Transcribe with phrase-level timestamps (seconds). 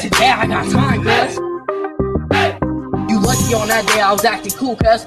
[0.00, 1.36] Today I got time, cuz.
[3.08, 5.06] You lucky on that day I was acting cool, cuz.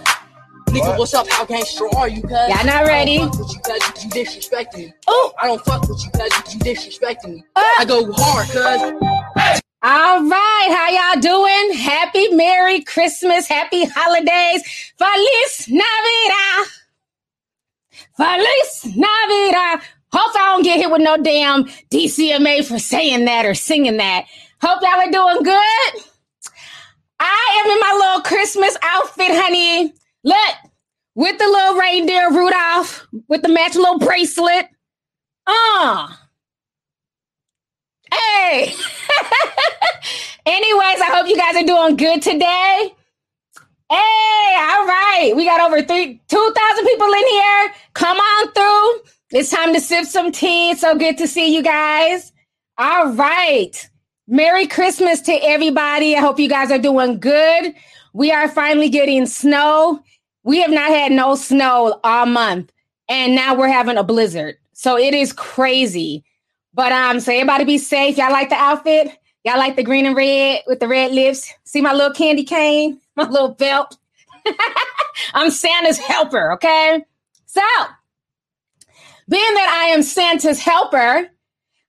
[0.70, 1.30] Nigga, what's up?
[1.30, 2.32] How gangster are you, cuz?
[2.32, 3.20] Y'all not ready?
[3.20, 4.04] I don't fuck with you, cuz.
[4.04, 4.94] You disrespecting me.
[5.08, 6.54] Oh, I don't fuck with you, cuz.
[6.54, 7.44] You disrespecting me.
[7.56, 7.62] Uh.
[7.80, 9.62] I go hard, cuz.
[9.82, 11.78] All right, how y'all doing?
[11.78, 16.68] Happy Merry Christmas, Happy Holidays, Feliz Navidad,
[18.18, 19.82] Feliz Navidad.
[20.12, 24.26] Hope I don't get hit with no damn DCMA for saying that or singing that.
[24.62, 26.04] Hope y'all are doing good.
[27.20, 29.94] I am in my little Christmas outfit, honey.
[30.24, 30.56] Look,
[31.16, 34.68] with the little reindeer Rudolph, with the matching little bracelet.
[35.48, 36.14] Uh.
[38.14, 38.74] Hey.
[40.46, 42.94] Anyways, I hope you guys are doing good today.
[43.90, 45.34] Hey, all right.
[45.36, 47.74] We got over three, 2,000 people in here.
[47.94, 49.12] Come on through.
[49.32, 50.76] It's time to sip some tea.
[50.76, 52.32] So good to see you guys.
[52.78, 53.90] All right.
[54.32, 56.16] Merry Christmas to everybody.
[56.16, 57.74] I hope you guys are doing good.
[58.14, 60.04] We are finally getting snow.
[60.44, 62.72] We have not had no snow all month,
[63.10, 64.58] and now we're having a blizzard.
[64.74, 66.24] So it is crazy.
[66.76, 68.18] But um, so everybody be safe.
[68.18, 69.18] Y'all like the outfit?
[69.46, 71.52] Y'all like the green and red with the red lips?
[71.64, 73.98] See my little candy cane, my little belt.
[75.34, 77.04] I'm Santa's helper, okay?
[77.48, 77.62] So,
[79.28, 81.32] being that I am Santa's helper,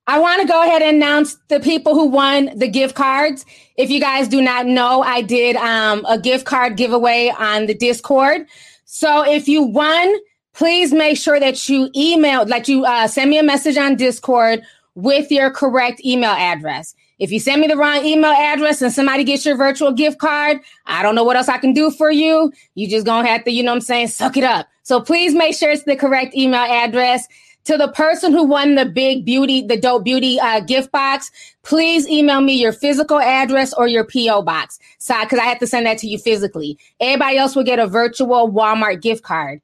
[0.07, 3.45] I want to go ahead and announce the people who won the gift cards.
[3.77, 7.75] If you guys do not know, I did um, a gift card giveaway on the
[7.75, 8.47] Discord.
[8.85, 10.13] So if you won,
[10.53, 14.63] please make sure that you email, like you uh, send me a message on Discord
[14.95, 16.95] with your correct email address.
[17.19, 20.59] If you send me the wrong email address and somebody gets your virtual gift card,
[20.87, 22.51] I don't know what else I can do for you.
[22.73, 24.67] You just gonna have to, you know what I'm saying, suck it up.
[24.81, 27.27] So please make sure it's the correct email address.
[27.65, 31.29] To the person who won the big beauty, the dope beauty uh, gift box,
[31.61, 34.79] please email me your physical address or your PO box.
[34.97, 36.77] So, because I have to send that to you physically.
[36.99, 39.61] Everybody else will get a virtual Walmart gift card.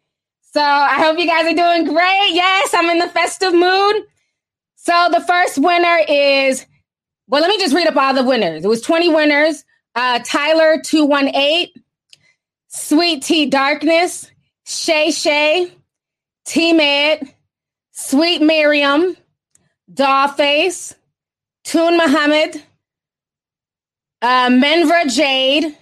[0.58, 2.30] So I hope you guys are doing great.
[2.32, 4.04] Yes, I'm in the festive mood.
[4.76, 6.66] So the first winner is,
[7.28, 8.64] well, let me just read up all the winners.
[8.64, 9.64] It was 20 winners.
[9.94, 11.70] Uh, Tyler 218,
[12.70, 14.32] Sweet Tea Darkness,
[14.66, 15.72] Shay Shay,
[16.46, 17.34] T Med,
[18.00, 19.18] Sweet Miriam,
[19.92, 20.94] Dollface,
[21.64, 22.62] Toon Muhammad,
[24.22, 25.76] uh, Menvra Jade.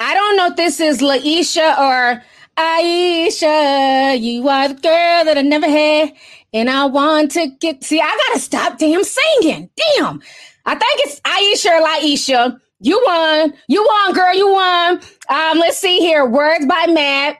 [0.00, 2.22] I don't know if this is Laisha or
[2.56, 4.18] Aisha.
[4.18, 6.14] You are the girl that I never had,
[6.54, 7.84] and I want to get.
[7.84, 9.68] See, I gotta stop damn singing.
[9.76, 10.22] Damn,
[10.64, 12.58] I think it's Aisha or Laisha.
[12.80, 13.52] You won.
[13.68, 14.34] You won, girl.
[14.34, 15.00] You won.
[15.28, 16.24] Um, let's see here.
[16.24, 17.38] Words by Matt.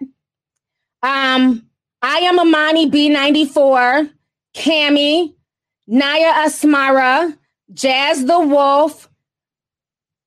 [1.03, 1.66] Um,
[2.03, 4.11] I am Amani B94,
[4.55, 5.35] Cami,
[5.87, 7.37] Naya Asmara,
[7.73, 9.09] Jazz the Wolf,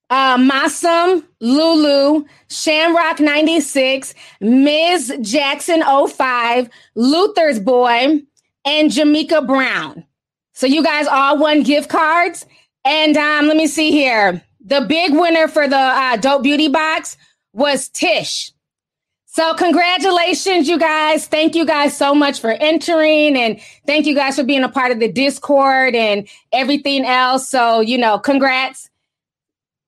[0.09, 5.17] uh, Masum, Lulu, Shamrock 96, Ms.
[5.21, 8.21] Jackson 05, Luther's Boy,
[8.65, 10.05] and Jamaica Brown.
[10.53, 12.45] So you guys all won gift cards.
[12.83, 14.41] And um, let me see here.
[14.59, 17.17] The big winner for the uh, Dope Beauty Box
[17.53, 18.51] was Tish.
[19.39, 21.25] So, congratulations, you guys.
[21.25, 23.37] Thank you guys so much for entering.
[23.37, 23.57] And
[23.87, 27.49] thank you guys for being a part of the Discord and everything else.
[27.49, 28.89] So, you know, congrats.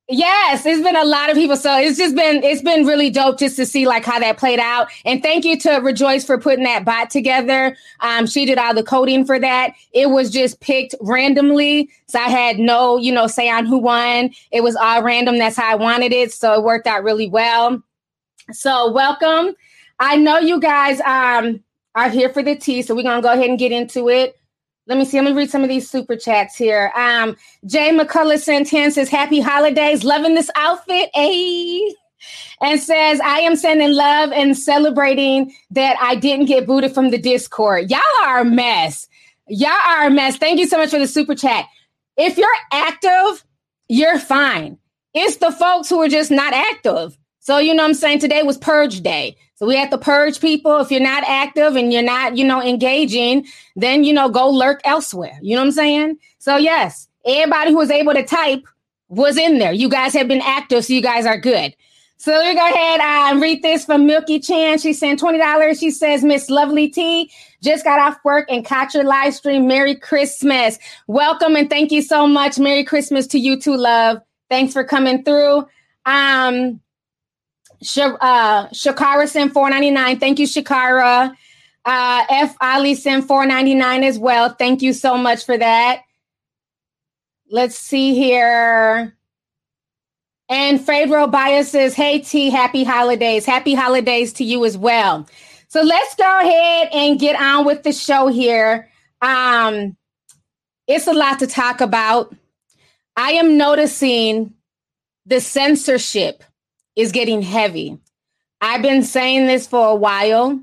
[0.07, 1.57] Yes, it's been a lot of people.
[1.57, 4.59] So it's just been it's been really dope just to see like how that played
[4.59, 4.87] out.
[5.03, 7.75] And thank you to Rejoice for putting that bot together.
[7.99, 9.73] Um, she did all the coding for that.
[9.91, 11.89] It was just picked randomly.
[12.07, 14.31] So I had no, you know, say on who won.
[14.49, 15.39] It was all random.
[15.39, 16.31] That's how I wanted it.
[16.31, 17.83] So it worked out really well.
[18.51, 19.55] So welcome.
[19.99, 21.63] I know you guys um
[21.95, 24.35] are here for the tea, so we're gonna go ahead and get into it.
[24.87, 25.21] Let me see.
[25.21, 26.91] Let me read some of these super chats here.
[26.95, 31.09] Um, Jay McCullough Santan says, Happy holidays, loving this outfit.
[31.13, 31.95] Hey.
[32.61, 37.17] And says, I am sending love and celebrating that I didn't get booted from the
[37.17, 37.89] Discord.
[37.89, 39.07] Y'all are a mess.
[39.47, 40.37] Y'all are a mess.
[40.37, 41.65] Thank you so much for the super chat.
[42.17, 43.43] If you're active,
[43.87, 44.77] you're fine.
[45.13, 47.17] It's the folks who are just not active.
[47.41, 48.19] So, you know I'm saying?
[48.19, 49.35] Today was purge day.
[49.55, 50.77] So we have to purge people.
[50.77, 53.45] If you're not active and you're not, you know, engaging,
[53.75, 55.37] then, you know, go lurk elsewhere.
[55.41, 56.17] You know what I'm saying?
[56.39, 58.63] So, yes, everybody who was able to type,
[59.11, 59.73] was in there.
[59.73, 61.75] You guys have been active, so you guys are good.
[62.17, 64.77] So let me go ahead and uh, read this from Milky Chan.
[64.77, 65.79] She sent $20.
[65.79, 69.67] She says, Miss Lovely T, just got off work and caught your live stream.
[69.67, 70.77] Merry Christmas.
[71.07, 72.57] Welcome and thank you so much.
[72.57, 74.19] Merry Christmas to you too, love.
[74.49, 75.67] Thanks for coming through.
[76.05, 76.79] Um,
[77.81, 80.19] Sh- uh, Shakara sent 499.
[80.19, 81.35] Thank you, Shakara.
[81.83, 82.55] Uh, F.
[82.61, 84.49] Ali sent 499 as well.
[84.49, 86.01] Thank you so much for that.
[87.49, 89.15] Let's see here.
[90.47, 93.45] And Pharaoh Bias says, Hey T, happy holidays.
[93.45, 95.27] Happy holidays to you as well.
[95.69, 98.89] So let's go ahead and get on with the show here.
[99.21, 99.95] Um,
[100.87, 102.35] it's a lot to talk about.
[103.15, 104.53] I am noticing
[105.25, 106.43] the censorship
[106.95, 107.97] is getting heavy.
[108.61, 110.59] I've been saying this for a while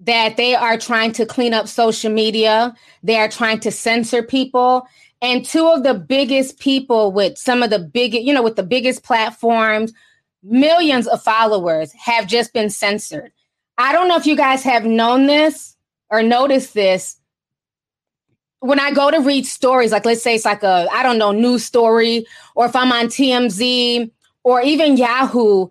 [0.00, 4.86] that they are trying to clean up social media, they are trying to censor people.
[5.22, 8.62] And two of the biggest people with some of the biggest, you know, with the
[8.62, 9.92] biggest platforms,
[10.42, 13.32] millions of followers have just been censored.
[13.78, 15.76] I don't know if you guys have known this
[16.10, 17.18] or noticed this.
[18.60, 21.32] When I go to read stories, like let's say it's like a, I don't know,
[21.32, 24.10] news story, or if I'm on TMZ
[24.46, 25.66] or even Yahoo,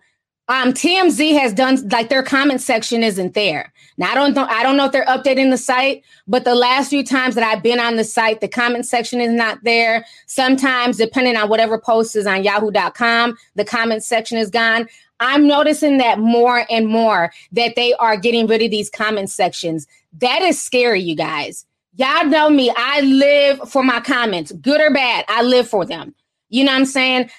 [0.48, 3.72] um, TMZ has done like their comment section isn't there.
[3.96, 4.44] Now I don't know.
[4.44, 7.62] I don't know if they're updating the site, but the last few times that I've
[7.62, 10.04] been on the site, the comment section is not there.
[10.26, 14.86] Sometimes, depending on whatever post is on Yahoo.com, the comment section is gone.
[15.20, 19.86] I'm noticing that more and more that they are getting rid of these comment sections.
[20.18, 21.64] That is scary, you guys.
[21.94, 22.70] Y'all know me.
[22.76, 25.24] I live for my comments, good or bad.
[25.28, 26.14] I live for them.
[26.50, 27.30] You know what I'm saying?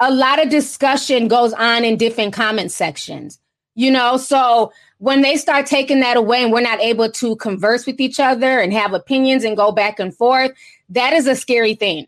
[0.00, 3.38] A lot of discussion goes on in different comment sections.
[3.74, 7.84] You know, so when they start taking that away and we're not able to converse
[7.84, 10.52] with each other and have opinions and go back and forth,
[10.88, 12.06] that is a scary thing.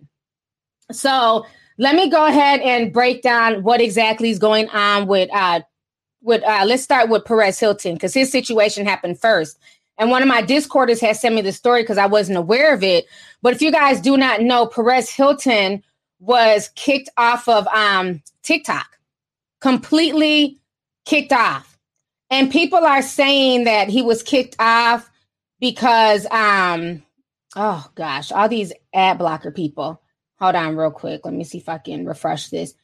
[0.90, 1.44] So
[1.76, 5.60] let me go ahead and break down what exactly is going on with uh
[6.22, 9.58] with uh let's start with Perez Hilton because his situation happened first.
[9.98, 12.82] And one of my Discorders has sent me the story because I wasn't aware of
[12.82, 13.06] it.
[13.42, 15.82] But if you guys do not know, Perez Hilton
[16.20, 18.98] was kicked off of um TikTok,
[19.60, 20.58] completely
[21.04, 21.78] kicked off.
[22.30, 25.10] And people are saying that he was kicked off
[25.60, 27.02] because um
[27.56, 30.00] oh gosh, all these ad blocker people
[30.40, 31.24] Hold on, real quick.
[31.24, 32.74] Let me see if I can refresh this.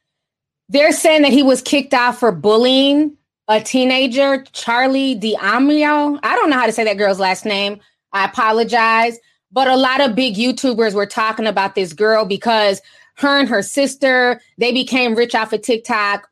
[0.69, 3.17] They're saying that he was kicked off for bullying
[3.49, 6.19] a teenager, Charli D'Amelio.
[6.23, 7.81] I don't know how to say that girl's last name.
[8.13, 9.19] I apologize.
[9.53, 12.81] But a lot of big YouTubers were talking about this girl because
[13.17, 16.29] her and her sister, they became rich off of TikTok.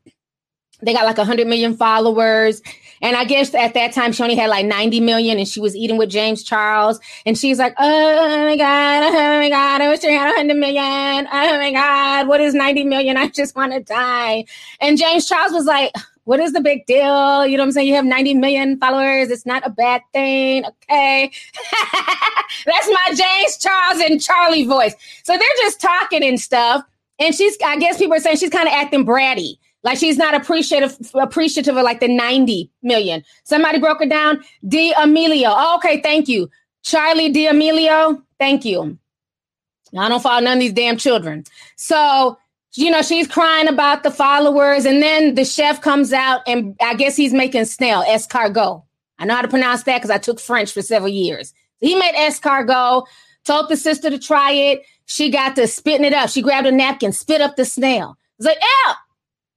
[0.81, 2.61] They got like 100 million followers.
[3.01, 5.75] And I guess at that time she only had like 90 million and she was
[5.75, 6.99] eating with James Charles.
[7.25, 11.27] And she's like, oh my God, oh my God, I wish I had 100 million.
[11.31, 13.17] Oh my God, what is 90 million?
[13.17, 14.45] I just want to die.
[14.81, 15.93] And James Charles was like,
[16.25, 17.45] what is the big deal?
[17.45, 17.87] You know what I'm saying?
[17.87, 19.29] You have 90 million followers.
[19.29, 20.65] It's not a bad thing.
[20.65, 21.31] Okay.
[22.65, 24.95] That's my James Charles and Charli voice.
[25.23, 26.83] So they're just talking and stuff.
[27.19, 29.57] And she's, I guess people are saying she's kind of acting bratty.
[29.83, 33.23] Like she's not appreciative appreciative of like the 90 million.
[33.43, 34.41] Somebody broke it down.
[34.67, 35.53] D'Amelio.
[35.53, 36.49] Oh, okay, thank you.
[36.85, 38.97] Charli D'Amelio, thank you.
[39.97, 41.43] I don't follow none of these damn children.
[41.75, 42.37] So,
[42.75, 46.95] you know, she's crying about the followers, and then the chef comes out, and I
[46.95, 48.83] guess he's making snail, escargot.
[49.19, 51.53] I know how to pronounce that because I took French for several years.
[51.81, 53.05] He made escargot,
[53.43, 54.81] told the sister to try it.
[55.05, 56.29] She got to spitting it up.
[56.29, 58.17] She grabbed a napkin, spit up the snail.
[58.39, 58.93] It's like, ew,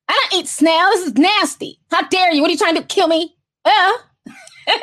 [0.08, 0.90] I don't eat snail.
[0.90, 1.78] This is nasty.
[1.90, 2.42] How dare you?
[2.42, 3.34] What are you trying to kill me?
[3.64, 3.92] Yeah.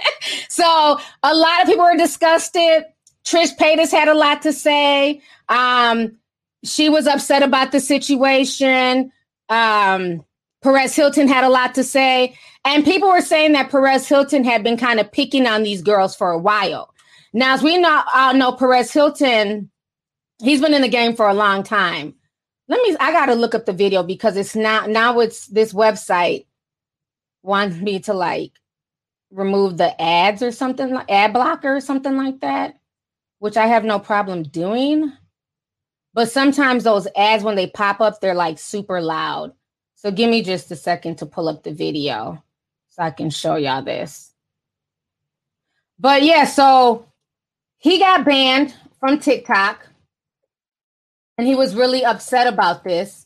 [0.50, 2.86] so a lot of people were disgusted.
[3.26, 5.22] Trish Paytas had a lot to say.
[5.50, 6.18] Um,
[6.64, 9.12] she was upset about the situation.
[9.50, 10.24] Um,
[10.62, 12.38] Perez Hilton had a lot to say.
[12.66, 16.16] And people were saying that Perez Hilton had been kind of picking on these girls
[16.16, 16.94] for a while.
[17.34, 19.70] Now, as we know, all know Perez Hilton,
[20.42, 22.16] he's been in the game for a long time
[22.68, 26.46] let me i gotta look up the video because it's not now it's this website
[27.42, 28.52] wants me to like
[29.32, 32.76] remove the ads or something ad blocker or something like that
[33.40, 35.12] which i have no problem doing
[36.14, 39.54] but sometimes those ads when they pop up they're like super loud
[39.96, 42.42] so give me just a second to pull up the video
[42.90, 44.34] so i can show y'all this
[46.00, 47.06] but yeah so
[47.78, 49.88] he got banned from tiktok
[51.38, 53.26] and he was really upset about this.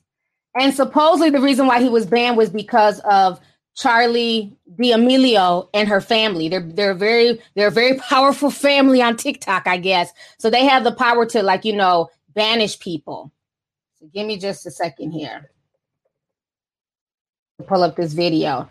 [0.60, 3.40] And supposedly the reason why he was banned was because of
[3.78, 6.50] Charli D'Amelio and her family.
[6.50, 10.12] They're they're very they're a very powerful family on TikTok, I guess.
[10.40, 13.32] So they have the power to like, you know, banish people.
[14.00, 15.50] So give me just a second here.
[17.68, 18.70] Pull up this video.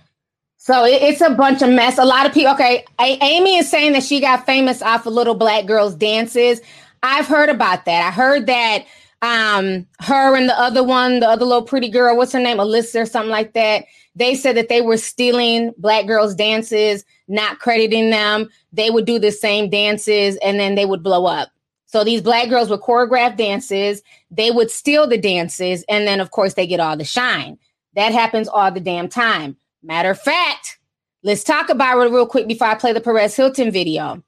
[0.57, 1.99] So it, it's a bunch of mess.
[1.99, 2.55] A lot of people.
[2.55, 6.61] Okay, Amy is saying that she got famous off of little black girls' dances.
[7.03, 8.07] I've heard about that.
[8.07, 8.85] I heard that
[9.23, 13.03] um her and the other one, the other little pretty girl, what's her name, Alyssa
[13.03, 13.85] or something like that.
[14.15, 18.49] They said that they were stealing black girls' dances, not crediting them.
[18.73, 21.51] They would do the same dances and then they would blow up.
[21.87, 26.31] So these black girls would choreograph dances, they would steal the dances, and then of
[26.31, 27.59] course they get all the shine.
[27.95, 29.57] That happens all the damn time.
[29.83, 30.79] Matter of fact,
[31.23, 34.23] let's talk about it real quick before I play the Perez Hilton video.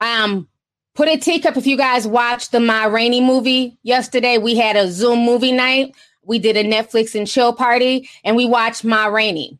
[0.00, 0.48] Um,
[0.94, 4.38] put a teacup if you guys watched the Ma Rainey movie yesterday.
[4.38, 5.94] We had a Zoom movie night.
[6.22, 9.58] We did a Netflix and chill party, and we watched Ma Rainey.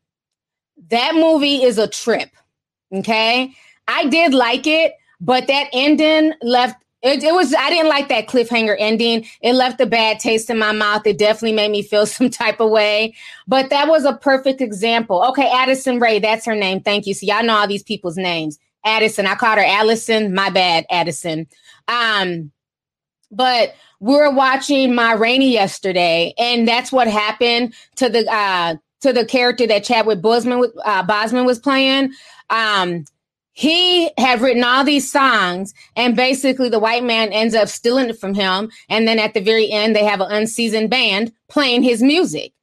[0.89, 2.31] That movie is a trip.
[2.93, 3.53] Okay.
[3.89, 8.27] I did like it, but that ending left it, it, was I didn't like that
[8.27, 9.27] cliffhanger ending.
[9.41, 11.07] It left a bad taste in my mouth.
[11.07, 13.15] It definitely made me feel some type of way.
[13.47, 15.23] But that was a perfect example.
[15.31, 16.81] Okay, Addison Rae, that's her name.
[16.81, 17.15] Thank you.
[17.15, 18.59] So y'all know all these people's names.
[18.85, 20.35] Addison, I called her Allison.
[20.35, 21.47] My bad, Addison.
[21.89, 22.51] Um,
[23.31, 29.13] but we were watching Ma Rainey yesterday, and that's what happened to the uh to
[29.13, 32.13] the character that Chadwick Boseman uh, Bosman was playing.
[32.49, 33.05] Um,
[33.61, 38.19] he had written all these songs and basically the white man ends up stealing it
[38.19, 38.71] from him.
[38.89, 42.55] And then at the very end they have an unseasoned band playing his music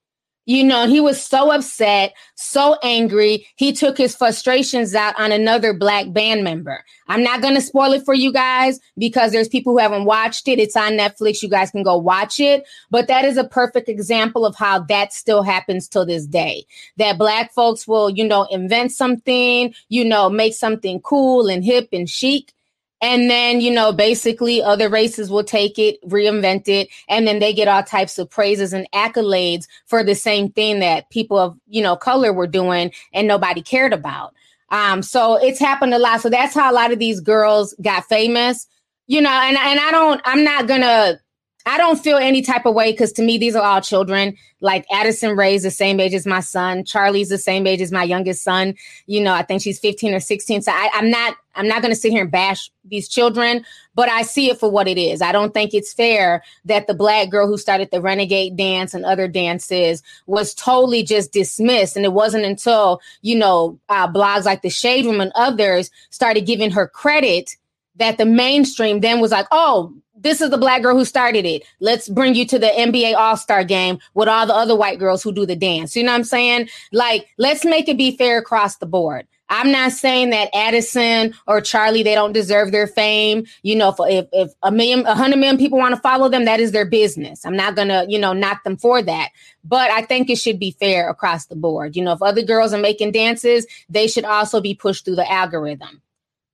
[0.48, 3.46] you know, he was so upset, so angry.
[3.58, 6.86] He took his frustrations out on another black band member.
[7.10, 10.48] I'm not going to spoil it for you guys because there's people who haven't watched
[10.48, 10.58] it.
[10.58, 11.44] It's on Netflix.
[11.44, 12.66] You guys can go watch it.
[12.90, 16.66] But that is a perfect example of how that still happens till this day.
[16.96, 21.90] That black folks will, you know, invent something, you know, make something cool and hip
[21.92, 22.54] and chic
[23.02, 27.54] and then, you know, basically other races will take it, reinvent it, and then they
[27.54, 31.82] get all types of praises and accolades for the same thing that people of, you
[31.82, 34.34] know, color were doing and nobody cared about.
[34.70, 36.22] Um, so it's happened a lot.
[36.22, 38.68] So that's how a lot of these girls got famous,
[39.06, 41.20] you know, and, and I don't, I'm not gonna
[41.68, 44.38] I don't feel any type of way because to me, these are all children.
[44.62, 46.84] Like Addison Rae's the same age as my son.
[46.84, 48.74] Charli's the same age as my youngest son.
[49.06, 50.62] You know, I think she's 15 or 16.
[50.62, 54.08] So I, I'm not, I'm not going to sit here and bash these children, but
[54.08, 55.22] I see it for what it is.
[55.22, 59.04] I don't think it's fair that the black girl who started the renegade dance and
[59.04, 61.98] other dances was totally just dismissed.
[61.98, 66.46] And it wasn't until, you know, uh, blogs like the Shade Room and others started
[66.46, 67.58] giving her credit
[67.98, 71.64] that the mainstream then was like, oh, this is the black girl who started it.
[71.80, 75.24] Let's bring you to the NBA All Star game with all the other white girls
[75.24, 75.96] who do the dance.
[75.96, 76.70] You know what I'm saying?
[76.92, 79.28] Like, let's make it be fair across the board.
[79.50, 83.46] I'm not saying that Addison or Charli they don't deserve their fame.
[83.64, 86.60] You know, if if a million, a hundred million people want to follow them, that
[86.60, 87.46] is their business.
[87.46, 89.30] I'm not gonna you know knock them for that.
[89.64, 91.96] But I think it should be fair across the board.
[91.96, 95.32] You know, if other girls are making dances, they should also be pushed through the
[95.32, 96.02] algorithm.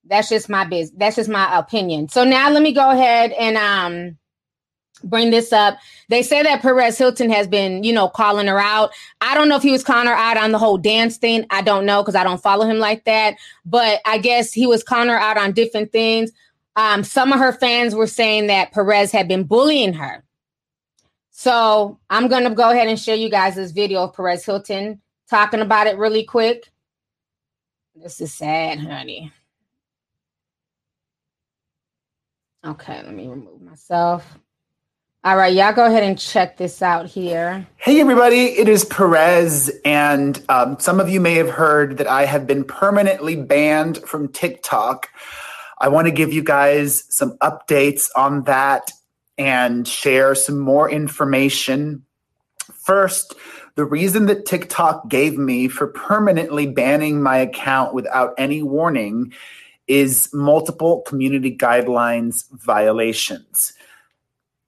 [0.05, 0.97] That's just my business.
[0.97, 2.09] That's just my opinion.
[2.09, 4.17] So now let me go ahead and um
[5.03, 5.77] bring this up.
[6.09, 8.91] They say that Perez Hilton has been, you know, calling her out.
[9.21, 11.45] I don't know if he was calling her out on the whole dance thing.
[11.49, 13.35] I don't know because I don't follow him like that.
[13.65, 16.31] But I guess he was calling her out on different things.
[16.75, 20.23] Um, some of her fans were saying that Perez had been bullying her.
[21.31, 25.01] So I'm going to go ahead and show you guys this video of Perez Hilton
[25.29, 26.71] talking about it really quick.
[27.95, 29.31] This is sad, honey.
[32.65, 34.39] Okay, let me remove myself.
[35.25, 37.67] All right, y'all go ahead and check this out here.
[37.77, 39.69] Hey, everybody, it is Perez.
[39.83, 44.29] And um, some of you may have heard that I have been permanently banned from
[44.29, 45.09] TikTok.
[45.79, 48.91] I want to give you guys some updates on that
[49.37, 52.05] and share some more information.
[52.73, 53.33] First,
[53.75, 59.33] the reason that TikTok gave me for permanently banning my account without any warning
[59.87, 63.73] is multiple community guidelines violations.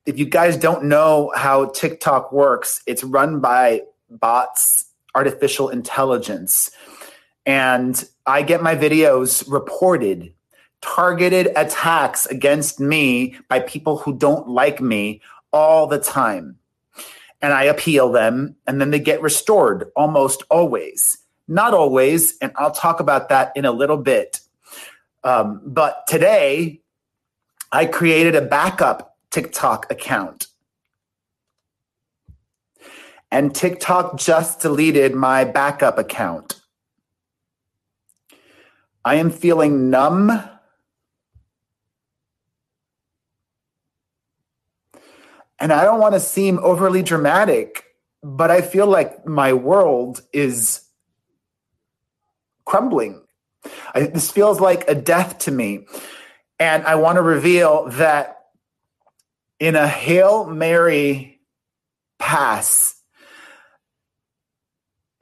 [0.05, 6.69] If you guys don't know how TikTok works, it's run by bots, artificial intelligence.
[7.45, 10.34] And I get my videos reported,
[10.81, 16.57] targeted attacks against me by people who don't like me all the time.
[17.41, 21.17] And I appeal them, and then they get restored almost always.
[21.48, 24.39] Not always, and I'll talk about that in a little bit.
[25.25, 26.82] Um, but today,
[27.72, 30.48] I created a backup TikTok account.
[33.32, 36.62] And TikTok just deleted my backup account.
[39.03, 40.32] I am feeling numb.
[45.60, 47.84] And I don't want to seem overly dramatic,
[48.22, 50.82] but I feel like my world is
[52.63, 53.25] crumbling.
[53.93, 55.86] I, this feels like a death to me.
[56.60, 58.38] And I want to reveal that
[59.60, 61.39] in a Hail Mary
[62.19, 62.95] pass,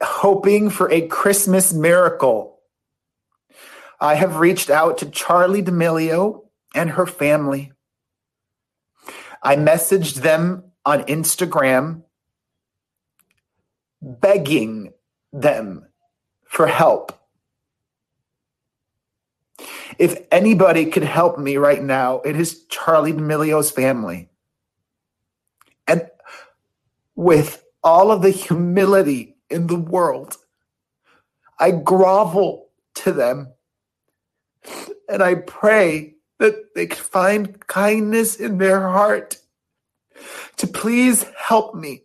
[0.02, 2.60] hoping for a Christmas miracle,
[4.00, 6.42] I have reached out to Charli D'Amelio
[6.74, 7.72] and her family.
[9.42, 12.02] I messaged them on Instagram
[14.04, 14.92] begging
[15.32, 15.86] them
[16.44, 17.18] for help.
[19.98, 24.28] If anybody could help me right now, it is Charli D'Amelio's family.
[25.86, 26.08] And
[27.14, 30.36] with all of the humility in the world,
[31.58, 33.48] I grovel to them
[35.08, 39.38] and I pray that they can find kindness in their heart
[40.56, 42.02] to please help me.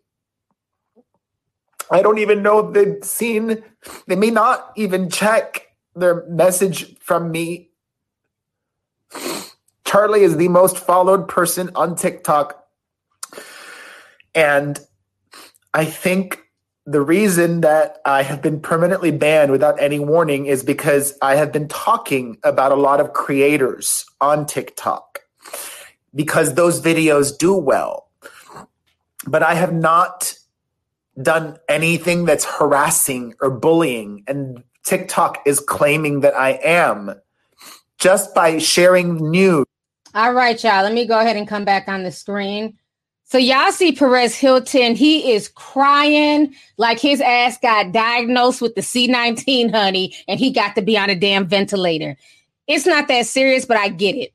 [1.91, 3.63] I don't even know if they've seen,
[4.07, 7.68] they may not even check their message from me.
[9.89, 12.63] Charli is the most followed person on TikTok.
[14.35, 14.79] And
[15.73, 16.43] I think
[16.85, 21.51] the reason that I have been permanently banned without any warning is because I have
[21.51, 25.21] been talking about a lot of creators on TikTok
[26.13, 28.11] because those videos do well.
[29.25, 30.35] But I have not
[31.19, 34.23] done anything that's harassing or bullying.
[34.27, 37.15] And TikTok is claiming that I am
[37.97, 39.65] just by sharing news.
[40.15, 40.83] All right, y'all.
[40.83, 42.77] Let me go ahead and come back on the screen.
[43.25, 44.95] So y'all see Perez Hilton.
[44.95, 50.73] He is crying like his ass got diagnosed with the C19, honey, and he got
[50.75, 52.17] to be on a damn ventilator.
[52.67, 54.33] It's not that serious, but I get it.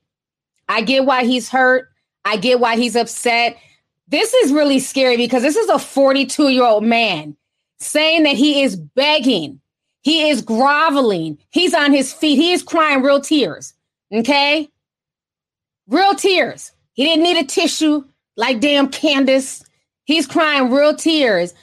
[0.69, 1.89] I get why he's hurt.
[2.23, 3.57] I get why he's upset.
[4.07, 7.35] This is really scary because this is a 42 year old man
[7.79, 9.59] saying that he is begging,
[10.03, 13.73] he is groveling, he's on his feet, he is crying real tears.
[14.13, 14.69] Okay?
[15.87, 16.71] Real tears.
[16.93, 18.03] He didn't need a tissue
[18.37, 19.63] like damn Candace.
[20.05, 21.53] He's crying real tears,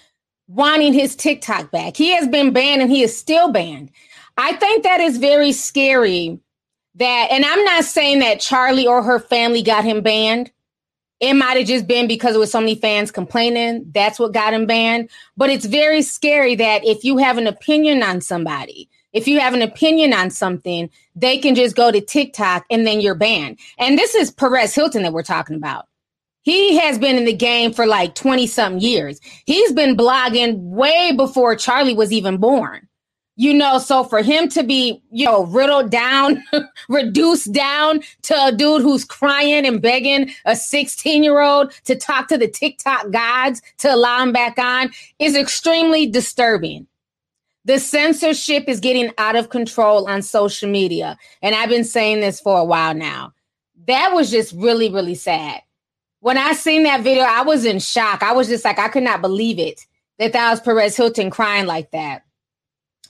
[0.49, 1.97] wanting his TikTok back.
[1.97, 3.91] He has been banned and he is still banned.
[4.37, 6.39] I think that is very scary.
[6.97, 10.51] That, and I'm not saying that Charli or her family got him banned.
[11.21, 13.87] It might have just been because it was so many fans complaining.
[13.95, 15.09] That's what got him banned.
[15.37, 19.55] But it's very scary that if you have an opinion on somebody, if you have
[19.55, 23.59] an opinion on something, they can just go to TikTok and then you're banned.
[23.79, 25.87] And this is Perez Hilton that we're talking about.
[26.43, 29.21] He has been in the game for like 20 something years.
[29.47, 32.89] He's been blogging way before Charli was even born
[33.37, 36.43] you know so for him to be you know riddled down
[36.89, 42.29] reduced down to a dude who's crying and begging a 16 year old to talk
[42.29, 46.87] to the tiktok gods to allow him back on is extremely disturbing
[47.65, 51.17] the censorship is getting out of control on social media.
[51.43, 53.33] And i've been saying this for a while now.
[53.87, 55.63] That was just really really sad.
[56.21, 58.23] When i seen that video i was in shock.
[58.23, 59.87] I was just like i could not believe it
[60.19, 62.23] that that was perez hilton crying like that.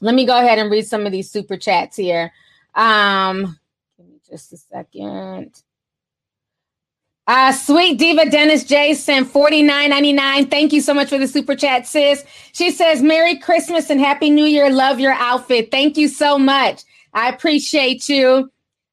[0.01, 2.33] Let me go ahead and read some of these super chats here.
[2.75, 3.59] Um,
[3.97, 5.63] give me just a second.
[7.29, 10.47] Uh, sweet diva Dennis J sent forty nine ninety nine.
[10.47, 12.25] Thank you so much for the super chat, sis.
[12.53, 14.71] She says, "Merry Christmas and Happy New Year.
[14.71, 15.71] Love your outfit.
[15.71, 16.83] Thank you so much.
[17.15, 18.51] I appreciate you."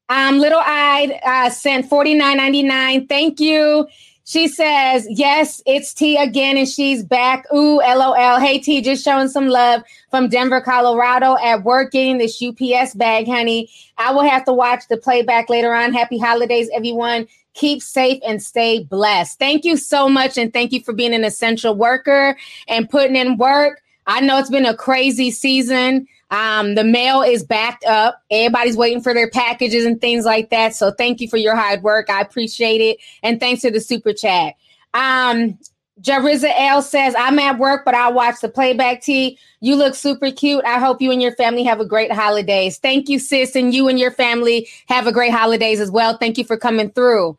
[0.08, 3.06] Um, Little Eyed uh, sent forty nine ninety nine.
[3.08, 3.88] Thank you.
[4.30, 7.44] She says, Yes, it's T again, and she's back.
[7.52, 8.38] Ooh, LOL.
[8.38, 13.26] Hey, T, just showing some love from Denver, Colorado at work getting this UPS bag,
[13.26, 13.68] honey.
[13.98, 15.92] I will have to watch the playback later on.
[15.92, 17.26] Happy holidays, everyone.
[17.60, 19.38] Keep safe and stay blessed.
[19.38, 20.38] Thank you so much.
[20.38, 22.34] And thank you for being an essential worker
[22.68, 23.82] and putting in work.
[24.06, 26.08] I know it's been a crazy season.
[26.30, 28.22] Um, the mail is backed up.
[28.30, 30.74] Everybody's waiting for their packages and things like that.
[30.74, 32.08] So thank you for your hard work.
[32.08, 32.96] I appreciate it.
[33.22, 34.54] And thanks to the super chat.
[34.94, 35.58] Um,
[36.00, 39.38] Jariza L says, I'm at work, but I'll watch the playback T.
[39.60, 40.64] You look super cute.
[40.64, 42.78] I hope you and your family have a great holidays.
[42.78, 43.54] Thank you, sis.
[43.54, 46.16] And you and your family have a great holidays as well.
[46.16, 47.36] Thank you for coming through.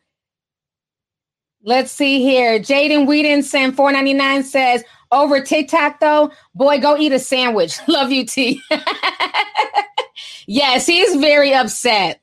[1.63, 2.59] Let's see here.
[2.59, 7.77] Jaden Whedon sent 499 says, over TikTok though, boy, go eat a sandwich.
[7.87, 8.61] Love you, T.
[10.47, 12.21] yes, he's very upset.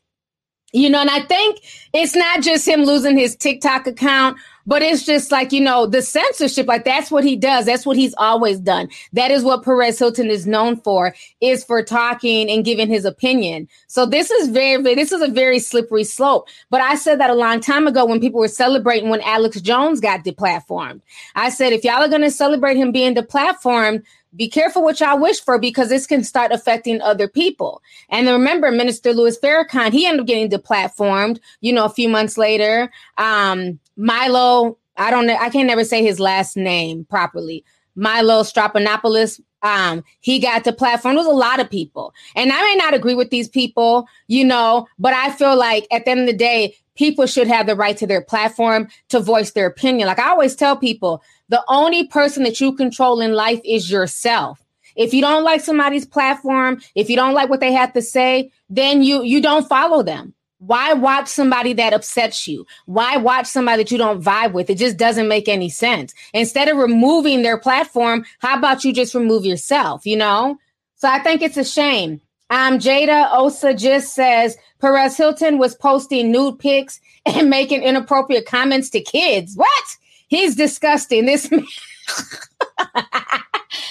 [0.72, 1.60] You know, and I think
[1.94, 4.36] it's not just him losing his TikTok account,
[4.68, 7.64] But it's just like, you know, the censorship, like that's what he does.
[7.64, 8.90] That's what he's always done.
[9.14, 13.66] That is what Perez Hilton is known for, is for talking and giving his opinion.
[13.86, 16.48] So this is very, this is a very slippery slope.
[16.68, 20.00] But I said that a long time ago when people were celebrating when Alex Jones
[20.00, 21.00] got deplatformed.
[21.34, 24.02] I said, if y'all are going to celebrate him being deplatformed,
[24.36, 27.80] be careful what y'all wish for because this can start affecting other people.
[28.10, 32.36] And remember, Minister Louis Farrakhan, he ended up getting deplatformed, you know, a few months
[32.36, 32.90] later.
[33.16, 37.64] Um, Milo, I don't know, I can't never say his last name properly.
[37.96, 41.16] Milo Strapanopoulos, um, he got the platform.
[41.16, 42.14] There's a lot of people.
[42.36, 46.04] And I may not agree with these people, you know, but I feel like at
[46.04, 49.50] the end of the day, people should have the right to their platform to voice
[49.50, 50.06] their opinion.
[50.06, 54.62] Like I always tell people, the only person that you control in life is yourself.
[54.94, 58.50] If you don't like somebody's platform, if you don't like what they have to say,
[58.68, 60.34] then you you don't follow them.
[60.58, 62.66] Why watch somebody that upsets you?
[62.86, 64.68] Why watch somebody that you don't vibe with?
[64.68, 66.12] It just doesn't make any sense.
[66.34, 70.58] Instead of removing their platform, how about you just remove yourself, you know?
[70.96, 72.20] So I think it's a shame.
[72.50, 78.90] Um, Jada Osa just says Perez Hilton was posting nude pics and making inappropriate comments
[78.90, 79.54] to kids.
[79.54, 79.84] What?
[80.28, 81.26] He's disgusting.
[81.26, 81.64] This man,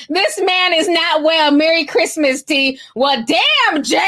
[0.10, 1.52] this man is not well.
[1.52, 2.80] Merry Christmas, T.
[2.96, 4.02] Well, damn, Jade.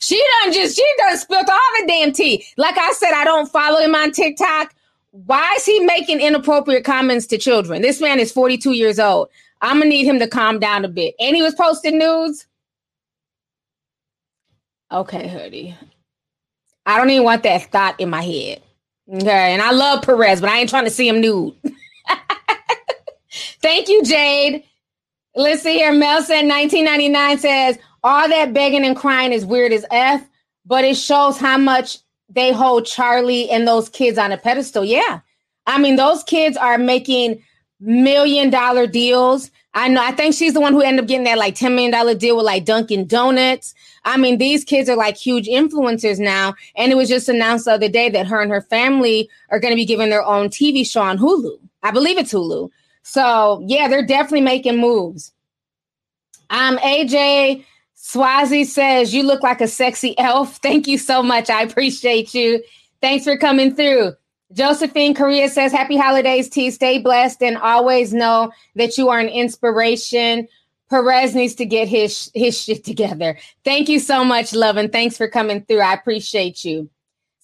[0.00, 2.44] She done just she done spilled all the damn tea.
[2.56, 4.74] Like I said, I don't follow him on TikTok.
[5.10, 7.82] Why is he making inappropriate comments to children?
[7.82, 9.28] This man is 42 years old.
[9.60, 11.14] I'm gonna need him to calm down a bit.
[11.20, 12.46] And he was posting nudes.
[14.90, 15.76] Okay, Hoodie.
[16.84, 18.62] I don't even want that thought in my head.
[19.12, 21.54] Okay, and I love Perez, but I ain't trying to see him nude.
[23.62, 24.64] Thank you, Jade.
[25.34, 25.92] Let's see here.
[25.92, 30.26] Mel said 1999 says all that begging and crying is weird as f,
[30.66, 34.84] but it shows how much they hold Charli and those kids on a pedestal.
[34.84, 35.20] Yeah,
[35.66, 37.42] I mean those kids are making
[37.80, 39.50] million dollar deals.
[39.74, 40.02] I know.
[40.02, 42.44] I think she's the one who ended up getting that like $10 million deal with
[42.44, 43.74] like Dunkin' Donuts.
[44.04, 46.54] I mean, these kids are like huge influencers now.
[46.76, 49.72] And it was just announced the other day that her and her family are going
[49.72, 51.58] to be giving their own TV show on Hulu.
[51.82, 52.70] I believe it's Hulu.
[53.02, 55.32] So yeah, they're definitely making moves.
[56.50, 60.56] Um, AJ Swazi says, You look like a sexy elf.
[60.62, 61.50] Thank you so much.
[61.50, 62.62] I appreciate you.
[63.00, 64.12] Thanks for coming through.
[64.52, 66.70] Josephine Korea says, Happy holidays, T.
[66.70, 70.46] Stay blessed and always know that you are an inspiration.
[70.90, 73.38] Perez needs to get his his shit together.
[73.64, 75.80] Thank you so much, love, and thanks for coming through.
[75.80, 76.90] I appreciate you.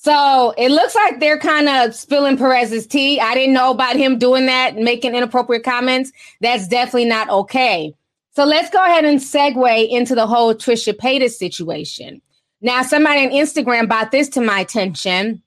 [0.01, 3.19] So it looks like they're kind of spilling Perez's tea.
[3.21, 6.13] I didn't know about him doing that, making inappropriate comments.
[6.41, 7.93] That's definitely not okay.
[8.37, 12.23] So let's go ahead and segue into the whole Trisha Paytas situation.
[12.61, 15.43] Now, somebody on Instagram brought this to my attention.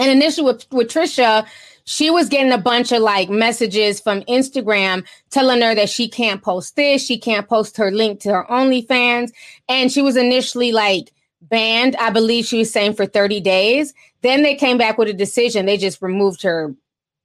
[0.00, 1.46] And initially with, with Trisha,
[1.84, 6.42] she was getting a bunch of like messages from Instagram telling her that she can't
[6.42, 9.30] post this, she can't post her link to her OnlyFans.
[9.68, 11.12] And she was initially like
[11.48, 13.94] banned, I believe she was saying for 30 days.
[14.22, 15.66] Then they came back with a decision.
[15.66, 16.74] They just removed her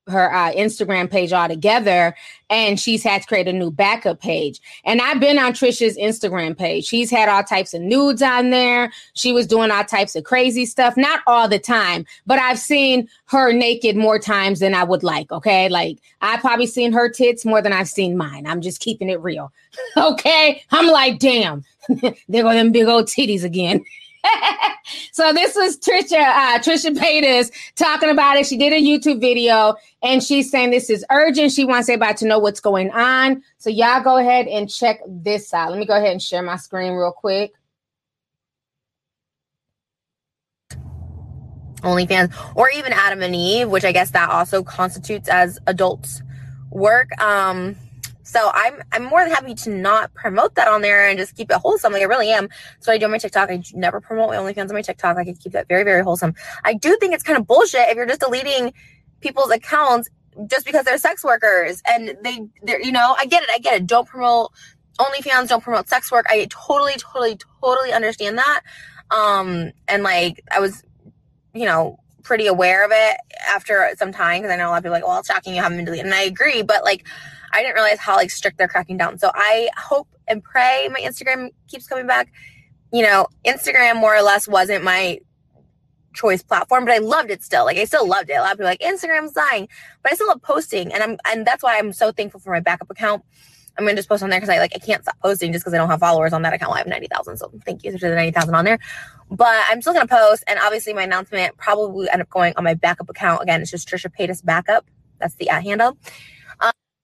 [0.07, 2.15] her uh, Instagram page altogether,
[2.49, 4.59] and she's had to create a new backup page.
[4.83, 6.85] And I've been on Trisha's Instagram page.
[6.85, 8.91] She's had all types of nudes on there.
[9.13, 13.07] She was doing all types of crazy stuff, not all the time, but I've seen
[13.25, 15.31] her naked more times than I would like.
[15.31, 18.47] Okay, like I've probably seen her tits more than I've seen mine.
[18.47, 19.51] I'm just keeping it real.
[19.97, 21.63] okay, I'm like, damn,
[22.27, 23.83] there go them big old titties again.
[25.11, 28.45] so this was Trisha, uh, Trisha Paytas talking about it.
[28.45, 31.51] She did a YouTube video and she's saying this is urgent.
[31.51, 33.43] She wants everybody to know what's going on.
[33.57, 35.71] So y'all go ahead and check this out.
[35.71, 37.53] Let me go ahead and share my screen real quick.
[41.81, 46.21] OnlyFans or even Adam and Eve, which I guess that also constitutes as adults
[46.69, 47.09] work.
[47.19, 47.75] Um,
[48.31, 51.51] so I'm I'm more than happy to not promote that on there and just keep
[51.51, 51.91] it wholesome.
[51.91, 52.47] Like I really am.
[52.79, 53.49] So I do on my TikTok.
[53.49, 55.17] I never promote my OnlyFans on my TikTok.
[55.17, 56.33] I can keep that very very wholesome.
[56.63, 58.71] I do think it's kind of bullshit if you're just deleting
[59.19, 60.09] people's accounts
[60.47, 63.81] just because they're sex workers and they they're you know I get it I get
[63.81, 63.85] it.
[63.85, 64.53] Don't promote
[64.97, 65.49] OnlyFans.
[65.49, 66.25] Don't promote sex work.
[66.29, 68.61] I totally totally totally understand that.
[69.09, 70.83] Um and like I was
[71.53, 73.17] you know pretty aware of it
[73.49, 75.61] after some time because I know a lot of people like, well, it's shocking you
[75.61, 76.05] haven't been deleted.
[76.05, 77.05] And I agree, but like
[77.53, 79.17] I didn't realize how like strict they're cracking down.
[79.19, 82.31] So I hope and pray my Instagram keeps coming back.
[82.91, 85.19] You know, Instagram more or less wasn't my
[86.13, 87.65] choice platform, but I loved it still.
[87.65, 88.33] Like I still loved it.
[88.33, 89.67] A lot of people like Instagram's dying,
[90.03, 92.59] but I still love posting, and I'm and that's why I'm so thankful for my
[92.59, 93.23] backup account.
[93.77, 95.73] I'm gonna just post on there because I like I can't stop posting just because
[95.73, 96.73] I don't have followers on that account.
[96.73, 98.79] I have ninety thousand, so thank you to the ninety thousand on there.
[99.29, 102.73] But I'm still gonna post, and obviously my announcement probably end up going on my
[102.73, 103.61] backup account again.
[103.61, 104.85] It's just Trisha Paytas backup
[105.19, 105.97] That's the at handle.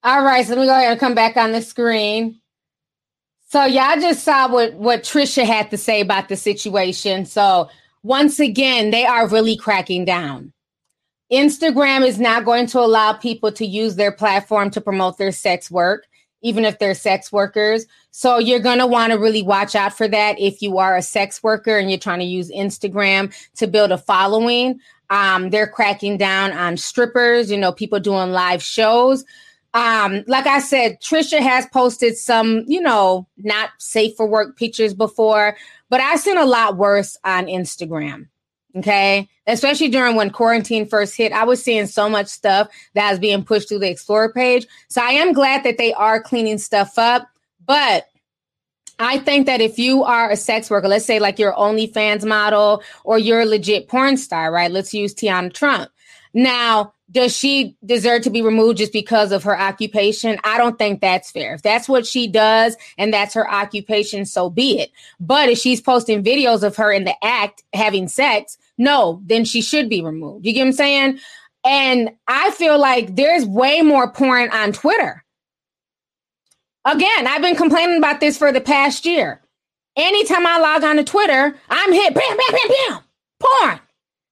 [0.08, 2.40] All right, so let me go ahead and come back on the screen.
[3.50, 7.26] So y'all just saw what what Trisha had to say about the situation.
[7.26, 7.70] So
[8.04, 10.54] once again, they are really cracking down.
[11.30, 15.70] Instagram is not going to allow people to use their platform to promote their sex
[15.70, 16.08] work,
[16.42, 17.86] even if they're sex workers.
[18.12, 21.02] So you're going to want to really watch out for that if you are a
[21.02, 24.80] sex worker and you're trying to use Instagram to build a following.
[25.10, 29.26] Um, they're cracking down on strippers, you know, people doing live shows.
[29.78, 34.96] Um, like I said, Trisha has posted some, you know, not safe for work pictures
[34.96, 35.56] before,
[35.92, 38.28] but I've seen a lot worse on Instagram.
[38.76, 39.30] Okay.
[39.46, 43.44] Especially during when quarantine first hit, I was seeing so much stuff that was being
[43.44, 44.66] pushed through the Explorer page.
[44.88, 47.28] So I am glad that they are cleaning stuff up.
[47.64, 48.08] But
[48.98, 52.82] I think that if you are a sex worker, let's say like you're OnlyFans model
[53.04, 54.72] or you're a legit porn star, right?
[54.72, 55.92] Let's use Teanna Trump.
[56.34, 60.38] Now, does she deserve to be removed just because of her occupation?
[60.44, 61.54] I don't think that's fair.
[61.54, 64.92] If that's what she does and that's her occupation, so be it.
[65.20, 69.62] But if she's posting videos of her in the act having sex, no, then she
[69.62, 70.46] should be removed.
[70.46, 71.20] You get what I'm saying?
[71.66, 75.24] And I feel like there's way more porn on Twitter.
[76.86, 79.42] Again, I've been complaining about this for the past year.
[79.98, 83.00] Anytime I log on to Twitter, I'm hit bam, bam, bam, bam,
[83.40, 83.80] porn,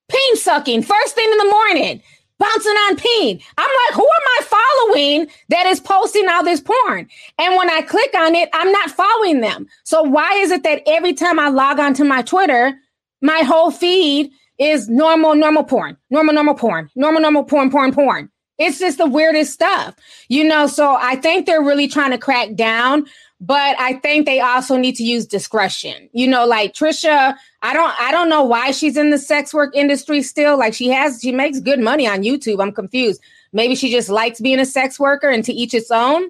[0.10, 2.04] peen sucking, first thing in the morning
[2.40, 3.40] bouncing on peen.
[3.58, 7.08] I'm like, who am I following that is posting all this porn?
[7.40, 9.68] And when I click on it, I'm not following them.
[9.84, 12.78] So why is it that every time I log onto my Twitter,
[13.22, 18.30] my whole feed is normal, normal porn, normal, normal porn, normal, normal porn, porn, porn.
[18.58, 19.96] It's just the weirdest stuff,
[20.30, 20.68] you know.
[20.68, 23.06] So I think they're really trying to crack down
[23.42, 26.10] but I think they also need to use discretion.
[26.14, 29.76] You know, like Trisha, I don't I don't know why she's in the sex work
[29.76, 30.58] industry still.
[30.58, 32.62] Like she has she makes good money on YouTube.
[32.62, 33.22] I'm confused.
[33.52, 36.30] Maybe she just likes being a sex worker and to each its own.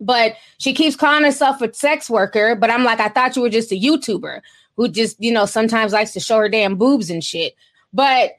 [0.00, 3.48] But she keeps calling herself a sex worker, but I'm like I thought you were
[3.50, 4.40] just a YouTuber
[4.76, 7.54] who just, you know, sometimes likes to show her damn boobs and shit.
[7.92, 8.32] But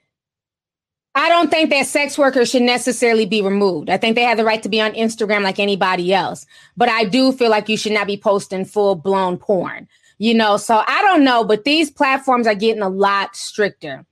[1.15, 3.89] I don't think that sex workers should necessarily be removed.
[3.89, 6.45] I think they have the right to be on Instagram like anybody else.
[6.75, 10.57] But I do feel like you should not be posting full blown porn, you know?
[10.57, 14.05] So I don't know, but these platforms are getting a lot stricter.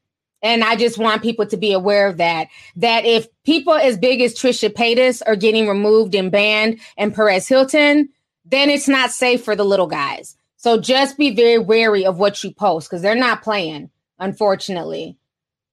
[0.44, 2.50] And I just want people to be aware of that.
[2.76, 7.48] That if people as big as Trisha Paytas are getting removed and banned and Perez
[7.48, 8.10] Hilton,
[8.46, 10.36] then it's not safe for the little guys.
[10.58, 15.18] So just be very wary of what you post because they're not playing, unfortunately.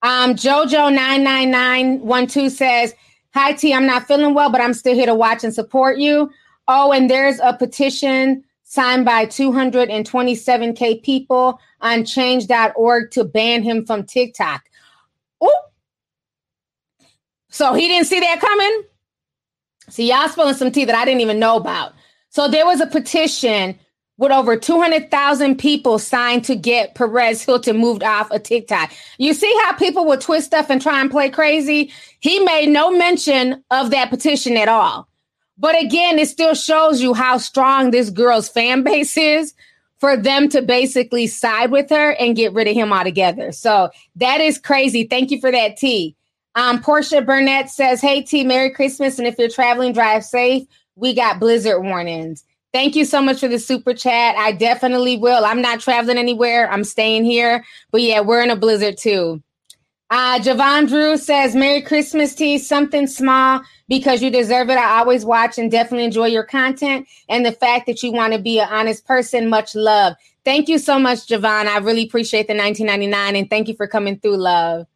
[0.02, 2.94] Um, Jojo99912 says,
[3.34, 6.30] Hi T, I'm not feeling well, but I'm still here to watch and support you.
[6.66, 14.04] Oh, and there's a petition signed by 227K people on change.org to ban him from
[14.04, 14.64] TikTok.
[15.40, 15.62] Oh,
[17.48, 18.82] so he didn't see that coming.
[19.88, 21.94] See, y'all spilling some tea that I didn't even know about.
[22.28, 23.78] So there was a petition
[24.18, 28.92] with over 200,000 people signed to get Perez Hilton moved off of TikTok.
[29.16, 31.92] You see how people will twist stuff and try and play crazy?
[32.20, 35.09] He made no mention of that petition at all.
[35.57, 39.54] But again, it still shows you how strong this girl's fan base is
[39.98, 43.50] for them to basically side with her and get rid of him altogether.
[43.52, 45.04] So that is crazy.
[45.04, 46.14] Thank you for that, T.
[46.54, 49.18] Um, Portia Burnett says, Hey, T, Merry Christmas.
[49.18, 50.64] And if you're traveling, drive safe.
[50.96, 52.44] We got blizzard warnings.
[52.72, 54.37] Thank you so much for the super chat.
[54.37, 55.44] I definitely will.
[55.44, 56.70] I'm not traveling anywhere.
[56.70, 57.64] I'm staying here.
[57.90, 59.42] But yeah, we're in a blizzard too.
[60.11, 64.78] Uh, Javon Drew says, Merry Christmas T, something small because you deserve it.
[64.78, 68.38] I always watch and definitely enjoy your content and the fact that you want to
[68.38, 69.50] be an honest person.
[69.50, 70.14] Much love.
[70.44, 71.66] Thank you so much, Javon.
[71.66, 74.87] I really appreciate the 1999 and thank you for coming through, love.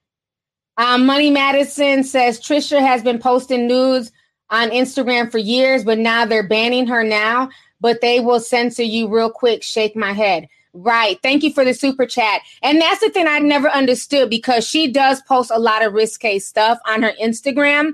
[0.79, 4.11] Um, Money Madison says Trisha has been posting nudes
[4.53, 9.09] on Instagram for years, but now they're banning her now, but they will censor you
[9.09, 9.65] real quick.
[9.65, 10.49] Shake my head.
[10.75, 11.19] Right.
[11.23, 12.43] Thank you for the super chat.
[12.63, 16.39] And that's the thing I never understood because she does post a lot of risque
[16.39, 17.93] stuff on her Instagram.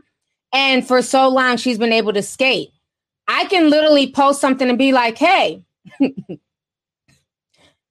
[0.52, 2.70] And for so long, she's been able to skate.
[3.26, 5.64] I can literally post something and be like, hey,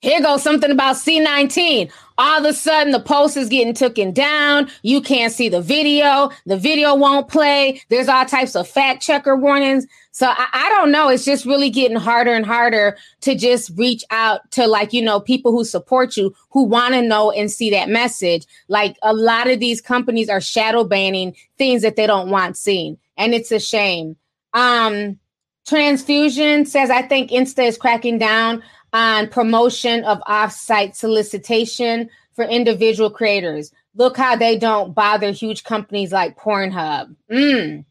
[0.01, 1.91] here goes something about C19.
[2.19, 4.69] All of a sudden, the post is getting taken down.
[4.83, 6.29] You can't see the video.
[6.45, 7.81] The video won't play.
[7.89, 9.87] There's all types of fact checker warnings.
[10.11, 11.09] So I, I, don't know.
[11.09, 15.19] It's just really getting harder and harder to just reach out to like, you know,
[15.19, 18.45] people who support you, who want to know and see that message.
[18.67, 22.97] Like a lot of these companies are shadow banning things that they don't want seen.
[23.15, 24.15] And it's a shame.
[24.53, 25.19] Um,
[25.67, 33.09] Transfusion says, I think Insta is cracking down on promotion of off-site solicitation for individual
[33.09, 33.71] creators.
[33.95, 37.15] look how they don't bother huge companies like Pornhub.
[37.31, 37.83] Mm,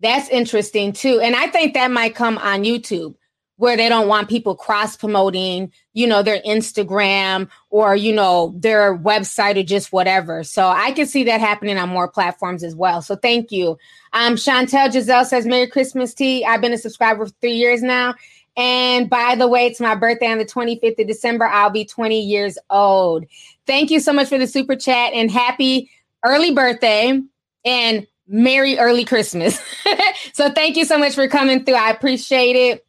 [0.00, 1.20] that's interesting too.
[1.20, 3.14] And I think that might come on YouTube
[3.56, 8.98] where they don't want people cross promoting, you know, their Instagram or, you know, their
[8.98, 10.42] website or just whatever.
[10.42, 13.00] So I can see that happening on more platforms as well.
[13.00, 13.78] So thank you.
[14.12, 16.44] Um, Chantel Giselle says, Merry Christmas T.
[16.44, 18.14] I've been a subscriber for three years now.
[18.56, 21.46] And by the way, it's my birthday on the 25th of December.
[21.46, 23.24] I'll be 20 years old.
[23.66, 25.90] Thank you so much for the super chat and happy
[26.24, 27.20] early birthday
[27.64, 29.60] and Merry early Christmas.
[30.32, 31.74] so thank you so much for coming through.
[31.74, 32.86] I appreciate it.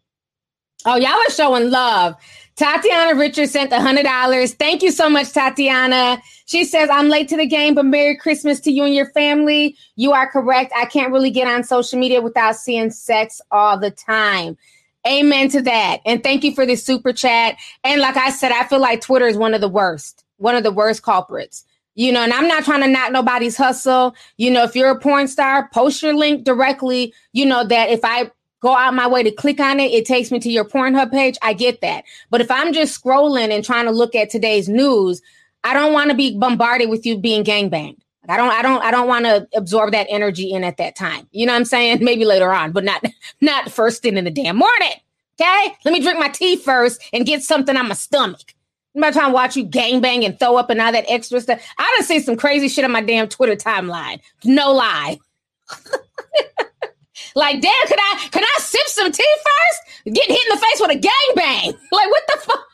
[0.85, 2.15] Oh, y'all are showing love.
[2.55, 4.53] Tatiana Richards sent a hundred dollars.
[4.53, 6.21] Thank you so much, Tatiana.
[6.45, 9.75] She says, I'm late to the game, but Merry Christmas to you and your family.
[9.95, 10.71] You are correct.
[10.75, 14.57] I can't really get on social media without seeing sex all the time.
[15.07, 16.01] Amen to that.
[16.05, 17.57] And thank you for the super chat.
[17.83, 20.63] And like I said, I feel like Twitter is one of the worst, one of
[20.63, 21.63] the worst culprits.
[21.97, 24.15] You know, and I'm not trying to knock nobody's hustle.
[24.35, 27.13] You know, if you're a porn star, post your link directly.
[27.31, 30.31] You know, that if I go out my way to click on it, it takes
[30.31, 31.37] me to your Pornhub page.
[31.41, 32.03] I get that.
[32.31, 35.21] But if I'm just scrolling and trying to look at today's news,
[35.63, 37.99] I don't want to be bombarded with you being gangbanged.
[38.29, 41.27] I don't I don't I don't want to absorb that energy in at that time.
[41.31, 41.99] You know what I'm saying?
[42.03, 43.03] Maybe later on, but not
[43.41, 44.93] not first thing in the damn morning.
[45.39, 45.75] Okay?
[45.83, 48.53] Let me drink my tea first and get something on my stomach.
[48.95, 51.61] I'm not watch you gangbang and throw up and all that extra stuff.
[51.77, 54.21] I done see some crazy shit on my damn Twitter timeline.
[54.45, 55.19] No lie.
[57.35, 60.15] Like, damn, can I can I sip some tea first?
[60.15, 61.77] Get hit in the face with a gangbang.
[61.91, 62.67] Like, what the fuck?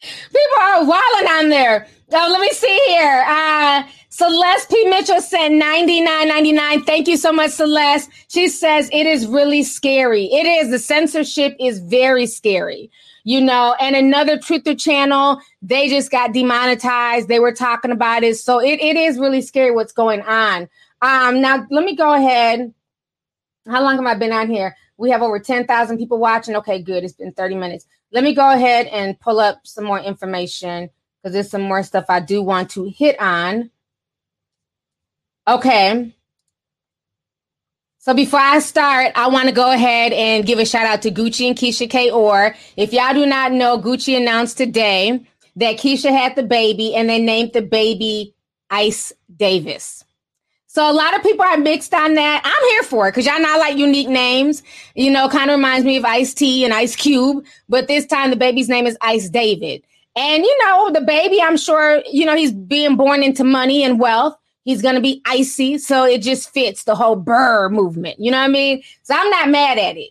[0.00, 1.86] People are wilding on there.
[2.12, 3.24] Oh, let me see here.
[3.26, 4.84] Uh, Celeste P.
[4.88, 6.82] Mitchell sent ninety nine ninety nine.
[6.82, 8.10] Thank you so much, Celeste.
[8.28, 10.24] She says it is really scary.
[10.26, 10.70] It is.
[10.70, 12.90] The censorship is very scary.
[13.22, 17.28] You know, and another Truther channel, they just got demonetized.
[17.28, 18.38] They were talking about it.
[18.38, 20.68] So it, it is really scary what's going on.
[21.02, 22.72] Um, now let me go ahead
[23.68, 24.76] how long have I been on here?
[24.96, 26.56] We have over 10,000 people watching.
[26.56, 27.04] Okay, good.
[27.04, 27.86] It's been 30 minutes.
[28.12, 30.90] Let me go ahead and pull up some more information
[31.22, 33.70] because there's some more stuff I do want to hit on.
[35.46, 36.14] Okay.
[37.98, 41.10] So before I start, I want to go ahead and give a shout out to
[41.10, 42.10] Gucci and Keyshia K.
[42.10, 47.08] Or if y'all do not know, Gucci announced today that Keyshia had the baby and
[47.10, 48.34] they named the baby
[48.70, 50.04] Ice Davis.
[50.72, 52.42] So a lot of people are mixed on that.
[52.44, 54.62] I'm here for it because y'all not like unique names.
[54.94, 58.30] You know, kind of reminds me of Ice T and Ice Cube, but this time
[58.30, 59.82] the baby's name is Ice David.
[60.14, 63.98] And you know, the baby, I'm sure, you know, he's being born into money and
[63.98, 64.36] wealth.
[64.62, 68.20] He's gonna be icy, so it just fits the whole burr movement.
[68.20, 68.80] You know what I mean?
[69.02, 70.10] So I'm not mad at it.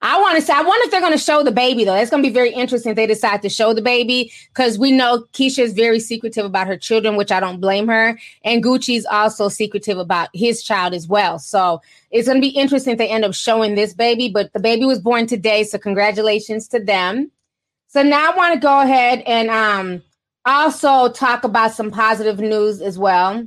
[0.00, 1.94] I want to say, I wonder if they're going to show the baby though.
[1.94, 4.92] That's going to be very interesting if they decide to show the baby because we
[4.92, 8.16] know Keyshia is very secretive about her children, which I don't blame her.
[8.44, 11.40] And Gucci's also secretive about his child as well.
[11.40, 11.82] So
[12.12, 14.28] it's going to be interesting if they end up showing this baby.
[14.28, 17.32] But the baby was born today, so congratulations to them.
[17.88, 20.02] So now I want to go ahead and um,
[20.44, 23.44] also talk about some positive news as well.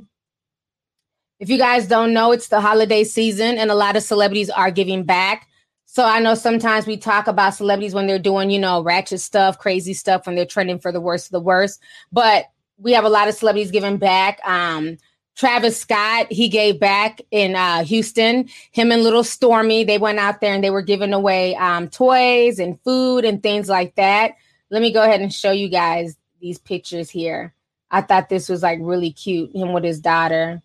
[1.40, 4.70] If you guys don't know, it's the holiday season, and a lot of celebrities are
[4.70, 5.48] giving back.
[5.92, 9.58] So I know sometimes we talk about celebrities when they're doing, you know, ratchet stuff,
[9.58, 11.82] crazy stuff, when they're trending for the worst of the worst.
[12.10, 12.46] But
[12.78, 14.40] we have a lot of celebrities giving back.
[14.42, 14.96] Um,
[15.36, 18.48] Travis Scott, he gave back in uh, Houston.
[18.70, 22.58] Him and Little Stormi, they went out there and they were giving away um, toys
[22.58, 24.32] and food and things like that.
[24.70, 27.52] Let me go ahead and show you guys these pictures here.
[27.90, 29.54] I thought this was like really cute.
[29.54, 30.62] Him with his daughter.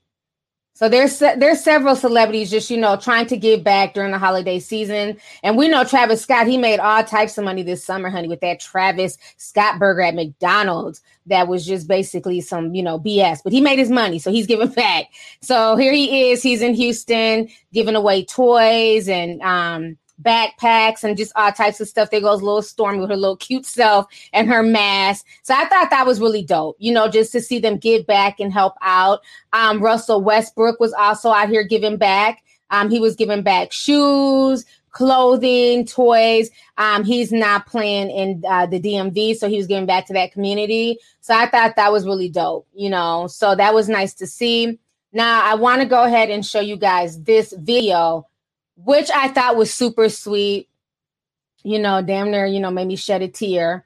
[0.77, 4.59] So there's there's several celebrities just you know trying to give back during the holiday
[4.59, 6.45] season, and we know Travis Scott.
[6.45, 10.13] He made all types of money this summer, honey, with that Travis Scott burger at
[10.13, 11.01] McDonald's.
[11.25, 14.45] That was just basically some you know BS, but he made his money, so he's
[14.45, 15.07] giving back.
[15.41, 16.43] So here he is.
[16.43, 22.09] He's in Houston giving away toys and um backpacks and just all types of stuff.
[22.09, 25.25] There goes a little Stormi with her little cute self and her mask.
[25.43, 28.39] So I thought that was really dope, you know, just to see them give back
[28.39, 29.21] and help out.
[29.53, 32.43] Um, Russell Westbrook was also out here giving back.
[32.69, 36.49] Um, he was giving back shoes, clothing, toys.
[36.77, 40.31] Um, he's not playing in uh, the DMV, so he was giving back to that
[40.31, 40.97] community.
[41.21, 43.27] So I thought that was really dope, you know.
[43.27, 44.79] So that was nice to see.
[45.13, 48.26] Now I want to go ahead and show you guys this video
[48.77, 50.69] which I thought was super sweet.
[51.63, 53.83] You know, damn near, you know, made me shed a tear.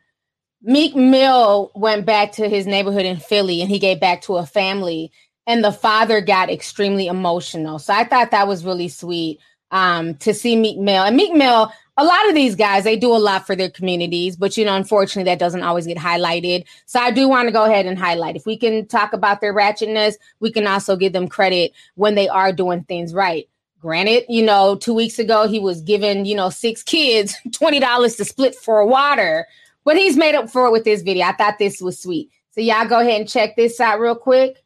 [0.62, 4.46] Meek Mill went back to his neighborhood in Philly and he gave back to a
[4.46, 5.12] family,
[5.48, 7.80] and the father got extremely emotional.
[7.80, 9.40] So I thought that was really sweet
[9.72, 11.04] um, to see Meek Mill.
[11.04, 14.36] And Meek Mill, a lot of these guys they do a lot for their communities
[14.36, 17.66] but you know unfortunately that doesn't always get highlighted so i do want to go
[17.66, 21.28] ahead and highlight if we can talk about their ratchetness we can also give them
[21.28, 23.50] credit when they are doing things right
[23.82, 28.26] granted you know two weeks ago he was giving you know six kids $20 to
[28.26, 29.48] split for water
[29.84, 32.62] but he's made up for it with this video i thought this was sweet so
[32.62, 34.64] y'all go ahead and check this out real quick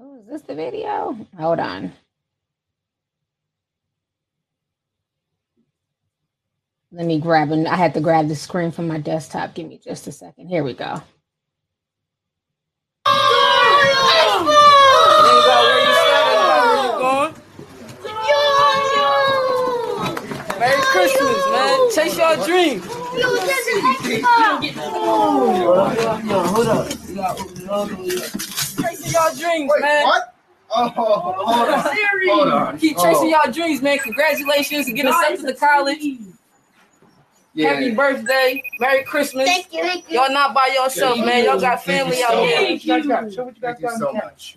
[0.00, 1.92] oh is this the video hold on
[6.94, 9.54] Let me grab and I had to grab the screen from my desktop.
[9.54, 10.48] Give me just a second.
[10.48, 11.02] Here we go.
[20.58, 21.46] Merry Christmas,
[22.38, 22.80] man.
[22.80, 23.86] Chase your
[24.64, 24.80] dreams.
[26.50, 26.88] Hold up.
[28.80, 30.04] Chasing your dreams, man.
[30.04, 30.34] What?
[30.74, 31.80] Oh, hold on.
[32.28, 32.78] Hold on.
[32.78, 33.98] Keep chasing your dreams, man.
[33.98, 36.02] Congratulations on getting accepted to the college.
[37.54, 37.74] Yeah.
[37.74, 38.62] Happy birthday.
[38.80, 39.46] Merry Christmas.
[39.46, 39.82] Thank you.
[39.82, 40.18] Thank you.
[40.18, 41.44] Y'all not by yourself, man.
[41.44, 42.78] Y'all got family out here.
[42.78, 44.56] Thank you so much.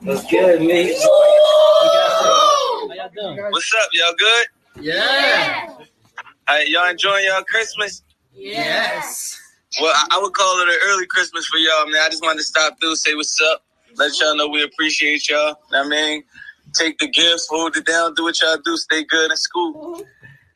[0.00, 0.92] What's good, man?
[3.50, 4.46] What's up, y'all good?
[4.80, 5.68] Yeah.
[6.48, 8.02] Hey, y'all enjoying y'all Christmas?
[8.34, 9.38] Yes.
[9.80, 12.02] Well, I, I would call it an early Christmas for y'all, man.
[12.02, 13.64] I just wanted to stop through, say what's up,
[13.94, 15.54] let y'all know we appreciate y'all.
[15.70, 16.24] Know what I mean,
[16.74, 20.04] take the gifts, hold it down, do what y'all do, stay good in school.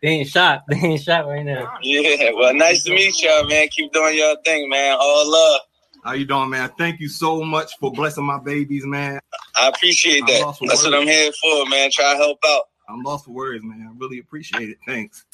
[0.03, 0.65] They ain't shot.
[0.69, 1.73] They ain't shot right now.
[1.83, 3.69] Yeah, well, nice to meet y'all, man.
[3.69, 4.97] Keep doing y'all thing, man.
[5.01, 5.61] All love.
[6.05, 6.71] How you doing, man?
[6.79, 9.19] Thank you so much for blessing my babies, man.
[9.57, 10.41] I appreciate I'm that.
[10.43, 10.95] lost for That's what.
[10.95, 11.91] I'm here for, man.
[11.91, 12.65] Try to help out.
[12.89, 13.89] I'm lost for words, man.
[13.91, 14.77] I really appreciate it.
[14.87, 15.25] Thanks.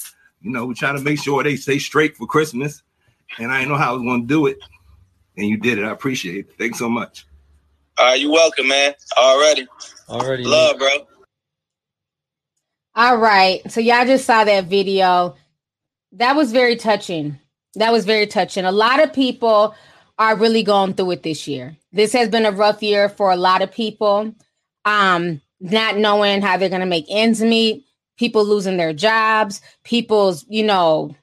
[0.43, 2.83] You know, we trying to make sure they stay straight for Christmas,
[3.39, 4.59] and I didn't know how I was going to do it,
[5.37, 5.85] and you did it.
[5.85, 6.57] I appreciate it.
[6.59, 7.25] Thanks so much.
[7.97, 8.93] All right, you're welcome, man.
[9.17, 9.65] Already.
[10.09, 10.43] Already.
[10.43, 10.89] Love, bro.
[12.95, 13.59] All right.
[13.71, 15.35] So y'all just saw that video.
[16.11, 17.39] That was very touching.
[17.75, 18.65] That was very touching.
[18.65, 19.73] A lot of people
[20.19, 21.77] are really going through it this year.
[21.91, 24.35] This has been a rough year for a lot of people.
[24.85, 27.85] Um, not knowing how they're going to make ends meet,
[28.17, 31.15] people losing their jobs, people's, you know,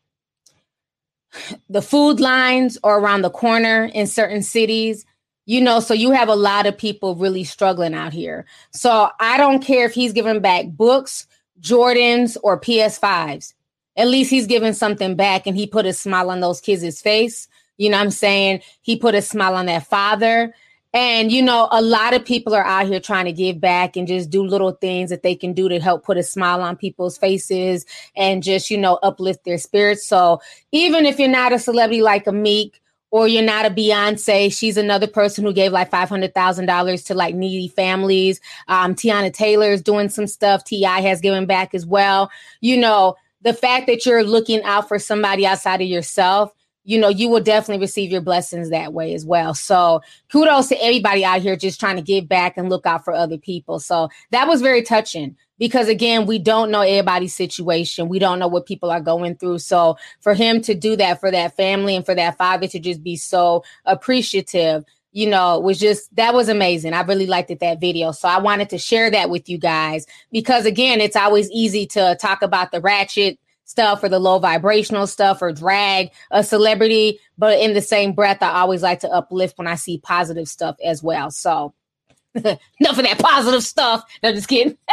[1.69, 5.05] the food lines are around the corner in certain cities.
[5.47, 8.47] You know, so you have a lot of people really struggling out here.
[8.73, 11.27] So I don't care if he's giving back books,
[11.61, 13.55] Jordans, or PS5s.
[13.97, 17.49] At least he's giving something back and he put a smile on those kids' face.
[17.79, 18.61] You know I'm saying?
[18.83, 20.55] He put a smile on that father.
[20.93, 24.09] And, you know, a lot of people are out here trying to give back and
[24.09, 27.17] just do little things that they can do to help put a smile on people's
[27.17, 27.87] faces
[28.17, 30.07] and just, you know, uplift their spirits.
[30.07, 30.41] So
[30.73, 32.81] even if you're not a celebrity like a Meek
[33.13, 37.69] or you're not a Beyonce, she's another person who gave like $500,000 to like needy
[37.69, 38.41] families.
[38.67, 40.65] Um, Teyana Taylor is doing some stuff.
[40.65, 41.01] T.I.
[41.03, 42.31] has given back as well.
[42.61, 46.53] You know, the fact that you're looking out for somebody outside of yourself,
[46.91, 49.55] you know, you will definitely receive your blessings that way as well.
[49.55, 53.15] So kudos to everybody out here just trying to give back and look out for
[53.15, 53.79] other people.
[53.79, 58.09] So that was very touching because again, we don't know everybody's situation.
[58.09, 59.61] We don't know what people are going through.
[59.61, 63.05] So for him to do that for that family and for that father to just
[63.05, 66.93] be so appreciative, you know, was just that was amazing.
[66.93, 68.11] I really liked it that video.
[68.11, 72.17] So I wanted to share that with you guys because again, it's always easy to
[72.21, 73.39] talk about the ratchet
[73.71, 78.43] stuff or the low vibrational stuff or drag a celebrity, but in the same breath,
[78.43, 81.31] I always like to uplift when I see positive stuff as well.
[81.31, 81.73] So
[82.35, 84.03] enough of that positive stuff.
[84.23, 84.77] No, just kidding.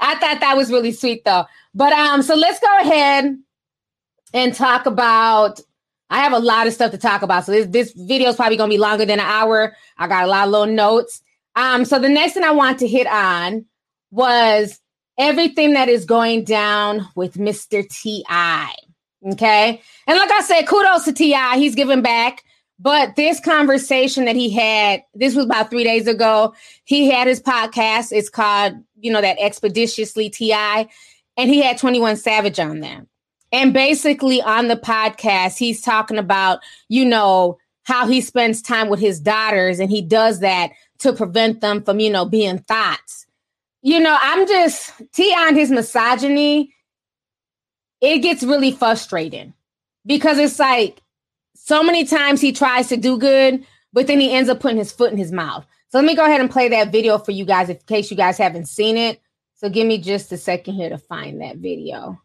[0.00, 1.44] I thought that was really sweet though.
[1.72, 3.38] But um, so let's go ahead
[4.34, 5.60] and talk about.
[6.10, 7.44] I have a lot of stuff to talk about.
[7.44, 9.76] So this this video is probably gonna be longer than an hour.
[9.98, 11.22] I got a lot of little notes.
[11.54, 13.66] Um, so the next thing I want to hit on
[14.10, 14.80] was
[15.18, 17.86] everything that is going down with Mr.
[17.88, 18.74] T.I.
[19.32, 19.82] Okay.
[20.06, 21.58] And like I said, kudos to T.I.
[21.58, 22.44] He's giving back.
[22.80, 26.54] But this conversation that he had, this was about three days ago.
[26.84, 28.12] He had his podcast.
[28.12, 30.88] It's called, you know, that ExpediTIously T.I.
[31.36, 33.04] And he had 21 Savage on there.
[33.50, 39.00] And basically on the podcast, he's talking about, you know, how he spends time with
[39.00, 43.26] his daughters and he does that to prevent them from, you know, being thoughts.
[43.88, 46.74] You know, I'm just T on his misogyny.
[48.02, 49.54] It gets really frustrating
[50.04, 51.00] because it's like
[51.54, 53.64] so many times he tries to do good,
[53.94, 55.64] but then he ends up putting his foot in his mouth.
[55.88, 58.16] So let me go ahead and play that video for you guys in case you
[58.18, 59.22] guys haven't seen it.
[59.54, 62.20] So give me just a second here to find that video.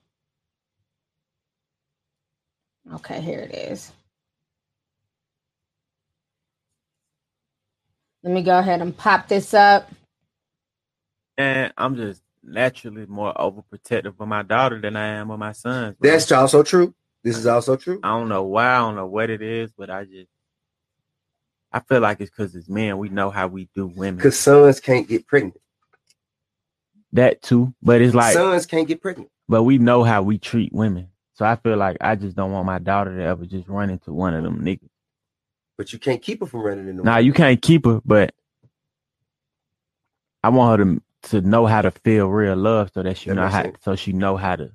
[2.95, 3.89] Okay, here it is.
[8.21, 9.89] Let me go ahead and pop this up.
[11.37, 15.95] And I'm just naturally more overprotective of my daughter than I am of my sons.
[15.97, 16.11] bro.
[16.11, 16.93] That's also true.
[17.23, 17.99] This is also true.
[18.03, 20.27] I don't know why, I don't know what it is, but I just
[21.71, 22.97] I feel like it's because it's men.
[22.99, 24.17] We know how we do women.
[24.17, 25.59] Because sons can't get pregnant.
[27.13, 29.29] That too, but it's like sons can't get pregnant.
[29.47, 31.09] but we know how we treat women.
[31.35, 34.13] So I feel like I just don't want my daughter to ever just run into
[34.13, 34.89] one of them niggas.
[35.77, 37.03] But you can't keep her from running into.
[37.03, 38.33] Nah, you can't keep her, but
[40.43, 43.35] I want her to to know how to feel real love, so that she That
[43.35, 43.77] know how, sense.
[43.81, 44.71] so she know how to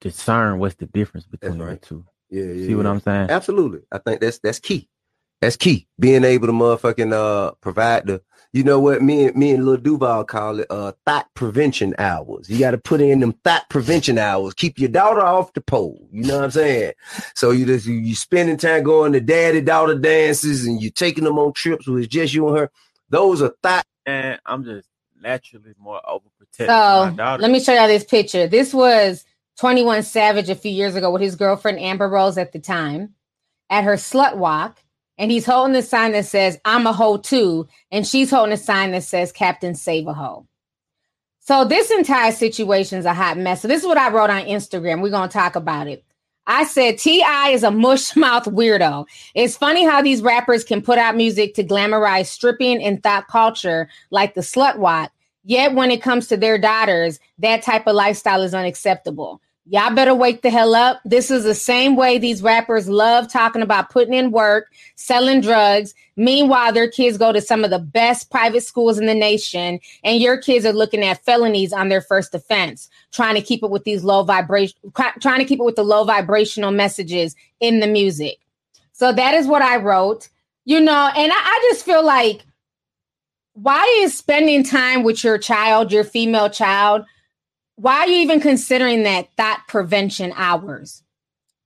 [0.00, 1.80] discern what's the difference between right.
[1.80, 2.04] the two.
[2.30, 2.66] Yeah, yeah.
[2.66, 2.90] See what yeah.
[2.90, 3.30] I'm saying?
[3.30, 3.80] Absolutely.
[3.92, 4.88] I think that's that's key.
[5.40, 5.88] That's key.
[5.98, 8.22] Being able to motherfucking uh provide the
[8.52, 12.48] you know what me and me and Lil Duval call it uh thought prevention hours.
[12.48, 14.54] You gotta put in them thought prevention hours.
[14.54, 16.08] Keep your daughter off the pole.
[16.12, 16.92] You know what I'm saying?
[17.34, 21.24] So you just you, you spending time going to daddy daughter dances and you taking
[21.24, 22.70] them on trips with just you and her.
[23.10, 24.88] Those are thought And I'm just
[25.20, 27.42] naturally more overprotective of my So daughter.
[27.42, 28.46] let me show y'all this picture.
[28.46, 29.24] This was
[29.58, 33.14] 21 Savage a few years ago with his girlfriend Amber Rose at the time
[33.68, 34.82] at her slut walk.
[35.18, 37.68] And he's holding the sign that says, I'm a hoe too.
[37.90, 40.46] And she's holding a sign that says, Captain Save a Hoe.
[41.40, 43.60] So this entire situation is a hot mess.
[43.60, 45.02] So this is what I wrote on Instagram.
[45.02, 46.04] We're going to talk about it.
[46.46, 47.50] I said T.I.
[47.50, 49.06] is a mush mouth weirdo.
[49.34, 53.88] It's funny how these rappers can put out music to glamorize stripping and thought culture
[54.10, 55.12] like the slut walk.
[55.44, 59.40] Yet when it comes to their daughters, that type of lifestyle is unacceptable.
[59.72, 61.00] Y'all better wake the hell up.
[61.04, 64.66] This is the same way these rappers love talking about putting in work,
[64.96, 65.94] selling drugs.
[66.16, 70.20] Meanwhile, their kids go to some of the best private schools in the nation, and
[70.20, 73.84] your kids are looking at felonies on their first offense, trying to keep it with
[73.84, 74.76] these low vibration,
[75.20, 78.38] trying to keep it with the low vibrational messages in the music.
[78.90, 80.30] So that is what I wrote,
[80.64, 82.44] you know, and I, I just feel like
[83.52, 87.04] why is spending time with your child, your female child,
[87.80, 91.02] why are you even considering that thought prevention hours?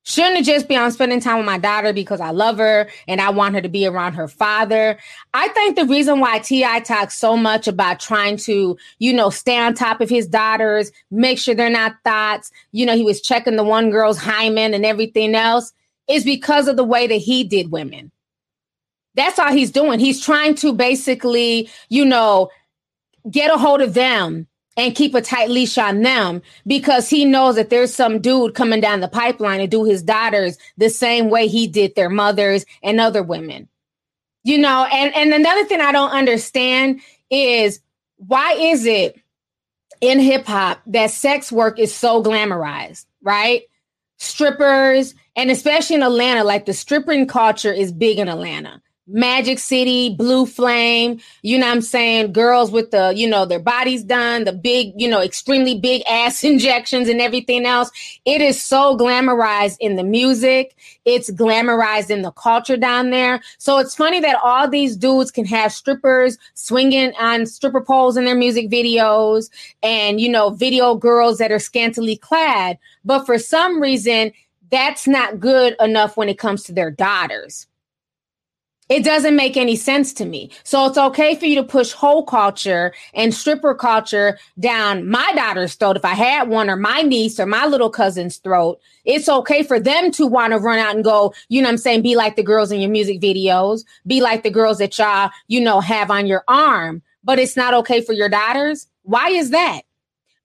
[0.04, 3.20] Shouldn't it just be I'm spending time with my daughter because I love her and
[3.20, 4.98] I want her to be around her father?
[5.32, 6.80] I think the reason why T.I.
[6.80, 11.38] talks so much about trying to, you know, stay on top of his daughters, make
[11.38, 15.34] sure they're not thoughts, you know, he was checking the one girl's hymen and everything
[15.34, 15.72] else,
[16.06, 18.12] is because of the way that he did women.
[19.14, 19.98] That's all he's doing.
[19.98, 22.50] He's trying to basically, you know,
[23.30, 24.46] get a hold of them
[24.76, 28.80] and keep a tight leash on them because he knows that there's some dude coming
[28.80, 33.00] down the pipeline to do his daughters the same way he did their mothers and
[33.00, 33.68] other women.
[34.42, 37.00] You know, and, and another thing I don't understand
[37.30, 37.80] is
[38.16, 39.18] why is it
[40.00, 43.62] in hip hop that sex work is so glamorized, right?
[44.18, 48.82] Strippers, and especially in Atlanta, like the stripping culture is big in Atlanta.
[49.06, 52.32] Magic City, Blue Flame, you know what I'm saying?
[52.32, 56.42] Girls with the, you know, their bodies done, the big, you know, extremely big ass
[56.42, 57.90] injections and everything else.
[58.24, 60.74] It is so glamorized in the music.
[61.04, 63.42] It's glamorized in the culture down there.
[63.58, 68.24] So it's funny that all these dudes can have strippers swinging on stripper poles in
[68.24, 69.50] their music videos
[69.82, 72.78] and, you know, video girls that are scantily clad.
[73.04, 74.32] But for some reason,
[74.70, 77.66] that's not good enough when it comes to their daughters.
[78.88, 80.50] It doesn't make any sense to me.
[80.62, 85.74] So it's okay for you to push whole culture and stripper culture down my daughter's
[85.74, 88.78] throat if I had one, or my niece or my little cousin's throat.
[89.04, 91.78] It's okay for them to want to run out and go, you know what I'm
[91.78, 95.30] saying, be like the girls in your music videos, be like the girls that y'all,
[95.48, 97.02] you know, have on your arm.
[97.22, 98.86] But it's not okay for your daughters.
[99.02, 99.82] Why is that?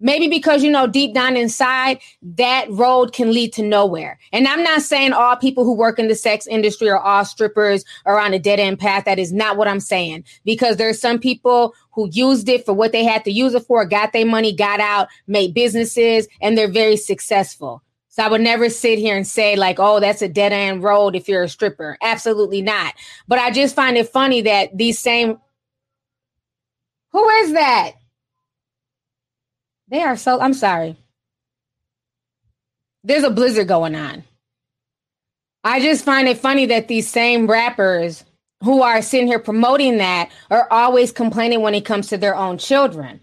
[0.02, 4.18] Maybe because, you know, deep down inside, that road can lead to nowhere.
[4.32, 7.84] And I'm not saying all people who work in the sex industry are all strippers
[8.06, 9.04] are on a dead end path.
[9.06, 10.24] That is not what I'm saying.
[10.45, 13.84] Because there's some people who used it for what they had to use it for,
[13.86, 17.84] got their money, got out, made businesses, and they're very successful.
[18.08, 21.16] So I would never sit here and say, like, oh, that's a dead end road
[21.16, 21.97] if you're a stripper.
[22.02, 22.93] Absolutely not.
[23.28, 25.38] But I just find it funny that these same.
[27.12, 27.93] Who is that?
[29.90, 30.40] They are so.
[30.40, 30.98] I'm sorry.
[33.04, 34.24] There's a blizzard going on.
[35.64, 38.24] I just find it funny that these same rappers
[38.64, 42.58] who are sitting here promoting that are always complaining when it comes to their own
[42.58, 43.22] children.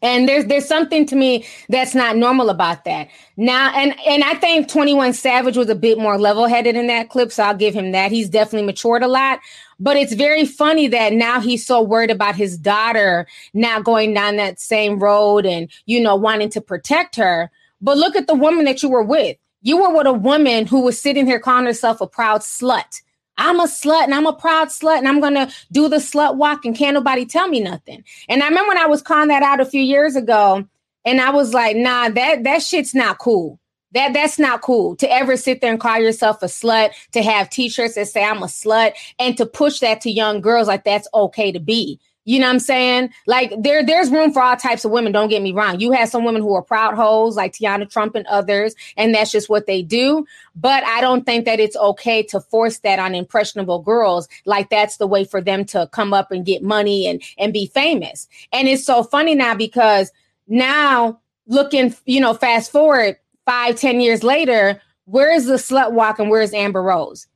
[0.00, 3.08] And there's there's something to me that's not normal about that.
[3.36, 7.32] Now, and and I think 21 Savage was a bit more level-headed in that clip,
[7.32, 8.12] so I'll give him that.
[8.12, 9.40] He's definitely matured a lot.
[9.80, 14.36] But it's very funny that now he's so worried about his daughter not going down
[14.36, 17.50] that same road and you know wanting to protect her.
[17.80, 19.36] But look at the woman that you were with.
[19.62, 23.00] You were with a woman who was sitting here calling herself a proud slut
[23.38, 26.64] I'm a slut and I'm a proud slut and I'm gonna do the slut walk
[26.64, 28.04] and can't nobody tell me nothing.
[28.28, 30.66] And I remember when I was calling that out a few years ago,
[31.04, 33.58] and I was like, nah, that that shit's not cool.
[33.92, 37.48] That that's not cool to ever sit there and call yourself a slut, to have
[37.48, 41.08] t-shirts that say I'm a slut, and to push that to young girls like that's
[41.14, 41.98] okay to be.
[42.28, 43.08] You know what I'm saying?
[43.26, 45.12] Like there, there's room for all types of women.
[45.12, 45.80] Don't get me wrong.
[45.80, 49.32] You have some women who are proud hoes, like Teanna Trump and others, and that's
[49.32, 50.26] just what they do.
[50.54, 54.28] But I don't think that it's okay to force that on impressionable girls.
[54.44, 57.64] Like that's the way for them to come up and get money and and be
[57.64, 58.28] famous.
[58.52, 60.12] And it's so funny now because
[60.48, 63.16] now looking, you know, fast forward
[63.48, 67.26] five, ten years later, where is the slut walk and where's Amber Rose?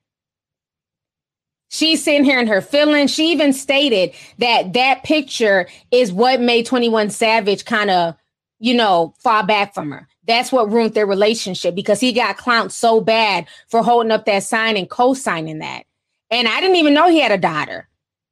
[1.71, 3.11] She's sitting here in her feelings.
[3.11, 8.15] She even stated that that picture is what made 21 Savage kind of,
[8.59, 10.07] you know, fall back from her.
[10.27, 14.43] That's what ruined their relationship because he got clowned so bad for holding up that
[14.43, 15.85] sign and co-signing that.
[16.31, 17.89] And I didn't even know he had a daughter.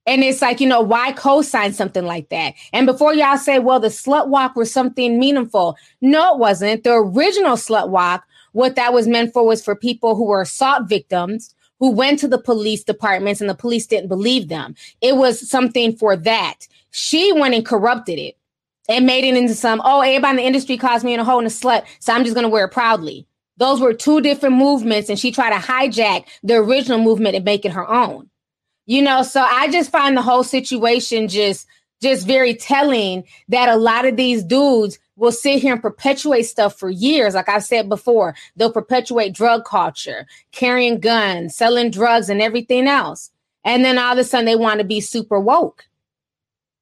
[0.07, 2.55] And it's like, you know, why co-sign something like that?
[2.73, 5.77] And before y'all say, well, the slut walk was something meaningful.
[6.01, 6.85] No, it wasn't.
[6.85, 10.89] The original slut walk, what that was meant for was for people who were assault
[10.89, 14.75] victims who went to the police departments and the police didn't believe them.
[15.01, 16.67] It was something for that.
[16.91, 18.37] She went and corrupted it
[18.89, 21.39] and made it into some, oh, everybody in the industry calls me in a hole
[21.39, 23.27] and a slut, so I'm just going to wear it proudly.
[23.57, 27.65] Those were two different movements, and she tried to hijack the original movement and make
[27.65, 28.29] it her own.
[28.91, 31.65] You know, so I just find the whole situation just
[32.03, 36.77] just very telling that a lot of these dudes will sit here and perpetuate stuff
[36.77, 37.35] for years.
[37.35, 43.31] Like I've said before, they'll perpetuate drug culture, carrying guns, selling drugs, and everything else.
[43.63, 45.85] And then all of a sudden they want to be super woke.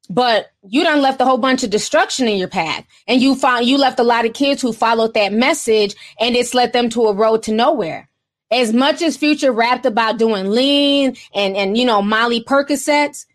[0.09, 2.87] But you done left a whole bunch of destruction in your path.
[3.07, 6.55] And you found you left a lot of kids who followed that message and it's
[6.55, 8.09] led them to a road to nowhere.
[8.51, 13.27] As much as Future rapped about doing lean and, and you know, Molly Percocets,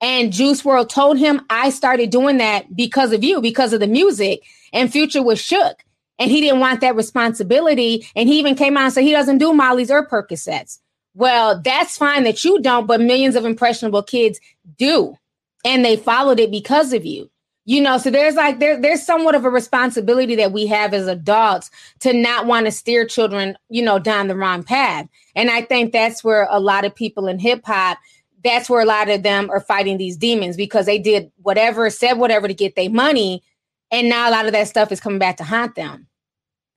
[0.00, 3.86] and Juice WRLD told him, I started doing that because of you, because of the
[3.86, 4.42] music.
[4.72, 5.84] And Future was shook.
[6.20, 8.06] And he didn't want that responsibility.
[8.14, 10.78] And he even came out and said he doesn't do Molly's or Percocets.
[11.14, 14.40] Well, that's fine that you don't, but millions of impressionable kids
[14.76, 15.16] do.
[15.64, 17.28] And they followed it because of you.
[17.68, 21.06] You know, so there's like there, there's somewhat of a responsibility that we have as
[21.06, 25.06] adults to not want to steer children, you know, down the wrong path.
[25.36, 27.98] And I think that's where a lot of people in hip hop
[28.44, 32.14] that's where a lot of them are fighting these demons because they did whatever, said
[32.14, 33.42] whatever to get their money.
[33.90, 36.06] And now a lot of that stuff is coming back to haunt them.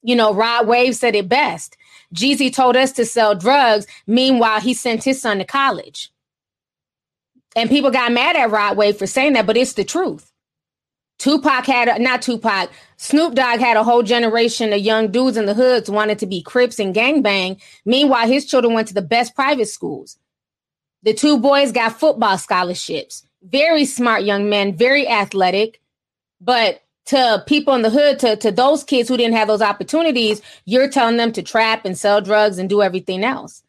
[0.02, 1.78] You know, Rod Wave said it best.
[2.14, 3.86] Jeezy told us to sell drugs.
[4.08, 6.12] Meanwhile, he sent his son to college.
[7.56, 10.31] And people got mad at Rod Wave for saying that, but it's the truth.
[11.22, 15.54] Tupac had, not Tupac, Snoop Dogg had a whole generation of young dudes in the
[15.54, 17.62] hoods wanted to be Crips and gangbang.
[17.86, 20.18] Meanwhile, his children went to the best private schools.
[21.04, 23.24] The two boys got football scholarships.
[23.44, 25.80] Very smart young men, very athletic.
[26.40, 30.42] But to people in the hood, to, to those kids who didn't have those opportunities,
[30.66, 33.62] you're telling them to trap and sell drugs and do everything else.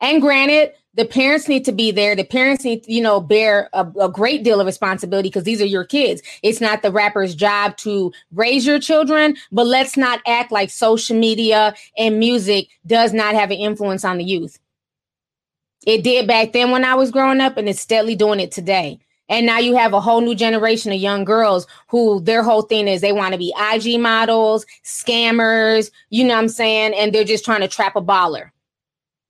[0.00, 2.14] And granted, the parents need to be there.
[2.14, 5.66] The parents need, you know, bear a, a great deal of responsibility because these are
[5.66, 6.22] your kids.
[6.42, 11.18] It's not the rapper's job to raise your children, but let's not act like social
[11.18, 14.58] media and music does not have an influence on the youth.
[15.86, 19.00] It did back then when I was growing up, and it's steadily doing it today.
[19.28, 22.86] And now you have a whole new generation of young girls who their whole thing
[22.86, 26.92] is they want to be IG models, scammers, you know what I'm saying?
[26.94, 28.50] And they're just trying to trap a baller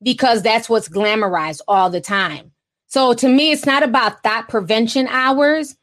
[0.03, 2.53] because that's what's glamorized all the time.
[2.87, 5.77] So to me, it's not about thought prevention hours.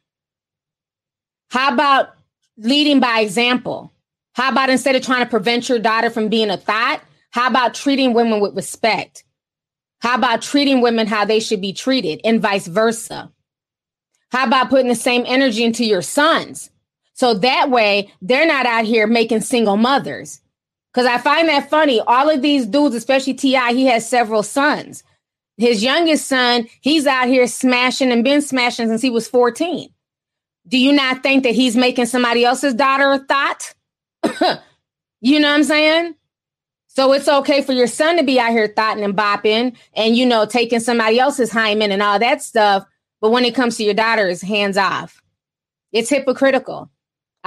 [1.49, 2.09] How about
[2.57, 3.91] leading by example?
[4.33, 7.01] How about instead of trying to prevent your daughter from being a thought,
[7.31, 9.23] how about treating women with respect?
[10.01, 13.31] How about treating women how they should be treated and vice versa?
[14.31, 16.69] How about putting the same energy into your sons?
[17.13, 20.39] So that way they're not out here making single mothers.
[20.93, 22.01] Cause I find that funny.
[22.01, 25.03] All of these dudes, especially T.I., he has several sons.
[25.57, 29.89] His youngest son, he's out here smashing and been smashing since he was 14.
[30.67, 33.73] Do you not think that he's making somebody else's daughter a thought?
[35.21, 36.15] you know what I'm saying?
[36.87, 40.25] So it's okay for your son to be out here thotting and bopping and, you
[40.25, 42.85] know, taking somebody else's hymen and all that stuff.
[43.21, 45.21] But when it comes to your daughter, it's hands off.
[45.91, 46.89] It's hypocritical.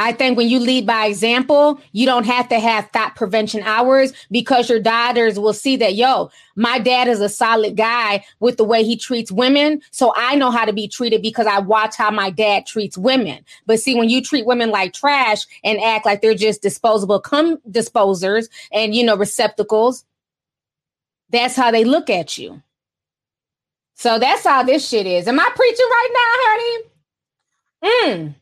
[0.02, 4.12] I think when you lead by example, you don't have to have thought prevention hours
[4.32, 8.64] because your daughters will see that, yo, my dad is a solid guy with the
[8.64, 9.80] way he treats women.
[9.92, 13.44] So I know how to be treated because I watch how my dad treats women.
[13.64, 17.60] But see, when you treat women like trash and act like they're just disposable come
[17.70, 20.04] disposers and, you know, receptacles,
[21.30, 22.60] that's how they look at you.
[23.94, 25.28] So that's how this shit is.
[25.28, 28.32] Am I preaching right now, honey?
[28.32, 28.41] Mm.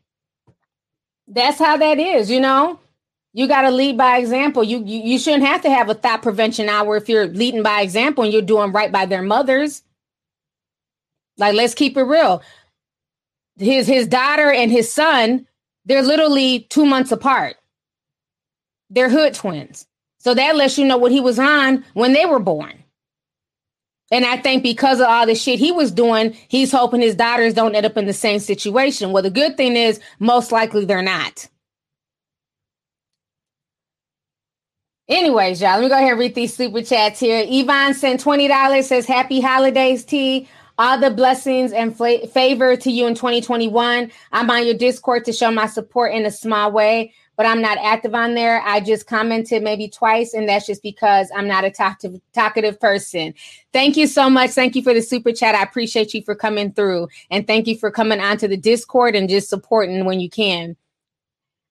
[1.31, 2.81] That's how that is, you know?
[3.33, 4.65] You got to lead by example.
[4.65, 7.83] You, you you shouldn't have to have a thought prevention hour if you're leading by
[7.83, 9.85] example and you're doing right by their mothers.
[11.39, 12.43] Like let's keep it real.
[13.59, 15.47] His his daughter and his son,
[15.87, 17.57] they're literally 2 months apart.
[18.91, 19.87] They're hood twins.
[20.19, 22.80] So that lets you know what he was on when they were born.
[24.11, 27.55] And I think because of all the shit he was doing, he's hoping his daughters
[27.55, 29.13] don't end up in the same situation.
[29.13, 31.49] Well, the good thing is, most likely they're not.
[35.09, 37.45] Anyways, y'all, let me go ahead and read these super chats here.
[37.49, 40.49] Yvonne sent $20, says, Happy holidays, T.
[40.79, 44.11] All the blessings and favor to you in 2021.
[44.33, 47.79] I'm on your Discord to show my support in a small way, but I'm not
[47.79, 48.61] active on there.
[48.67, 53.33] I just commented maybe twice, and that's just because I'm not a talkative, talkative person.
[53.73, 54.51] Thank you so much.
[54.51, 55.55] Thank you for the super chat.
[55.55, 59.27] I appreciate you for coming through, and thank you for coming onto the Discord and
[59.27, 60.77] just supporting when you can.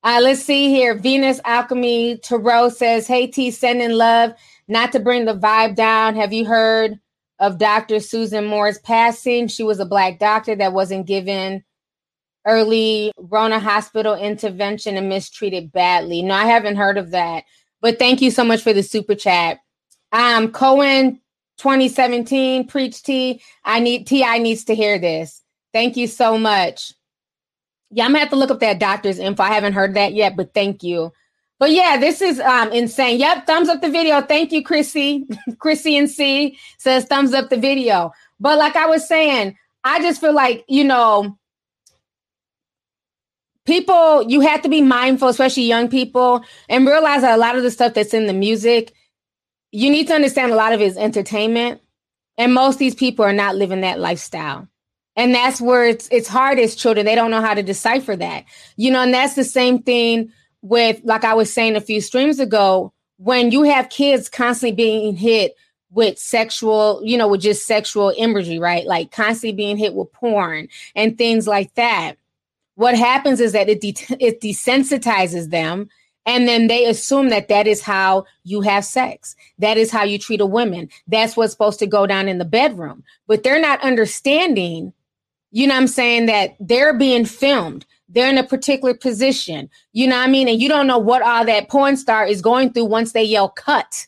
[0.04, 0.96] Uh, let's see here.
[0.96, 4.32] Venus Alchemy Tarot says, Hey T, sending love.
[4.68, 6.16] Not to bring the vibe down.
[6.16, 7.00] Have you heard
[7.38, 8.00] of Dr.
[8.00, 9.48] Susan Moore's passing?
[9.48, 11.64] She was a black doctor that wasn't given
[12.46, 16.22] early Rona hospital intervention and mistreated badly.
[16.22, 17.44] No, I haven't heard of that.
[17.82, 19.60] But thank you so much for the super chat.
[20.12, 21.22] Um, Cohen
[21.58, 23.42] 2017, preach T.
[23.64, 24.24] I need T.
[24.24, 25.42] I needs to hear this.
[25.74, 26.94] Thank you so much.
[27.92, 29.44] Yeah, I'm gonna have to look up that doctor's info.
[29.44, 31.12] I haven't heard that yet, but thank you.
[31.60, 33.20] But yeah, this is um insane.
[33.20, 34.22] Yep, thumbs up the video.
[34.22, 35.28] Thank you, Chrissy.
[35.60, 38.12] Chrissy and C says thumbs up the video.
[38.40, 41.38] But like I was saying, I just feel like, you know,
[43.70, 47.64] people you have to be mindful, especially young people, and realize that a lot of
[47.64, 48.94] the stuff that's in the music,
[49.72, 51.82] you need to understand a lot of it is entertainment.
[52.38, 54.68] And most these people are not living that lifestyle.
[55.16, 57.06] And that's where it's it's hard as children.
[57.06, 58.46] They don't know how to decipher that.
[58.76, 62.38] You know and that's the same thing with like i was saying a few streams
[62.38, 65.56] ago when you have kids constantly being hit
[65.90, 68.86] with sexual you know with just sexual imagery right?
[68.86, 72.16] Like constantly being hit with porn and things like that
[72.80, 75.90] what happens is that it de- it desensitizes them
[76.26, 80.18] and then they assume that that is how you have sex that is how you
[80.18, 83.82] treat a woman that's what's supposed to go down in the bedroom but they're not
[83.82, 84.94] understanding
[85.52, 86.28] you know I'm saying?
[86.28, 87.86] That they're being filmed.
[88.08, 89.70] They're in a particular position.
[89.94, 90.48] You know what I mean?
[90.48, 93.50] And you don't know what all that porn star is going through once they yell
[93.50, 94.08] cut.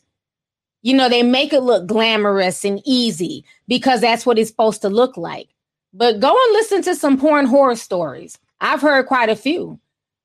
[0.82, 4.88] You know, they make it look glamorous and easy because that's what it's supposed to
[4.88, 5.48] look like.
[5.94, 8.38] But go and listen to some porn horror stories.
[8.62, 9.78] I've heard quite a few.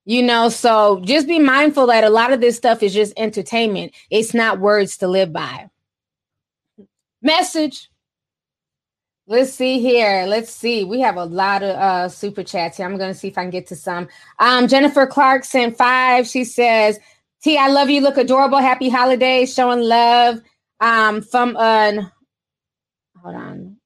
[0.06, 3.92] You know, so just be mindful that a lot of this stuff is just entertainment.
[4.10, 5.70] It's not words to live by.
[7.22, 7.90] Message.
[9.30, 10.26] Let's see here.
[10.26, 10.86] Let's see.
[10.86, 12.86] We have a lot of uh, super chats here.
[12.86, 14.08] I'm going to see if I can get to some.
[14.40, 16.26] Um, Jennifer Clark sent five.
[16.26, 16.98] She says,
[17.44, 18.00] T, I love you.
[18.00, 18.60] Look adorable.
[18.60, 19.54] Happy holidays.
[19.54, 20.40] Showing love
[20.80, 22.10] um, from an,
[23.22, 23.78] hold on.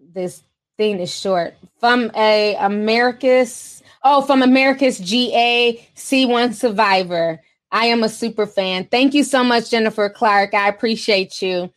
[0.00, 0.42] This
[0.76, 1.54] thing is short.
[1.80, 7.40] From a America's, oh, from America's GA C1 Survivor.
[7.72, 8.84] I am a super fan.
[8.86, 10.54] Thank you so much, Jennifer Clark.
[10.54, 11.70] I appreciate you.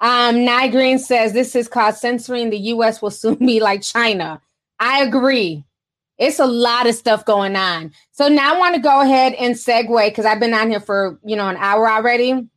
[0.00, 4.40] Um, Nye Green says this is called censoring the US will soon be like China.
[4.78, 5.64] I agree.
[6.18, 7.92] It's a lot of stuff going on.
[8.12, 11.18] So now I want to go ahead and segue because I've been on here for
[11.24, 12.48] you know an hour already.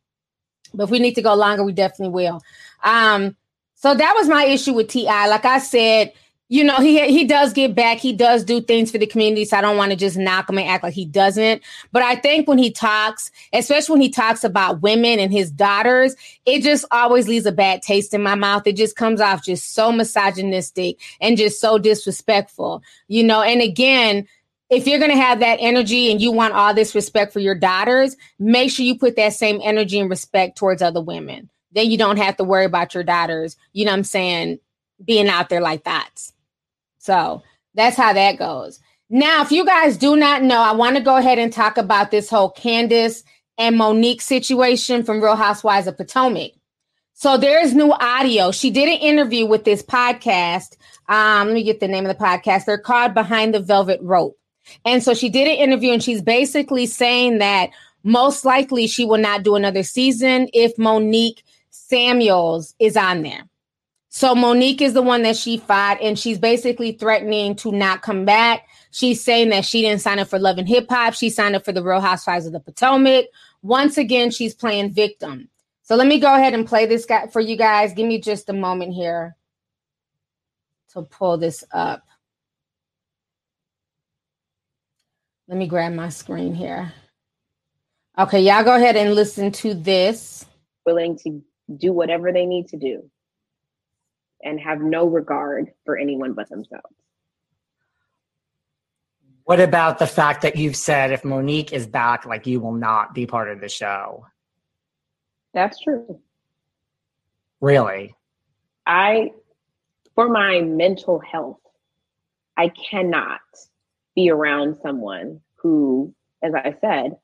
[0.72, 2.40] But if we need to go longer, we definitely will.
[2.84, 3.36] Um,
[3.80, 5.06] so that was my issue with TI.
[5.06, 6.12] Like I said,
[6.50, 7.96] you know, he he does give back.
[7.96, 9.46] He does do things for the community.
[9.46, 11.62] So I don't want to just knock him and act like he doesn't.
[11.90, 16.14] But I think when he talks, especially when he talks about women and his daughters,
[16.44, 18.66] it just always leaves a bad taste in my mouth.
[18.66, 23.40] It just comes off just so misogynistic and just so disrespectful, you know.
[23.40, 24.28] And again,
[24.68, 27.54] if you're going to have that energy and you want all this respect for your
[27.54, 31.48] daughters, make sure you put that same energy and respect towards other women.
[31.72, 34.58] Then you don't have to worry about your daughters, you know what I'm saying,
[35.04, 36.10] being out there like that.
[36.98, 37.42] So
[37.74, 38.80] that's how that goes.
[39.08, 42.10] Now, if you guys do not know, I want to go ahead and talk about
[42.10, 43.24] this whole Candiace
[43.58, 46.52] and Monique situation from Real Housewives of Potomac.
[47.14, 48.50] So there is new audio.
[48.50, 50.76] She did an interview with this podcast.
[51.08, 52.64] Um, let me get the name of the podcast.
[52.64, 54.38] They're called Behind the Velvet Rope.
[54.84, 57.70] And so she did an interview and she's basically saying that
[58.04, 61.44] most likely she will not do another season if Monique
[61.90, 63.42] Samuels is on there.
[64.08, 68.24] So Monique is the one that she fought, and she's basically threatening to not come
[68.24, 68.66] back.
[68.90, 71.14] She's saying that she didn't sign up for Love and Hip Hop.
[71.14, 73.26] She signed up for the Real Housewives of the Potomac.
[73.62, 75.48] Once again, she's playing victim.
[75.82, 77.92] So let me go ahead and play this guy for you guys.
[77.92, 79.36] Give me just a moment here.
[80.92, 82.06] to pull this up.
[85.48, 86.92] Let me grab my screen here.
[88.18, 90.44] Okay, y'all go ahead and listen to this.
[90.86, 91.42] Willing to
[91.76, 93.10] do whatever they need to do
[94.42, 96.94] and have no regard for anyone but themselves.
[99.44, 103.14] What about the fact that you've said if Monique is back, like you will not
[103.14, 104.26] be part of the show?
[105.52, 106.20] That's true.
[107.60, 108.14] Really?
[108.86, 109.32] I,
[110.14, 111.58] for my mental health,
[112.56, 113.40] I cannot
[114.14, 117.16] be around someone who, as I said,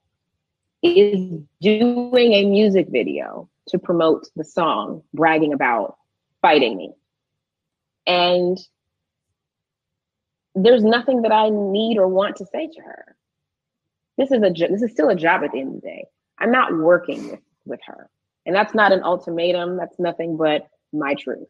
[0.82, 5.96] is doing a music video to promote the song, bragging about
[6.42, 6.92] fighting me.
[8.06, 8.58] And
[10.54, 13.16] there's nothing that I need or want to say to her.
[14.16, 16.06] This is a this is still a job at the end of the day.
[16.38, 18.08] I'm not working with, with her.
[18.46, 19.76] And that's not an ultimatum.
[19.76, 21.48] That's nothing but my truth.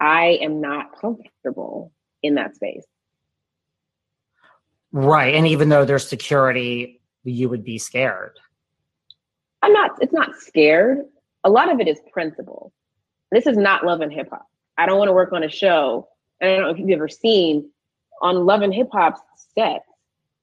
[0.00, 1.92] I am not comfortable
[2.22, 2.84] in that space.
[4.90, 5.34] Right.
[5.34, 8.38] And even though there's security, you would be scared.
[9.62, 11.00] I'm not, it's not scared.
[11.44, 12.72] A lot of it is principle.
[13.30, 14.46] This is not love and hip hop.
[14.76, 16.08] I don't want to work on a show.
[16.42, 17.70] I don't know if you've ever seen
[18.22, 19.20] on Love and Hip Hop's
[19.54, 19.84] set,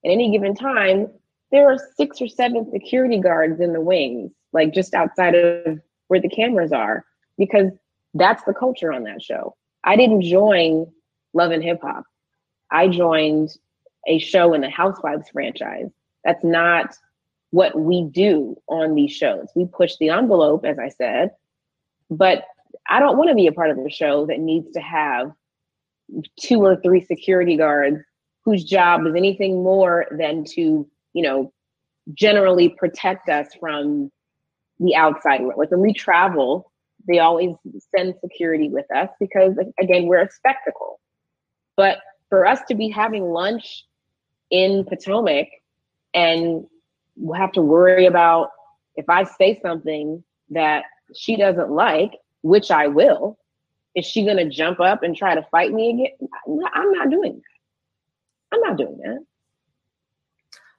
[0.04, 1.08] at any given time,
[1.50, 6.20] there are six or seven security guards in the wings, like just outside of where
[6.20, 7.04] the cameras are,
[7.38, 7.70] because
[8.14, 9.54] that's the culture on that show.
[9.84, 10.86] I didn't join
[11.34, 12.04] Love and Hip Hop.
[12.70, 13.50] I joined
[14.06, 15.90] a show in the Housewives franchise.
[16.24, 16.94] That's not
[17.52, 19.46] what we do on these shows.
[19.54, 21.32] We push the envelope, as I said,
[22.10, 22.44] but
[22.88, 25.32] I don't want to be a part of a show that needs to have
[26.40, 27.98] two or three security guards
[28.44, 31.52] whose job is anything more than to, you know,
[32.14, 34.10] generally protect us from
[34.80, 35.58] the outside world.
[35.58, 36.72] Like when we travel,
[37.06, 37.54] they always
[37.94, 41.00] send security with us because, again, we're a spectacle.
[41.76, 41.98] But
[42.30, 43.84] for us to be having lunch
[44.50, 45.48] in Potomac
[46.14, 46.66] and
[47.36, 48.50] have to worry about
[48.96, 50.84] if I say something that
[51.14, 53.38] she doesn't like, which I will,
[53.94, 56.28] is she going to jump up and try to fight me again?
[56.74, 58.56] I'm not doing that.
[58.56, 59.24] I'm not doing that.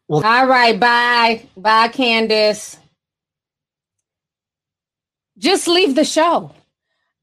[0.08, 2.78] Well, all right, bye, bye, Candiace.
[5.38, 6.52] Just leave the show.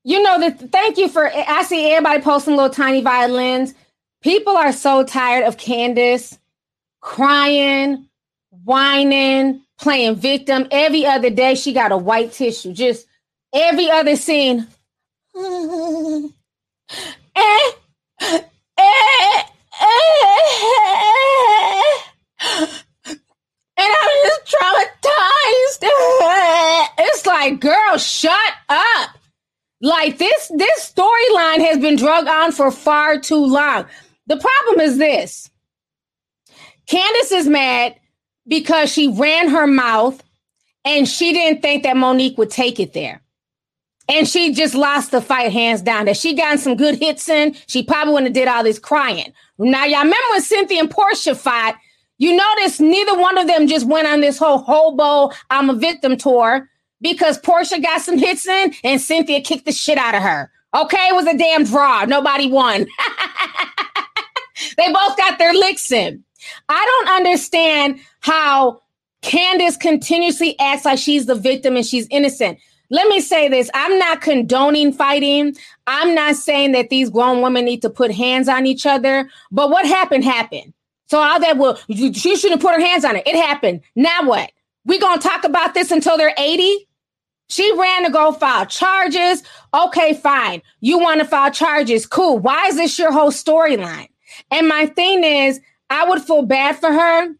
[0.02, 0.70] You know that.
[0.72, 1.30] Thank you for.
[1.30, 3.74] I see everybody posting little tiny violins.
[4.22, 6.38] People are so tired of Candiace
[7.00, 8.06] crying,
[8.50, 10.66] whining, playing victim.
[10.70, 12.72] Every other day, she got a white tissue.
[12.72, 13.06] Just
[13.54, 14.66] every other scene.
[17.36, 17.70] Eh,
[18.26, 18.40] eh,
[18.78, 19.42] eh,
[23.76, 25.84] and I'm just traumatized.
[26.98, 28.34] It's like, girl, shut
[28.68, 29.10] up.
[29.80, 33.86] Like this, this storyline has been drug on for far too long.
[34.26, 35.50] The problem is this.
[36.86, 37.94] Candiace is mad
[38.50, 40.22] because she ran her mouth
[40.84, 43.22] and she didn't think that Monique would take it there.
[44.08, 46.06] And she just lost the fight hands down.
[46.06, 49.32] That she gotten some good hits in, she probably wouldn't have did all this crying.
[49.56, 51.76] Now, y'all remember when Cynthia and Porsha fought?
[52.18, 56.16] You notice neither one of them just went on this whole hobo I'm a victim
[56.16, 56.68] tour
[57.00, 60.50] because Porsha got some hits in and Cynthia kicked the shit out of her.
[60.74, 62.04] Okay, it was a damn draw.
[62.04, 62.86] Nobody won.
[64.76, 66.24] they both got their licks in.
[66.68, 68.82] I don't understand how
[69.22, 72.58] Candiace continuously acts like she's the victim and she's innocent.
[72.90, 75.56] Let me say this I'm not condoning fighting.
[75.86, 79.28] I'm not saying that these grown women need to put hands on each other.
[79.50, 80.72] But what happened, happened.
[81.06, 83.26] So all that, well, she shouldn't put her hands on it.
[83.26, 83.80] It happened.
[83.96, 84.50] Now what?
[84.84, 86.88] We gonna talk about this until they're 80?
[87.48, 89.42] She ran to go file charges.
[89.74, 90.62] Okay, fine.
[90.80, 92.06] You want to file charges.
[92.06, 92.38] Cool.
[92.38, 94.08] Why is this your whole storyline?
[94.52, 95.60] And my thing is,
[95.90, 97.34] I would feel bad for her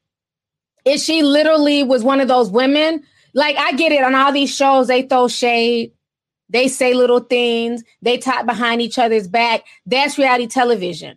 [0.85, 3.03] if she literally was one of those women.
[3.35, 5.93] Like, I get it on all these shows, they throw shade,
[6.49, 9.63] they say little things, they talk behind each other's back.
[9.87, 11.17] That's reality television.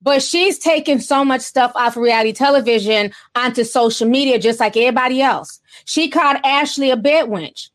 [0.00, 4.76] But she's taking so much stuff off of reality television onto social media, just like
[4.76, 5.60] everybody else.
[5.86, 7.70] She called Ashley a bed wench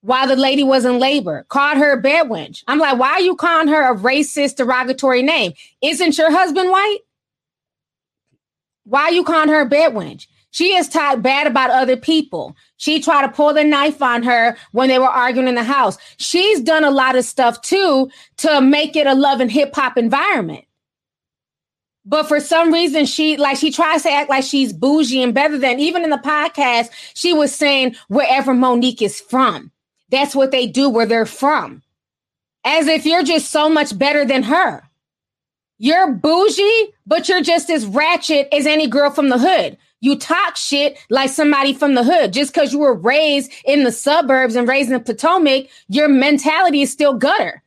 [0.00, 2.62] while the lady was in labor, called her a bed wench.
[2.66, 5.52] I'm like, why are you calling her a racist, derogatory name?
[5.80, 6.98] Isn't your husband white?
[8.84, 10.26] Why are you calling her a bed wench?
[10.54, 12.54] She has talked bad about other people.
[12.76, 15.98] She tried to pull the knife on her when they were arguing in the house.
[16.18, 19.98] She's done a lot of stuff too to make it a love and hip hop
[19.98, 20.64] environment.
[22.04, 25.58] But for some reason, she like she tries to act like she's bougie and better
[25.58, 25.80] than.
[25.80, 29.72] Even in the podcast, she was saying wherever Monique is from,
[30.10, 31.82] that's what they do where they're from,
[32.62, 34.88] as if you're just so much better than her.
[35.78, 39.78] You're bougie, but you're just as ratchet as any girl from the hood.
[40.04, 42.34] You talk shit like somebody from the hood.
[42.34, 46.92] Just because you were raised in the suburbs and raised in Potomac, your mentality is
[46.92, 47.62] still gutter.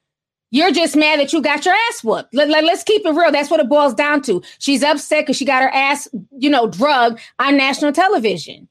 [0.51, 2.35] You're just mad that you got your ass whooped.
[2.35, 3.31] Let, let, us keep it real.
[3.31, 4.43] That's what it boils down to.
[4.59, 6.07] She's upset because she got her ass,
[6.37, 8.67] you know, drugged on national television.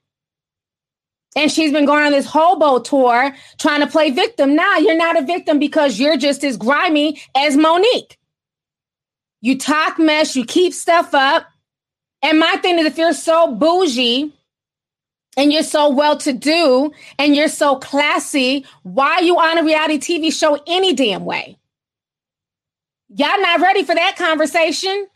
[1.34, 4.54] And she's been going on this hobo tour trying to play victim.
[4.54, 8.16] Now you're not a victim because you're just as grimy as Monique.
[9.40, 11.48] You talk mess, you keep stuff up.
[12.22, 14.32] And my thing is, if you're so bougie
[15.36, 19.98] and you're so well to do and you're so classy, why you on a reality
[19.98, 21.58] TV show any damn way?
[23.08, 25.06] Y'all not ready for that conversation?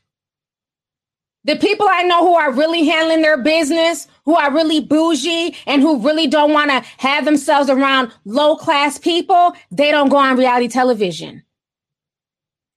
[1.45, 5.81] The people I know who are really handling their business, who are really bougie, and
[5.81, 10.37] who really don't want to have themselves around low class people, they don't go on
[10.37, 11.43] reality television.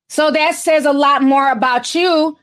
[0.07, 2.37] So that says a lot more about you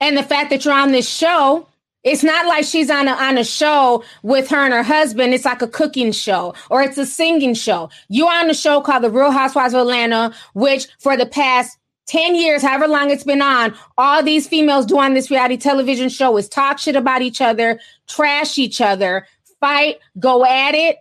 [0.00, 1.66] and the fact that you're on this show.
[2.04, 5.34] It's not like she's on a, on a show with her and her husband.
[5.34, 7.90] It's like a cooking show or it's a singing show.
[8.08, 11.76] You're on a show called The Real Housewives of Atlanta, which for the past
[12.06, 16.08] 10 years, however long it's been on, all these females do on this reality television
[16.08, 17.78] show is talk shit about each other,
[18.08, 19.26] trash each other,
[19.60, 20.96] fight, go at it.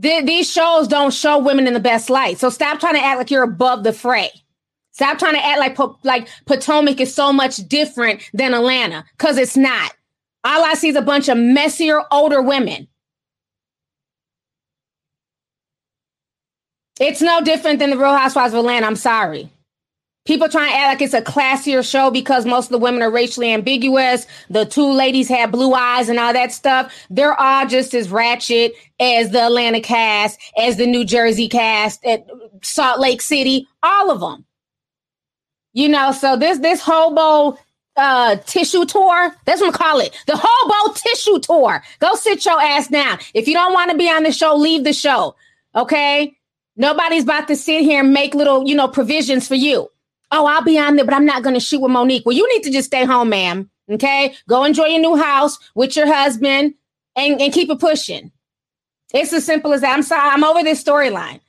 [0.00, 2.38] Th- these shows don't show women in the best light.
[2.38, 4.30] So stop trying to act like you're above the fray.
[4.92, 9.56] Stop trying to act like like Potomac is so much different than Atlanta because it's
[9.56, 9.92] not.
[10.44, 12.88] All I see is a bunch of messier older women.
[17.00, 18.86] It's no different than the Real Housewives of Atlanta.
[18.86, 19.50] I'm sorry.
[20.24, 23.10] People trying to act like it's a classier show because most of the women are
[23.10, 24.26] racially ambiguous.
[24.50, 26.92] The two ladies have blue eyes and all that stuff.
[27.10, 32.24] They're all just as ratchet as the Atlanta cast, as the New Jersey cast, at
[32.62, 34.44] Salt Lake City, all of them.
[35.72, 37.58] You know, so this this hobo
[37.96, 40.16] uh tissue tour, that's what I call it.
[40.26, 41.82] The hobo tissue tour.
[42.00, 43.18] Go sit your ass down.
[43.34, 45.36] If you don't want to be on the show, leave the show.
[45.74, 46.36] Okay?
[46.76, 49.88] Nobody's about to sit here and make little, you know, provisions for you
[50.32, 52.24] oh, I'll be on there, but I'm not going to shoot with Monique.
[52.26, 53.70] Well, you need to just stay home, ma'am.
[53.90, 54.34] Okay.
[54.48, 56.74] Go enjoy your new house with your husband
[57.14, 58.32] and, and keep it pushing.
[59.12, 59.92] It's as simple as that.
[59.92, 60.30] I'm sorry.
[60.30, 61.40] I'm over this storyline.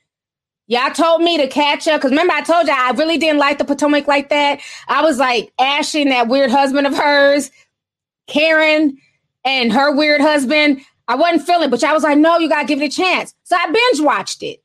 [0.68, 3.58] Y'all told me to catch up because remember I told y'all I really didn't like
[3.58, 4.62] the Potomac like that.
[4.88, 7.52] I was like Ashley that weird husband of hers,
[8.28, 8.98] Karen
[9.44, 10.82] and her weird husband.
[11.08, 13.34] I wasn't feeling, but I was like, no, you gotta give it a chance.
[13.44, 14.64] So I binge watched it.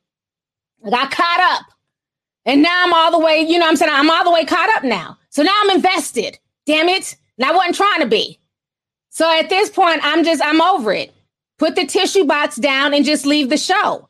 [0.85, 1.65] I got caught up.
[2.45, 3.91] And now I'm all the way, you know I'm saying?
[3.93, 5.17] I'm all the way caught up now.
[5.29, 6.39] So now I'm invested.
[6.65, 7.15] Damn it.
[7.37, 8.39] And I wasn't trying to be.
[9.09, 11.13] So at this point, I'm just, I'm over it.
[11.57, 14.08] Put the tissue box down and just leave the show.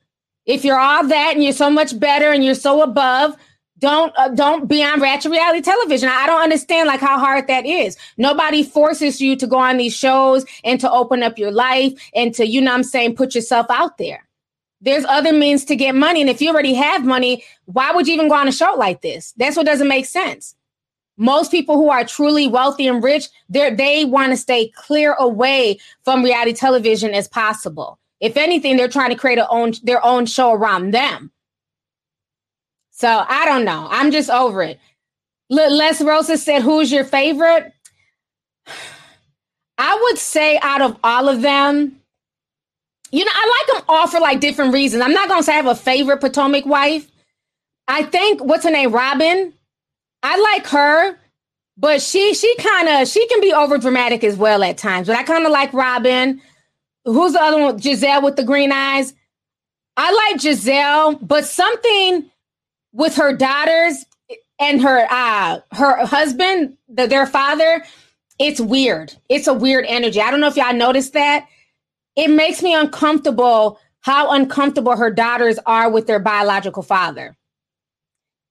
[0.49, 3.37] If you're all that and you're so much better and you're so above,
[3.77, 6.09] don't uh, don't be on ratchet reality television.
[6.09, 7.95] I don't understand like how hard that is.
[8.17, 12.33] Nobody forces you to go on these shows and to open up your life and
[12.33, 14.27] to you know I'm saying put yourself out there.
[14.81, 16.19] There's other means to get money.
[16.19, 19.01] And if you already have money, why would you even go on a show like
[19.01, 19.33] this?
[19.37, 20.55] That's what doesn't make sense.
[21.17, 25.77] Most people who are truly wealthy and rich, they they want to stay clear away
[26.05, 27.99] from reality television as possible.
[28.19, 31.31] If anything, they're trying to create own, their own show around them.
[32.91, 33.87] So I don't know.
[33.89, 34.79] I'm just over it.
[35.49, 37.71] Les Rosa said, Who's your favorite?
[39.77, 41.99] I would say out of all of them,
[43.11, 45.01] you know, I like them all for like different reasons.
[45.01, 47.09] I'm not gonna say I have a favorite Potomac wife.
[47.87, 49.53] I think what's her name, Robin.
[50.21, 51.17] I like her,
[51.77, 55.07] but she she kind of she can be over dramatic as well at times.
[55.07, 56.41] But I kind of like Robin.
[57.13, 57.79] Who's the other one?
[57.79, 59.13] Gizelle with the green eyes.
[59.97, 62.29] I like Gizelle, but something
[62.93, 64.05] with her daughters
[64.59, 67.83] and her uh her husband, the, their father,
[68.39, 69.13] it's weird.
[69.27, 70.21] It's a weird energy.
[70.21, 71.47] I don't know if y'all noticed that
[72.15, 77.35] it makes me uncomfortable how uncomfortable her daughters are with their biological father.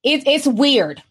[0.02, 1.02] It, it's weird.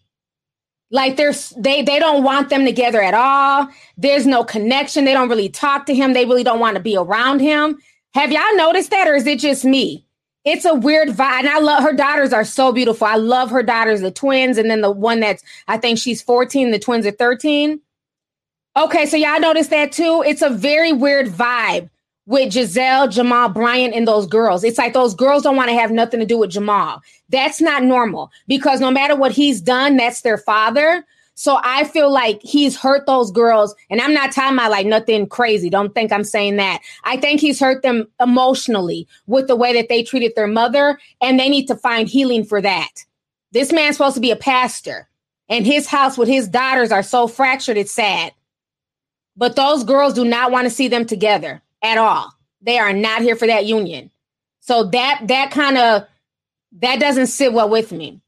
[0.90, 3.68] Like there's they they don't want them together at all.
[3.98, 5.06] There's no connection.
[5.06, 6.14] They don't really talk to him.
[6.14, 7.78] They really don't want to be around him.
[8.14, 10.06] Have y'all noticed that, or is it just me?
[10.46, 11.40] It's a weird vibe.
[11.40, 13.06] And I love her daughters are so beautiful.
[13.06, 16.72] I love her daughters, the twins, and then the one that's I think she's 14,
[16.72, 17.82] the twins are 13.
[18.78, 20.24] Okay, so y'all noticed that too.
[20.26, 21.90] It's a very weird vibe
[22.28, 24.64] with Gizelle, Jamal, Bryant, and those girls.
[24.64, 27.02] It's like those girls don't want to have nothing to do with Jamal.
[27.30, 31.06] That's not normal because no matter what he's done, that's their father.
[31.36, 33.76] So I feel like he's hurt those girls.
[33.90, 35.70] And I'm not talking about like nothing crazy.
[35.70, 36.82] Don't think I'm saying that.
[37.06, 41.00] I think he's hurt them emotionally with the way that they treated their mother.
[41.22, 43.06] And they need to find healing for that.
[43.52, 45.08] This man's supposed to be a pastor.
[45.50, 48.34] and his house with his daughters are so fractured, it's sad.
[49.38, 52.32] But those girls do not want to see them together at all.
[52.62, 54.12] They are not here for that union.
[54.60, 56.08] So that that kind of
[56.80, 58.22] that doesn't sit well with me.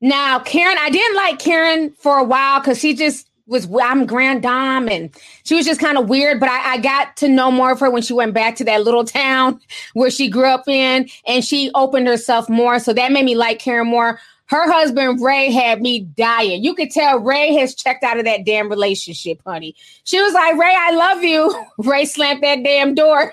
[0.00, 4.42] Now, Karen, I didn't like Karen for a while because she just was I'm Grand
[4.42, 5.10] Dame and
[5.44, 7.90] she was just kind of weird, but I, I, got to know more of her
[7.90, 9.60] when she went back to that little town
[9.92, 12.78] where she grew up in and she opened herself more.
[12.78, 14.18] So that made me like Karen more.
[14.46, 16.62] Her husband Ray had me dying.
[16.62, 19.74] You could tell Ray has checked out of that damn relationship, honey.
[20.04, 21.64] She was like, Ray, I love you.
[21.78, 23.32] Ray slammed that damn door.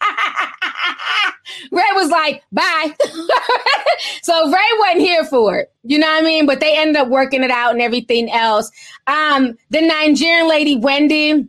[1.70, 2.94] Ray was like, bye.
[4.22, 5.72] so Ray wasn't here for it.
[5.82, 6.46] You know what I mean?
[6.46, 8.70] But they ended up working it out and everything else.
[9.06, 11.48] Um, the Nigerian lady, Wendy,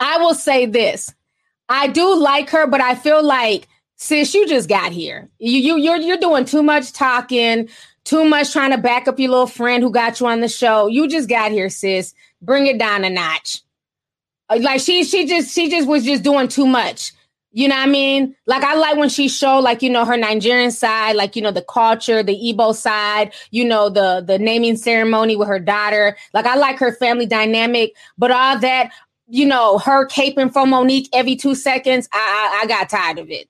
[0.00, 1.12] I will say this.
[1.68, 5.30] I do like her, but I feel like, sis, you just got here.
[5.38, 7.68] You you you're you're doing too much talking,
[8.04, 10.86] too much trying to back up your little friend who got you on the show.
[10.86, 12.14] You just got here, sis.
[12.40, 13.62] Bring it down a notch.
[14.48, 17.12] Uh, like she she just she just was just doing too much.
[17.54, 18.34] You know what I mean?
[18.46, 21.50] Like I like when she showed like you know her Nigerian side, like you know
[21.50, 26.16] the culture, the Igbo side, you know the the naming ceremony with her daughter.
[26.32, 28.90] Like I like her family dynamic, but all that,
[29.28, 33.30] you know, her caping for Monique every two seconds, I, I I got tired of
[33.30, 33.48] it.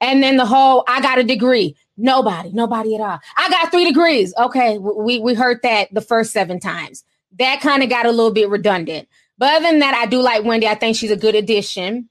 [0.00, 1.76] And then the whole I got a degree.
[1.96, 3.20] Nobody, nobody at all.
[3.36, 4.34] I got three degrees.
[4.36, 7.04] Okay, we we heard that the first seven times.
[7.38, 9.08] That kind of got a little bit redundant.
[9.38, 10.68] But other than that, I do like Wendy.
[10.68, 12.08] I think she's a good addition.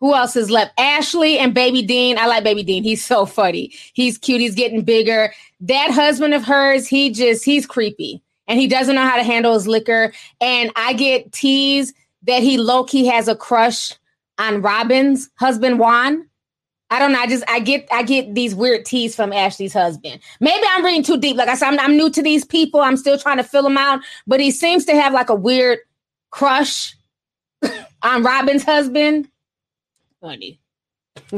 [0.00, 0.72] Who else is left?
[0.78, 2.18] Ashley and Baby Dean.
[2.18, 2.82] I like Baby Dean.
[2.82, 3.72] He's so funny.
[3.94, 4.40] He's cute.
[4.40, 5.32] He's getting bigger.
[5.60, 9.54] That husband of hers, he just, he's creepy and he doesn't know how to handle
[9.54, 10.12] his liquor.
[10.40, 11.94] And I get teased
[12.24, 13.92] that he low key has a crush
[14.38, 16.28] on Robin's husband, Juan.
[16.90, 17.18] I don't know.
[17.18, 20.20] I just I get I get these weird teas from Ashley's husband.
[20.40, 21.36] Maybe I'm reading too deep.
[21.36, 22.80] Like I said, I'm, I'm new to these people.
[22.80, 24.00] I'm still trying to fill them out.
[24.26, 25.78] But he seems to have like a weird
[26.30, 26.94] crush
[28.02, 29.28] on Robin's husband
[30.24, 30.58] honey.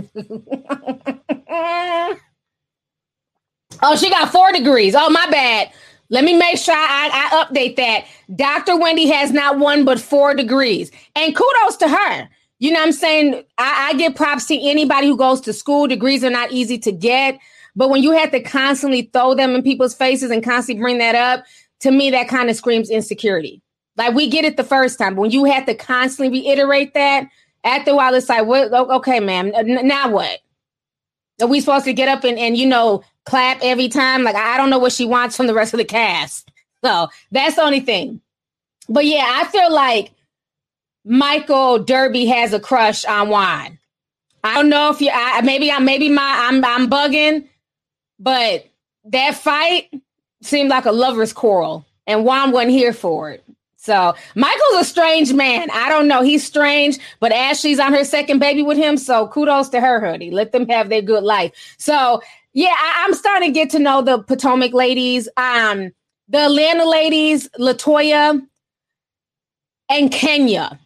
[3.82, 4.94] oh, she got four degrees.
[4.96, 5.72] Oh, my bad.
[6.08, 8.04] Let me make sure I, I, update that.
[8.36, 8.78] Dr.
[8.78, 10.92] Wendy has not one but four degrees.
[11.16, 12.28] And kudos to her.
[12.58, 13.44] You know what I'm saying?
[13.58, 15.86] I, I give props to anybody who goes to school.
[15.86, 17.38] Degrees are not easy to get.
[17.74, 21.14] But when you have to constantly throw them in people's faces and constantly bring that
[21.14, 21.44] up,
[21.80, 23.60] to me, that kind of screams insecurity.
[23.96, 25.14] Like we get it the first time.
[25.14, 27.28] But when you have to constantly reiterate that,
[27.64, 28.72] after a while, it's like, what?
[28.72, 29.52] Okay, ma'am.
[29.64, 30.40] Now what?
[31.40, 34.22] Are we supposed to get up and, and you know clap every time?
[34.22, 36.50] Like I don't know what she wants from the rest of the cast.
[36.82, 38.20] So that's the only thing.
[38.88, 40.12] But yeah, I feel like
[41.06, 43.78] Michael Darby has a crush on Juan.
[44.42, 45.10] I don't know if you.
[45.12, 45.78] I, maybe I.
[45.78, 46.46] Maybe my.
[46.48, 46.64] I'm.
[46.64, 47.48] I'm bugging,
[48.18, 48.66] but
[49.04, 49.88] that fight
[50.42, 53.44] seemed like a lovers' quarrel, and Juan wasn't here for it.
[53.76, 55.70] So Michael's a strange man.
[55.70, 56.22] I don't know.
[56.22, 58.96] He's strange, but Ashley's on her second baby with him.
[58.96, 60.32] So kudos to her, honey.
[60.32, 61.52] Let them have their good life.
[61.78, 62.20] So
[62.52, 65.28] yeah, I, am starting to get to know the Potomac ladies.
[65.36, 65.92] Um,
[66.28, 68.44] the Atlanta ladies, Latoya
[69.88, 70.80] and Kenya.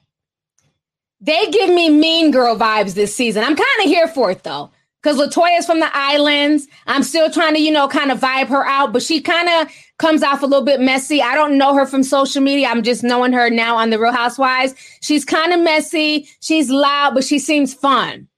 [1.21, 3.43] They give me mean girl vibes this season.
[3.43, 4.71] I'm kind of here for it though
[5.03, 6.67] because Latoya's from the islands.
[6.87, 9.73] I'm still trying to, you know, kind of vibe her out, but she kind of
[9.99, 11.23] comes off a little bit messy.
[11.23, 12.69] I don't know her from social media.
[12.69, 14.75] I'm just knowing her now on the Real Housewives.
[15.01, 16.29] She's kind of messy.
[16.41, 18.29] She's loud, but she seems fun.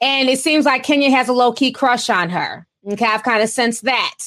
[0.00, 2.66] And it seems like Kenya has a low key crush on her.
[2.86, 4.18] Okay, I've kind of sensed that.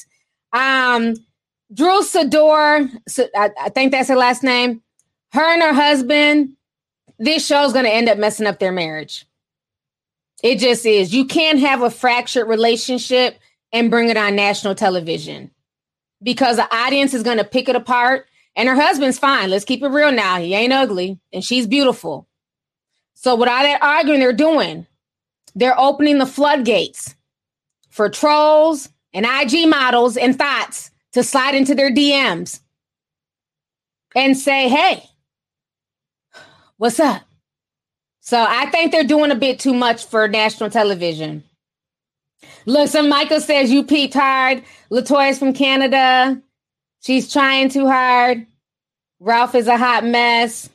[0.52, 1.16] Um,
[1.74, 2.90] Drew Sidora,
[3.36, 4.82] I, I think that's her last name.
[5.32, 6.56] Her and her husband,
[7.20, 9.26] this show's going to end up messing up their marriage.
[10.42, 11.14] It just is.
[11.14, 13.38] You can't have a fractured relationship
[13.72, 15.52] and bring it on national television
[16.24, 18.26] because the audience is going to pick it apart.
[18.56, 19.50] And her husband's fine.
[19.50, 20.40] Let's keep it real now.
[20.40, 22.28] He ain't ugly and she's beautiful.
[23.14, 24.88] So, with all that arguing they're doing,
[25.56, 27.16] they're opening the floodgates
[27.90, 32.62] for trolls and IG models and thoughts to slide into their DMs
[34.16, 35.04] and say, hey,
[36.80, 37.22] what's up?
[38.22, 41.44] So I think they're doing a bit too much for national television.
[42.66, 44.64] Listen, Michael says you peaked hard.
[44.90, 46.42] Latoya's from Canada.
[47.02, 48.48] She's trying too hard.
[49.20, 50.70] Ralph is a hot mess.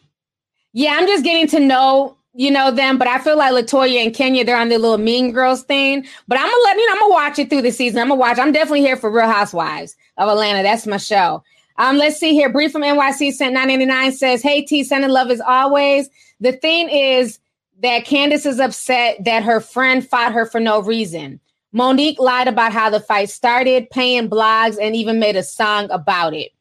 [0.72, 4.14] Yeah, I'm just getting to know you know them, but I feel like Latoya and
[4.14, 6.05] Kenya they're on their little Mean Girls thing.
[6.26, 6.93] But I'm gonna let you know.
[6.94, 8.01] I'm gonna watch it through the season.
[8.01, 8.39] I'm gonna watch.
[8.39, 10.62] I'm definitely here for Real Housewives of Atlanta.
[10.62, 11.44] That's my show.
[11.76, 12.51] Um, let's see here.
[12.51, 16.09] Brief from NYC sent 999 says, "Hey T, sending love as always.
[16.40, 17.38] The thing is,
[17.82, 21.40] that Candiace is upset that her friend fought her for no reason.
[21.72, 26.34] Monique lied about how the fight started, paying blogs, and even made a song about
[26.34, 26.52] it.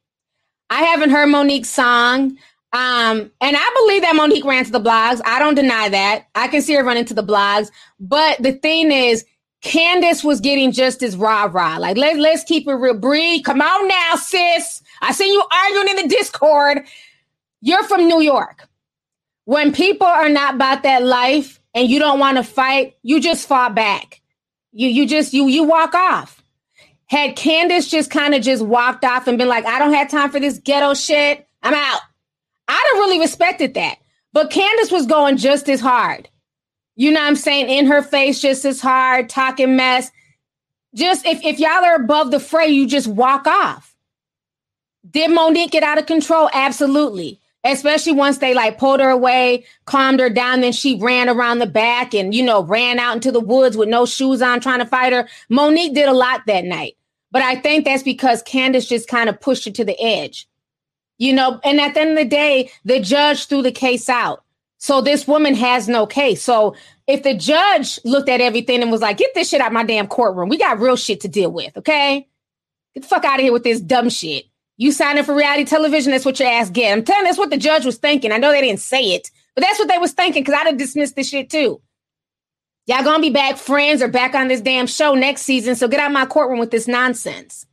[0.70, 2.38] I haven't heard Monique's song.
[2.74, 5.22] Um, and I believe that Monique ran to the blogs.
[5.24, 6.26] I don't deny that.
[6.34, 7.70] I can see her running to the blogs.
[8.00, 9.24] But the thing is,
[9.62, 11.78] Candiace was getting just as rah rah.
[11.78, 12.96] Like, let, let's keep it real.
[12.96, 14.82] Bree, come on now, sis.
[15.04, 16.86] I see you arguing in the Discord.
[17.62, 18.68] You're from New York.
[19.46, 23.48] When people are not about that life and you don't want to fight, you just
[23.48, 24.22] fall back.
[24.72, 26.42] You you just you you walk off.
[27.08, 30.32] Had Candiace just kind of just walked off and been like, I don't have time
[30.32, 31.48] for this ghetto shit.
[31.62, 32.00] I'm out.
[32.68, 33.98] I'd have really respected that.
[34.32, 36.30] But Candiace was going just as hard.
[36.96, 37.70] You know what I'm saying?
[37.70, 40.12] In her face, just as hard, talking mess.
[40.96, 43.93] Just if, if y'all are above the fray, you just walk off.
[45.10, 46.50] Did Monique get out of control?
[46.54, 47.40] Absolutely.
[47.66, 51.66] Especially once they like pulled her away, calmed her down, then she ran around the
[51.66, 54.86] back and, you know, ran out into the woods with no shoes on trying to
[54.86, 55.28] fight her.
[55.50, 56.98] Monique did a lot that night.
[57.32, 60.48] But I think that's because Candiace just kind of pushed her to the edge.
[61.18, 64.44] You know, and at the end of the day, the judge threw the case out.
[64.78, 66.44] So this woman has no case.
[66.44, 66.76] So
[67.08, 69.84] if the judge looked at everything and was like, get this shit out of my
[69.84, 72.28] damn courtroom, we got real shit to deal with, okay?
[72.94, 74.46] Get the fuck out of here with this dumb shit.
[74.84, 76.92] You sign up for reality television, that's what your ass get.
[76.92, 78.34] I'm telling you, that's what the judge was thinking.
[78.34, 80.78] I know they didn't say it, but that's what they was thinking because I'd have
[80.78, 81.82] dismissed this shit too.
[82.86, 85.78] Y'all gonna be back friends or back on this damn show next season.
[85.78, 87.66] So get out my courtroom with this nonsense.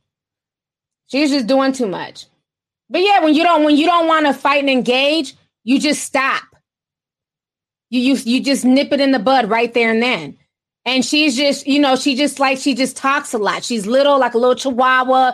[1.07, 2.27] She's just doing too much.
[2.89, 5.35] But yeah, when you don't when you don't want to fight and engage,
[5.65, 6.43] you just stop.
[7.89, 10.37] You you you just nip it in the bud right there and then.
[10.83, 13.63] And she's just, you know, she just like she just talks a lot.
[13.63, 15.33] She's little, like a little chihuahua,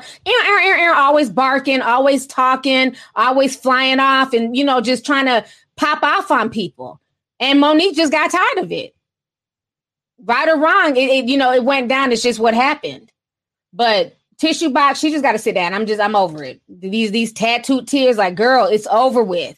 [0.93, 5.45] always barking, always talking, always flying off, and you know, just trying to
[5.77, 6.99] pop off on people.
[7.39, 8.93] And Monique just got tired of it.
[10.23, 12.11] Right or wrong, it, it you know, it went down.
[12.11, 13.11] It's just what happened.
[13.71, 14.99] But tissue box.
[14.99, 15.73] She just got to sit down.
[15.73, 16.61] I'm just, I'm over it.
[16.67, 19.57] These, these tattooed tears, like, girl, it's over with.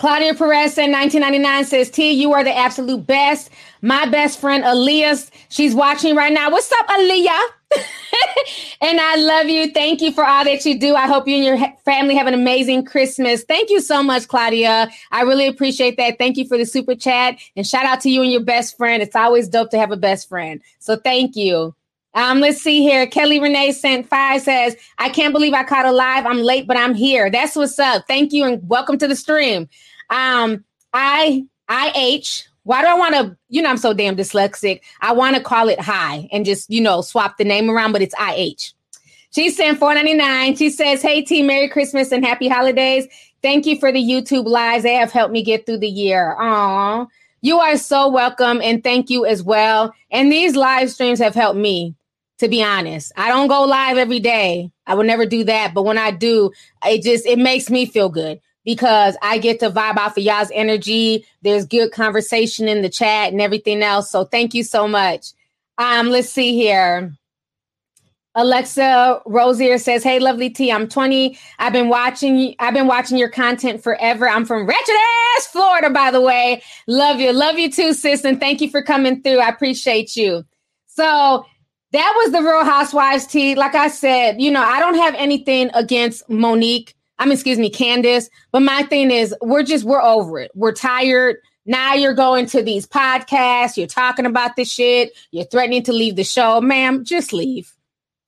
[0.00, 3.50] Claudia Perez in 1999 says, T, you are the absolute best.
[3.82, 6.50] My best friend, Aaliyah, she's watching right now.
[6.50, 7.42] What's up, Aaliyah?
[8.80, 9.70] and I love you.
[9.70, 10.94] Thank you for all that you do.
[10.94, 13.44] I hope you and your family have an amazing Christmas.
[13.44, 14.88] Thank you so much, Claudia.
[15.10, 16.16] I really appreciate that.
[16.16, 19.02] Thank you for the super chat and shout out to you and your best friend.
[19.02, 20.62] It's always dope to have a best friend.
[20.78, 21.74] So thank you.
[22.14, 23.06] Um, let's see here.
[23.06, 26.24] Kelly Renee sent five says, I can't believe I caught a live.
[26.24, 27.30] I'm late, but I'm here.
[27.30, 28.04] That's what's up.
[28.08, 29.68] Thank you and welcome to the stream.
[30.10, 32.46] Um, I I H.
[32.64, 34.80] Why do I want to, you know, I'm so damn dyslexic.
[35.00, 38.02] I want to call it high and just, you know, swap the name around, but
[38.02, 38.74] it's IH.
[39.30, 40.56] She sent 499.
[40.56, 43.06] She says, Hey team, Merry Christmas and happy holidays.
[43.42, 44.82] Thank you for the YouTube lives.
[44.82, 46.36] They have helped me get through the year.
[46.38, 47.06] Aw.
[47.40, 49.94] You are so welcome and thank you as well.
[50.10, 51.94] And these live streams have helped me
[52.38, 53.12] to be honest.
[53.16, 54.70] I don't go live every day.
[54.86, 55.72] I would never do that.
[55.74, 56.50] But when I do,
[56.84, 60.50] it just it makes me feel good because I get to vibe off of y'all's
[60.52, 61.24] energy.
[61.42, 64.10] There's good conversation in the chat and everything else.
[64.10, 65.28] So thank you so much.
[65.78, 67.12] Um, let's see here.
[68.36, 71.36] Alexa Rosier says, "Hey, lovely T, I'm 20.
[71.58, 72.54] I've been watching.
[72.60, 74.28] I've been watching your content forever.
[74.28, 74.94] I'm from wretched
[75.36, 76.62] ass Florida, by the way.
[76.86, 79.38] Love you, love you too, sis, and thank you for coming through.
[79.38, 80.44] I appreciate you.
[80.86, 81.44] So
[81.92, 83.56] that was the Real Housewives tea.
[83.56, 86.94] Like I said, you know, I don't have anything against Monique.
[87.20, 88.28] I mean, excuse me, Candiace.
[88.50, 90.50] But my thing is, we're just we're over it.
[90.54, 91.36] We're tired.
[91.66, 93.76] Now you're going to these podcasts.
[93.76, 95.12] You're talking about this shit.
[95.30, 97.04] You're threatening to leave the show, ma'am.
[97.04, 97.72] Just leave.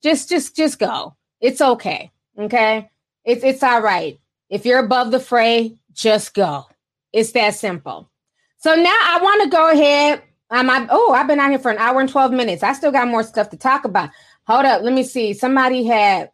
[0.01, 1.15] Just, just, just go.
[1.41, 2.11] It's okay.
[2.37, 2.89] Okay.
[3.25, 4.19] It's it's all right.
[4.49, 6.67] If you're above the fray, just go.
[7.11, 8.09] It's that simple.
[8.57, 11.71] So now I want to go ahead um, I, oh, I've been out here for
[11.71, 12.61] an hour and 12 minutes.
[12.61, 14.11] I still got more stuff to talk about.
[14.45, 14.83] Hold up.
[14.83, 15.33] Let me see.
[15.33, 16.29] Somebody had,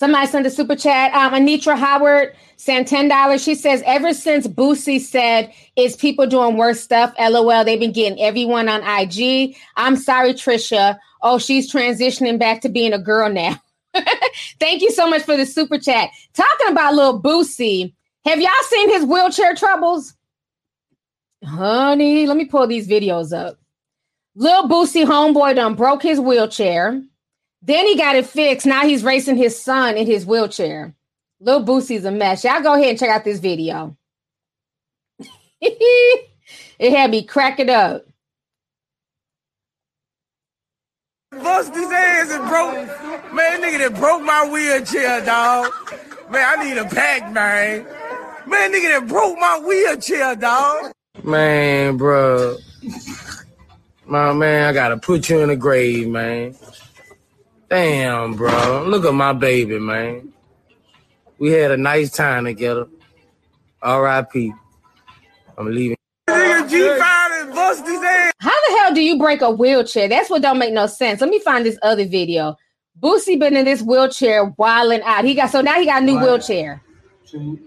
[0.00, 1.12] somebody sent a super chat.
[1.14, 3.44] Um, Anitra Howard sent $10.
[3.44, 7.14] She says, ever since Boosie said, is people doing worse stuff?
[7.20, 7.64] LOL.
[7.64, 9.54] They've been getting everyone on IG.
[9.76, 10.98] I'm sorry, Trisha.
[11.22, 13.60] Oh, she's transitioning back to being a girl now.
[14.58, 16.08] Thank you so much for the super chat.
[16.32, 17.92] Talking about little Boosie.
[18.24, 20.14] Have y'all seen his wheelchair troubles?
[21.44, 23.58] Honey, let me pull these videos up.
[24.34, 27.02] Lil Boosie homeboy done broke his wheelchair.
[27.62, 28.66] Then he got it fixed.
[28.66, 30.94] Now he's racing his son in his wheelchair.
[31.40, 32.44] Lil Boosie's a mess.
[32.44, 33.96] Y'all go ahead and check out this video.
[35.60, 36.28] it
[36.80, 38.04] had me crack it up.
[41.30, 43.32] Bust his ass and broke.
[43.32, 45.72] Man, nigga that broke my wheelchair, dog.
[46.30, 47.84] Man, I need a pack, man.
[48.46, 50.92] Man, nigga that broke my wheelchair, dog.
[51.22, 52.56] Man, bro.
[54.06, 56.56] My man, I gotta put you in the grave, man.
[57.70, 58.84] Damn, bro.
[58.86, 60.32] Look at my baby, man.
[61.38, 62.88] We had a nice time together.
[63.80, 64.52] R.I.P.
[65.56, 65.96] I'm leaving.
[66.28, 68.32] Nigga G5 and bust his ass.
[68.40, 70.08] How the hell do you break a wheelchair?
[70.08, 71.20] That's what don't make no sense.
[71.20, 72.56] Let me find this other video.
[73.00, 75.24] Boosie been in this wheelchair wilding out.
[75.24, 76.24] He got so now he got a new One.
[76.24, 76.82] wheelchair.
[77.26, 77.58] Two,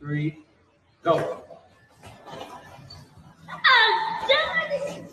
[0.00, 0.38] three,
[1.02, 1.42] go.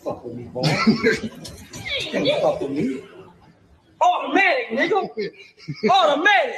[0.04, 0.62] Fuck with me, boy.
[2.12, 3.04] Can't fuck with me.
[4.04, 5.10] Automatic, nigga.
[5.90, 6.56] Automatic.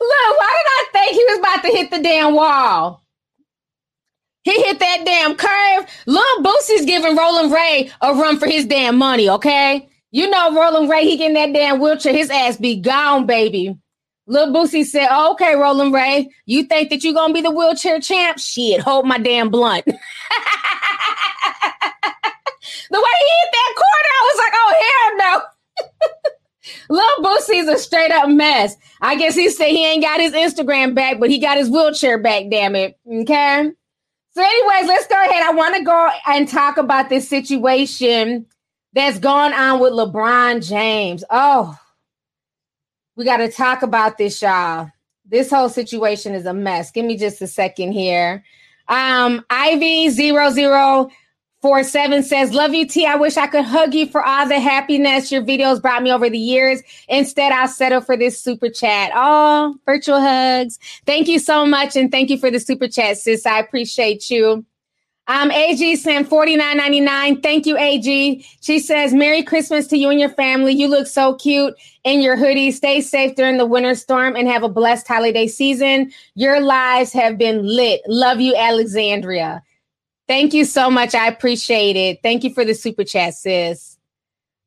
[0.00, 3.02] Look, why did I think he was about to hit the damn wall?
[4.42, 5.86] He hit that damn curve.
[6.06, 9.88] Lil Boosie's giving Roland Ray a run for his damn money, okay?
[10.10, 13.78] You know Roland Ray, he getting that damn wheelchair, his ass be gone, baby.
[14.26, 18.00] Lil Boosie said, oh, okay, Roland Ray, you think that you gonna be the wheelchair
[18.00, 18.38] champ?
[18.38, 19.84] Shit, hold my damn blunt.
[22.92, 25.42] the way he hit that corner, I was like, oh, hell no.
[26.88, 28.76] Lil Boosie's a straight up mess.
[29.00, 32.18] I guess he said he ain't got his Instagram back, but he got his wheelchair
[32.18, 32.98] back, damn it.
[33.10, 33.72] Okay.
[34.34, 35.42] So, anyways, let's go ahead.
[35.42, 38.46] I want to go and talk about this situation
[38.92, 41.24] that's going on with LeBron James.
[41.30, 41.76] Oh,
[43.16, 44.90] we got to talk about this, y'all.
[45.24, 46.90] This whole situation is a mess.
[46.90, 48.44] Give me just a second here.
[48.88, 51.10] Um, Ivy zero zero
[51.62, 53.06] four seven says, "Love you, T.
[53.06, 56.28] I wish I could hug you for all the happiness your videos brought me over
[56.28, 56.82] the years.
[57.08, 59.12] Instead, I'll settle for this super chat.
[59.14, 60.78] Oh, virtual hugs.
[61.06, 63.46] Thank you so much, and thank you for the super chat, sis.
[63.46, 64.64] I appreciate you."
[65.28, 67.40] Um, AG sent forty nine ninety nine.
[67.40, 68.44] Thank you, AG.
[68.60, 70.72] She says, "Merry Christmas to you and your family.
[70.72, 72.72] You look so cute in your hoodie.
[72.72, 76.10] Stay safe during the winter storm and have a blessed holiday season.
[76.34, 78.02] Your lives have been lit.
[78.08, 79.62] Love you, Alexandria."
[80.32, 81.14] Thank you so much.
[81.14, 82.22] I appreciate it.
[82.22, 83.98] Thank you for the super chat, sis.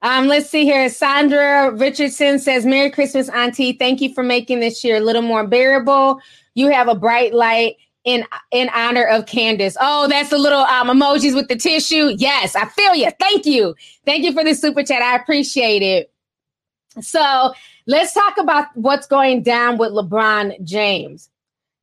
[0.04, 0.88] Um, let's see here.
[0.90, 3.74] Sandra Richardson says, Merry Christmas, Auntie.
[3.74, 6.20] Thank you for making this year a little more bearable.
[6.54, 9.76] You have a bright light in in honor of Candiace.
[9.82, 12.14] Oh, that's the little um, emojis with the tissue.
[12.16, 13.10] Yes, I feel you.
[13.20, 13.74] Thank you.
[14.06, 15.02] Thank you for the super chat.
[15.02, 16.14] I appreciate it.
[17.02, 17.56] So
[17.88, 21.28] let's talk about what's going down with LeBron James.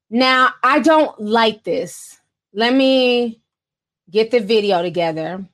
[0.09, 2.21] Now, I don't like this.
[2.55, 3.41] Let me
[4.12, 5.44] get the video together.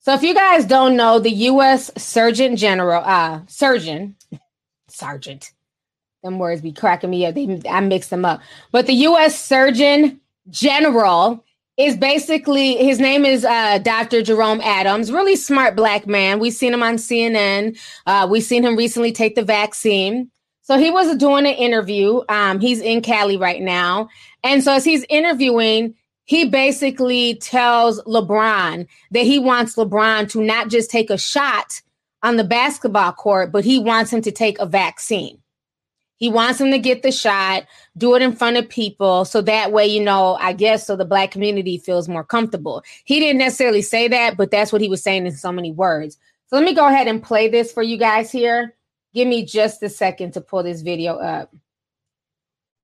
[0.00, 1.90] So if you guys don't know, the U.S.
[1.96, 4.16] Surgeon General, uh, surgeon,
[4.88, 5.52] sergeant,
[6.24, 7.34] them words be cracking me up.
[7.34, 8.40] They, I mix them up.
[8.72, 9.40] But the U.S.
[9.40, 10.20] Surgeon
[10.50, 11.44] General
[11.76, 14.22] is basically his name is uh, Dr.
[14.22, 15.12] Jerome Adams.
[15.12, 16.40] Really smart black man.
[16.40, 17.78] We've seen him on CNN.
[18.04, 20.30] Uh, we've seen him recently take the vaccine.
[20.62, 22.22] So he was doing an interview.
[22.28, 24.08] Um, he's in Cali right now,
[24.44, 25.94] and so as he's interviewing,
[26.24, 31.80] he basically tells LeBron that he wants LeBron to not just take a shot
[32.22, 35.38] on the basketball court, but he wants him to take a vaccine.
[36.16, 37.66] He wants him to get the shot,
[37.96, 39.24] do it in front of people.
[39.24, 42.84] So that way, you know, I guess so the black community feels more comfortable.
[43.04, 46.16] He didn't necessarily say that, but that's what he was saying in so many words.
[46.46, 48.76] So let me go ahead and play this for you guys here.
[49.14, 51.52] Give me just a second to pull this video up.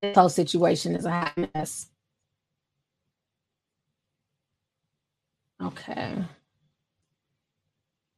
[0.02, 1.87] This whole situation is a hot mess.
[5.62, 6.24] Okay.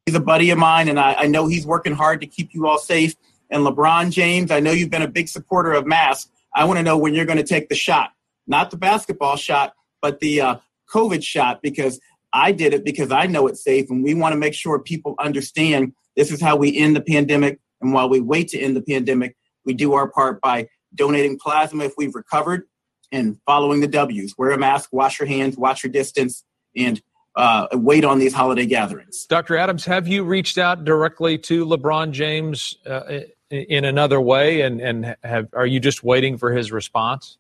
[0.07, 2.67] He's a buddy of mine, and I, I know he's working hard to keep you
[2.67, 3.15] all safe.
[3.51, 6.31] And LeBron James, I know you've been a big supporter of masks.
[6.55, 8.11] I want to know when you're going to take the shot,
[8.47, 10.57] not the basketball shot, but the uh,
[10.93, 12.01] COVID shot, because
[12.33, 15.15] I did it because I know it's safe, and we want to make sure people
[15.19, 17.61] understand this is how we end the pandemic.
[17.81, 21.85] And while we wait to end the pandemic, we do our part by donating plasma
[21.85, 22.65] if we've recovered
[23.13, 24.35] and following the W's.
[24.37, 26.45] Wear a mask, wash your hands, watch your distance,
[26.77, 27.01] and
[27.41, 29.27] uh, wait on these holiday gatherings.
[29.27, 29.57] Dr.
[29.57, 35.17] Adams, have you reached out directly to LeBron James uh, in another way, and and
[35.23, 37.39] have are you just waiting for his response?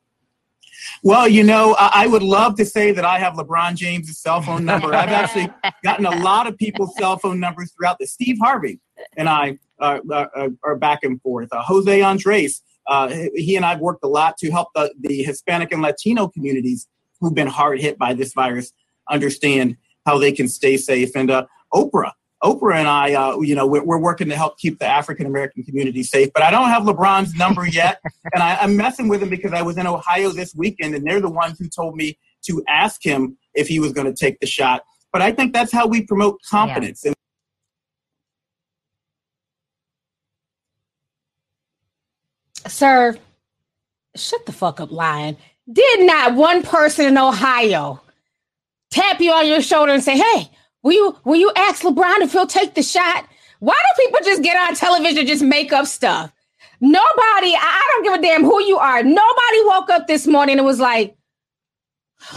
[1.02, 4.40] Well, you know, I I would love to say that I have LeBron James' cell
[4.42, 4.94] phone number.
[4.94, 5.50] I've actually
[5.84, 8.80] gotten a lot of people's cell phone numbers throughout the Steve Harvey
[9.16, 11.48] and I uh, uh, are back and forth.
[11.52, 15.72] Uh, Jose Andres, uh, he and I've worked a lot to help the, the Hispanic
[15.72, 16.86] and Latino communities
[17.20, 18.72] who've been hard hit by this virus
[19.10, 21.10] understand how they can stay safe.
[21.14, 22.12] And uh, Oprah,
[22.42, 25.62] Oprah and I, uh, you know, we're, we're, working to help keep the African American
[25.62, 26.30] community safe.
[26.32, 28.00] But I don't have LeBron's number yet,
[28.32, 31.20] and I, I'm messing with him because I was in Ohio this weekend, and they're
[31.20, 34.46] the ones who told me to ask him if he was going to take the
[34.46, 34.84] shot.
[35.12, 37.04] But I think that's how we promote confidence.
[37.04, 37.14] And
[42.66, 43.18] Sir,
[44.16, 45.36] shut the fuck up, lying.
[45.70, 48.00] Did not one person in Ohio
[48.90, 50.50] tap you on your shoulder and say, "Hey,
[50.82, 53.26] will you will you ask LeBron if he'll take the shot?"
[53.60, 56.32] Why do people just get on television just make up stuff?
[56.80, 59.02] Nobody, I, I don't give a damn who you are.
[59.02, 61.14] Nobody woke up this morning and was like,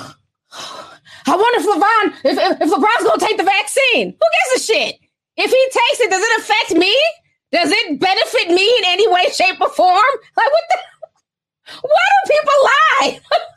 [1.26, 4.08] I wonder if LeBron, if, if, if LeBron's gonna take the vaccine.
[4.12, 4.96] Who gives a shit?
[5.38, 6.94] If he takes it, does it affect me?
[7.54, 10.04] Does it benefit me in any way, shape, or form?
[10.36, 10.78] Like what the
[11.82, 13.20] why do people lie?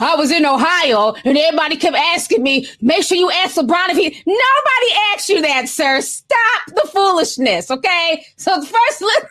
[0.00, 3.96] I was in Ohio and everybody kept asking me, make sure you ask LeBron if
[3.96, 6.00] he nobody asked you that, sir.
[6.00, 8.24] Stop the foolishness, okay?
[8.36, 9.28] So the first li-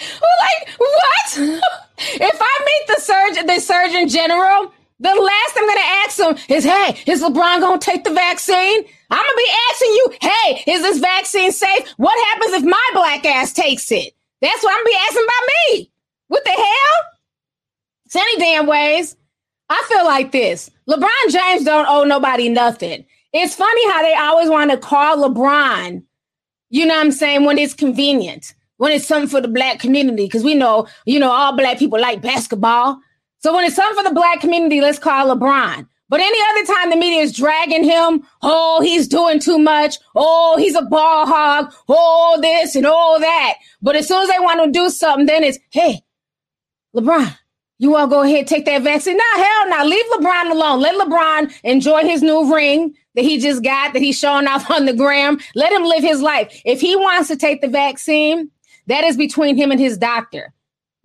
[0.12, 1.38] like what?
[1.98, 6.18] if I meet the surgeon, the surgeon general, the last I'm gonna ask
[6.48, 10.64] him is, "Hey, is LeBron gonna take the vaccine?" I'm gonna be asking you, "Hey,
[10.72, 11.88] is this vaccine safe?
[11.96, 15.48] What happens if my black ass takes it?" That's what I'm gonna be asking about
[15.48, 15.90] me.
[16.28, 17.17] What the hell?
[18.16, 19.16] Any damn ways.
[19.68, 20.70] I feel like this.
[20.88, 23.04] LeBron James don't owe nobody nothing.
[23.32, 26.02] It's funny how they always want to call LeBron,
[26.70, 30.24] you know what I'm saying, when it's convenient when it's something for the black community,
[30.24, 32.98] because we know, you know, all black people like basketball.
[33.40, 35.86] So when it's something for the black community, let's call LeBron.
[36.08, 39.98] But any other time the media is dragging him, oh, he's doing too much.
[40.16, 41.72] Oh, he's a ball hog.
[41.88, 43.54] Oh, this and all that.
[43.82, 46.00] But as soon as they want to do something, then it's, hey,
[46.96, 47.36] LeBron,
[47.78, 49.16] you to go ahead take that vaccine?
[49.16, 49.84] No, hell no.
[49.84, 50.80] Leave LeBron alone.
[50.80, 54.86] Let LeBron enjoy his new ring that he just got, that he's showing off on
[54.86, 55.38] the gram.
[55.54, 56.60] Let him live his life.
[56.64, 58.50] If he wants to take the vaccine,
[58.86, 60.52] that is between him and his doctor.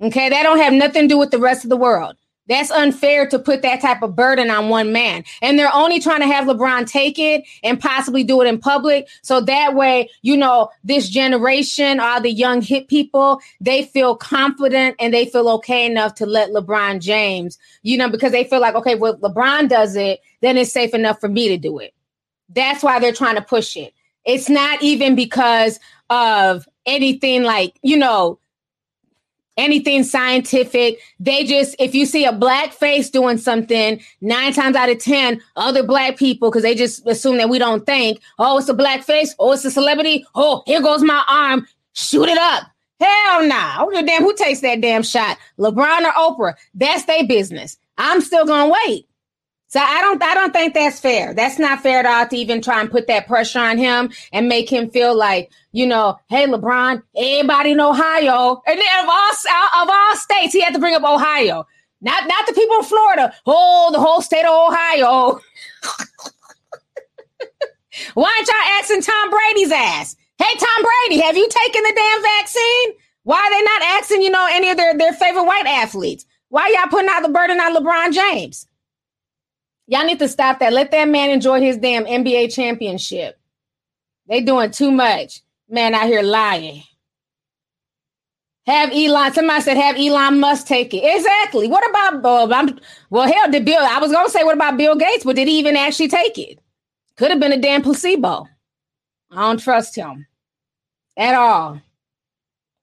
[0.02, 2.16] Okay, that don't have nothing to do with the rest of the world.
[2.48, 5.24] That's unfair to put that type of burden on one man.
[5.42, 9.08] And they're only trying to have LeBron take it and possibly do it in public.
[9.22, 14.98] So that way, you know, this generation, all the young hip people, they feel confident
[15.00, 18.76] and they feel okay enough to let LeBron James, you know, because they feel like,
[18.76, 21.94] okay, well, LeBron does it, then it's safe enough for me to do it.
[22.50, 23.94] That's why they're trying to push it.
[24.26, 25.80] It's not even because
[26.10, 28.40] of anything like, you know,
[29.58, 31.00] anything scientific.
[31.20, 35.42] They just, if you see a black face doing something, nine times out of 10,
[35.56, 39.04] other black people, because they just assume that we don't think, oh, it's a black
[39.04, 39.36] face.
[39.40, 40.26] Oh, it's a celebrity.
[40.36, 41.68] Oh, here goes my arm.
[41.94, 42.64] Shoot it up.
[43.00, 43.86] Hell nah.
[43.86, 45.38] I damn who takes that damn shot.
[45.60, 46.54] LeBron or Oprah.
[46.74, 47.78] That's their business.
[47.98, 49.08] I'm still gonna wait.
[49.74, 51.34] So I don't I don't think that's fair.
[51.34, 54.48] That's not fair at all to even try and put that pressure on him and
[54.48, 59.32] make him feel like, you know, hey LeBron, everybody in Ohio, and then of all
[59.82, 61.66] of all states, he had to bring up Ohio.
[62.02, 63.34] Not not the people in Florida.
[63.48, 65.40] Oh, the whole state of Ohio.
[68.14, 70.16] Why aren't y'all asking Tom Brady's ass?
[70.38, 72.94] Hey, Tom Brady, have you taken the damn vaccine?
[73.24, 76.28] Why are they not asking, you know, any of their, their favorite white athletes?
[76.50, 78.68] Why y'all putting out the burden on LeBron James?
[79.88, 80.74] Y'all need to stop that.
[80.74, 83.40] Let that man enjoy his damn NBA championship.
[84.28, 85.42] They doing too much.
[85.70, 86.84] Man out here lying.
[88.66, 91.04] Have Elon, somebody said have Elon Musk take it.
[91.04, 91.68] Exactly.
[91.68, 92.74] What about uh,
[93.10, 95.60] well hell did Bill I was gonna say what about Bill Gates, but did he
[95.60, 96.60] even actually take it?
[97.18, 98.48] Could have been a damn placebo.
[99.32, 100.28] I don't trust him
[101.18, 101.82] at all.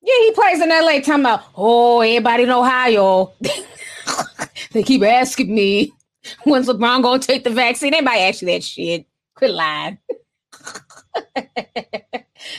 [0.03, 3.33] Yeah, he plays in LA talking about, oh, everybody in Ohio.
[4.73, 5.93] they keep asking me.
[6.45, 7.95] When's LeBron gonna take the vaccine?
[7.95, 9.07] Anybody ask you that shit?
[9.35, 9.99] Quit lying.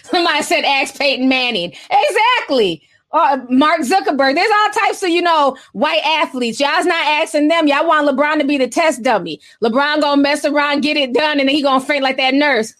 [0.04, 1.74] Somebody said ask Peyton Manning.
[1.90, 2.84] Exactly.
[3.12, 4.36] Uh, Mark Zuckerberg.
[4.36, 6.60] There's all types of, you know, white athletes.
[6.60, 7.68] Y'all's not asking them.
[7.68, 9.42] Y'all want LeBron to be the test dummy.
[9.62, 12.74] LeBron gonna mess around, get it done, and then he gonna faint like that nurse.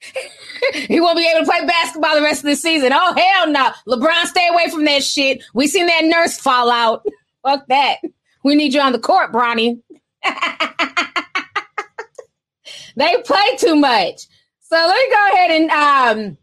[0.72, 2.92] he won't be able to play basketball the rest of the season.
[2.92, 3.70] Oh hell no.
[3.86, 5.42] LeBron, stay away from that shit.
[5.54, 7.06] We seen that nurse fall out.
[7.42, 7.98] Fuck that.
[8.42, 9.80] We need you on the court, Bronny.
[12.96, 14.26] they play too much.
[14.60, 16.38] So let me go ahead and um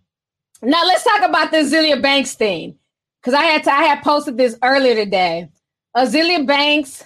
[0.63, 2.77] now let's talk about the Azealia Banks thing.
[3.23, 5.49] Cause I had to I had posted this earlier today.
[5.95, 7.03] Azealia Banks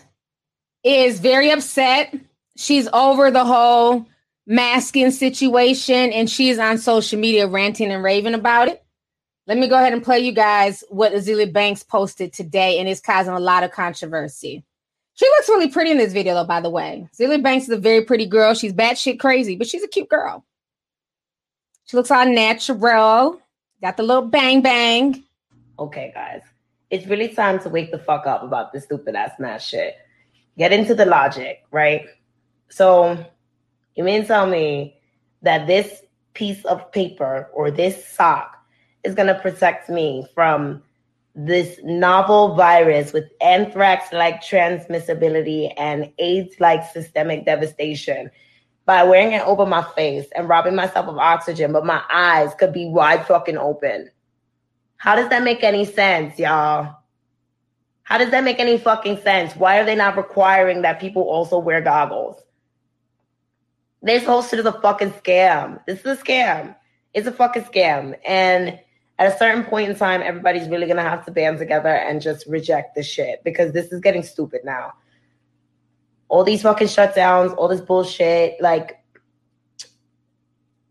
[0.83, 2.13] is very upset.
[2.57, 4.05] She's over the whole
[4.47, 8.85] masking situation and she's on social media ranting and raving about it.
[9.47, 12.99] Let me go ahead and play you guys what Azealia Banks posted today, and it's
[12.99, 14.64] causing a lot of controversy.
[15.15, 17.07] She looks really pretty in this video, though, by the way.
[17.13, 18.53] Azealia Banks is a very pretty girl.
[18.53, 20.45] She's batshit crazy, but she's a cute girl.
[21.85, 23.41] She looks all natural.
[23.81, 25.23] Got the little bang bang.
[25.79, 26.41] Okay, guys.
[26.89, 29.95] It's really time to wake the fuck up about this stupid ass mask shit.
[30.57, 32.05] Get into the logic, right?
[32.69, 33.25] So
[33.95, 34.97] you mean tell me
[35.41, 36.01] that this
[36.33, 38.57] piece of paper or this sock
[39.03, 40.83] is gonna protect me from
[41.35, 48.31] this novel virus with anthrax like transmissibility and AIDS like systemic devastation
[48.85, 52.71] by wearing it over my face and robbing myself of oxygen, but my eyes could
[52.71, 54.09] be wide fucking open.
[54.97, 56.95] How does that make any sense, y'all?
[58.03, 59.55] How does that make any fucking sense?
[59.55, 62.41] Why are they not requiring that people also wear goggles?
[64.01, 65.83] This whole shit is a fucking scam.
[65.87, 66.75] This is a scam.
[67.13, 68.15] It's a fucking scam.
[68.23, 68.79] And
[69.17, 72.45] at a certain point in time, everybody's really gonna have to band together and just
[72.47, 74.93] reject this shit because this is getting stupid now.
[76.27, 78.99] All these fucking shutdowns, all this bullshit, like,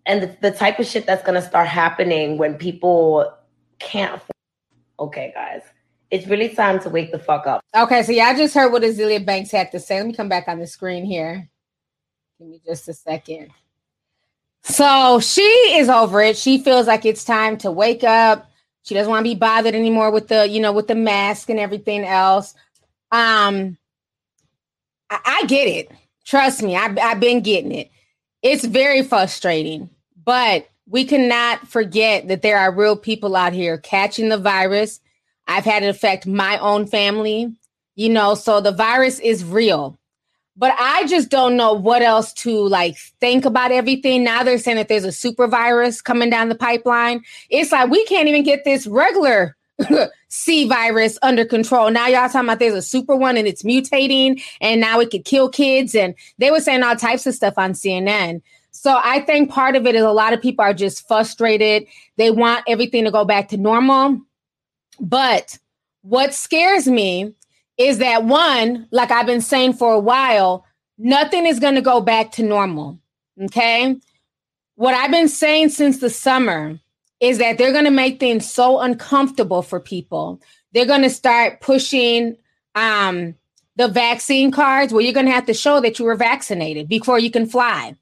[0.06, 3.30] and the, the type of shit that's gonna start happening when people
[3.78, 4.22] can't.
[4.98, 5.62] Okay, guys,
[6.10, 7.60] it's really time to wake the fuck up.
[7.76, 9.98] Okay, so yeah, I just heard what Azealia Banks had to say.
[9.98, 11.48] Let me come back on the screen here.
[12.38, 13.50] Give me just a second.
[14.64, 16.36] So she is over it.
[16.36, 18.50] She feels like it's time to wake up.
[18.82, 21.58] She doesn't want to be bothered anymore with the, you know, with the mask and
[21.58, 22.54] everything else.
[23.12, 23.76] Um,
[25.10, 25.90] I, I get it.
[26.24, 27.90] Trust me, I've, I've been getting it.
[28.42, 29.90] It's very frustrating,
[30.24, 35.00] but we cannot forget that there are real people out here catching the virus.
[35.46, 37.54] I've had it affect my own family,
[37.96, 39.98] you know, so the virus is real.
[40.56, 44.22] But I just don't know what else to like think about everything.
[44.22, 47.22] Now they're saying that there's a super virus coming down the pipeline.
[47.50, 49.56] It's like we can't even get this regular
[50.28, 51.90] C virus under control.
[51.90, 55.24] Now y'all talking about there's a super one and it's mutating and now it could
[55.24, 55.94] kill kids.
[55.94, 58.40] And they were saying all types of stuff on CNN.
[58.70, 61.86] So I think part of it is a lot of people are just frustrated.
[62.16, 64.20] They want everything to go back to normal.
[65.00, 65.58] But
[66.02, 67.34] what scares me
[67.76, 70.64] is that one, like I've been saying for a while,
[70.98, 72.98] nothing is going to go back to normal.
[73.42, 73.96] Okay.
[74.76, 76.78] What I've been saying since the summer
[77.20, 80.40] is that they're going to make things so uncomfortable for people.
[80.72, 82.36] They're going to start pushing
[82.74, 83.34] um,
[83.76, 87.18] the vaccine cards where you're going to have to show that you were vaccinated before
[87.18, 87.96] you can fly.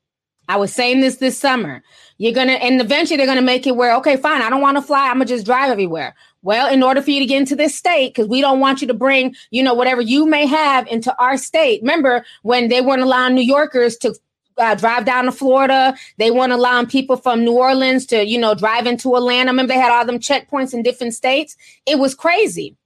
[0.49, 1.83] I was saying this this summer.
[2.19, 4.61] You're going to, and eventually they're going to make it where, okay, fine, I don't
[4.61, 5.09] want to fly.
[5.09, 6.15] I'm going to just drive everywhere.
[6.43, 8.89] Well, in order for you to get into this state, because we don't want you
[8.89, 11.81] to bring, you know, whatever you may have into our state.
[11.83, 14.15] Remember when they weren't allowing New Yorkers to
[14.59, 15.97] uh, drive down to Florida.
[16.19, 19.51] They weren't allowing people from New Orleans to, you know, drive into Atlanta.
[19.51, 21.57] Remember, they had all them checkpoints in different states.
[21.87, 22.77] It was crazy.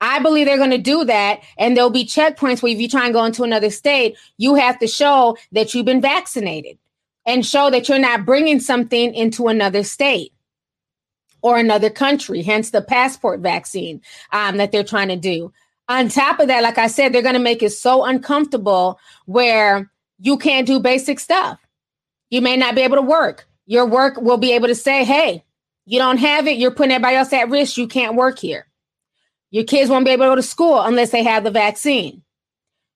[0.00, 1.42] I believe they're going to do that.
[1.58, 4.78] And there'll be checkpoints where if you try and go into another state, you have
[4.80, 6.78] to show that you've been vaccinated
[7.24, 10.32] and show that you're not bringing something into another state
[11.42, 14.00] or another country, hence the passport vaccine
[14.32, 15.52] um, that they're trying to do.
[15.88, 19.90] On top of that, like I said, they're going to make it so uncomfortable where
[20.20, 21.58] you can't do basic stuff.
[22.30, 23.46] You may not be able to work.
[23.66, 25.44] Your work will be able to say, hey,
[25.84, 26.58] you don't have it.
[26.58, 27.76] You're putting everybody else at risk.
[27.76, 28.66] You can't work here.
[29.50, 32.22] Your kids won't be able to go to school unless they have the vaccine.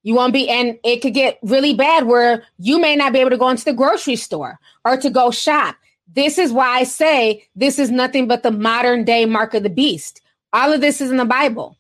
[0.03, 3.31] You won't be, and it could get really bad where you may not be able
[3.31, 5.77] to go into the grocery store or to go shop.
[6.07, 9.71] This is why I say this is nothing but the modern day mark of the
[9.71, 10.21] beast.
[10.53, 11.77] All of this is in the Bible.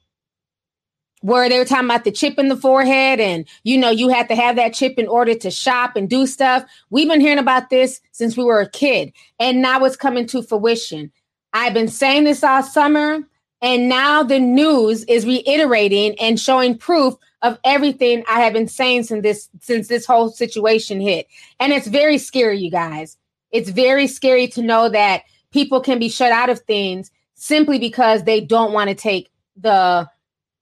[1.22, 4.28] Where they were talking about the chip in the forehead and you know you had
[4.28, 6.64] to have that chip in order to shop and do stuff.
[6.90, 10.42] We've been hearing about this since we were a kid and now it's coming to
[10.42, 11.10] fruition.
[11.52, 13.20] I've been saying this all summer
[13.62, 19.02] and now the news is reiterating and showing proof of everything i have been saying
[19.02, 21.26] since this since this whole situation hit.
[21.58, 23.16] And it's very scary you guys
[23.50, 28.24] it's very scary to know that people can be shut out of things simply because
[28.24, 30.08] they don't want to take the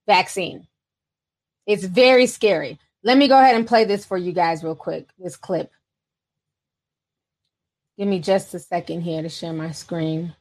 [0.07, 0.67] vaccine.
[1.67, 2.79] It's very scary.
[3.03, 5.09] Let me go ahead and play this for you guys real quick.
[5.19, 5.71] This clip.
[7.99, 10.35] Give me just a second here to share my screen.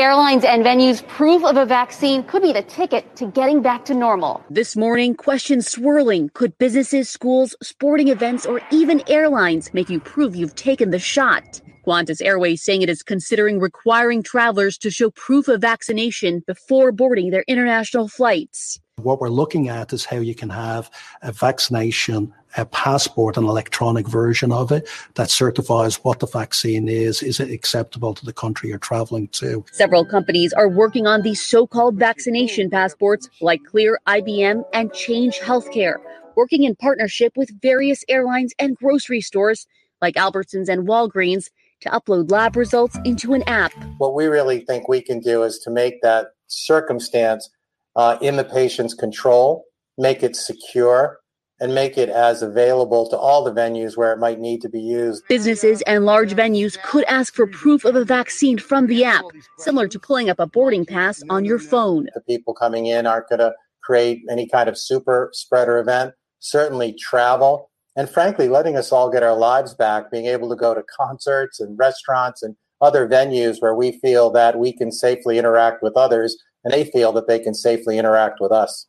[0.00, 3.92] Airlines and venues' proof of a vaccine could be the ticket to getting back to
[3.92, 4.42] normal.
[4.48, 6.30] This morning, questions swirling.
[6.32, 11.60] Could businesses, schools, sporting events, or even airlines make you prove you've taken the shot?
[11.86, 17.28] Qantas Airways saying it is considering requiring travelers to show proof of vaccination before boarding
[17.28, 18.80] their international flights.
[18.96, 20.90] What we're looking at is how you can have
[21.20, 27.22] a vaccination a passport, an electronic version of it that certifies what the vaccine is.
[27.22, 29.64] Is it acceptable to the country you're traveling to?
[29.72, 35.38] Several companies are working on these so called vaccination passports, like Clear, IBM, and Change
[35.38, 35.96] Healthcare,
[36.36, 39.66] working in partnership with various airlines and grocery stores
[40.00, 41.50] like Albertsons and Walgreens
[41.80, 43.72] to upload lab results into an app.
[43.98, 47.48] What we really think we can do is to make that circumstance
[47.96, 49.64] uh, in the patient's control,
[49.98, 51.20] make it secure,
[51.60, 54.80] and make it as available to all the venues where it might need to be
[54.80, 55.22] used.
[55.28, 59.24] Businesses and large venues could ask for proof of a vaccine from the app,
[59.58, 62.08] similar to pulling up a boarding pass on your phone.
[62.14, 66.14] The people coming in aren't going to create any kind of super spreader event.
[66.38, 67.70] Certainly, travel.
[67.96, 71.60] And frankly, letting us all get our lives back, being able to go to concerts
[71.60, 76.36] and restaurants and other venues where we feel that we can safely interact with others
[76.64, 78.86] and they feel that they can safely interact with us.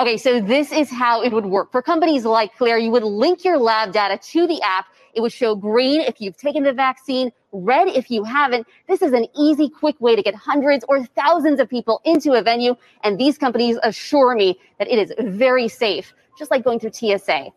[0.00, 1.70] Okay, so this is how it would work.
[1.70, 4.86] For companies like Clear, you would link your lab data to the app.
[5.14, 8.66] It would show green if you've taken the vaccine, red if you haven't.
[8.88, 12.42] This is an easy, quick way to get hundreds or thousands of people into a
[12.42, 12.74] venue.
[13.04, 17.48] And these companies assure me that it is very safe, just like going through TSA.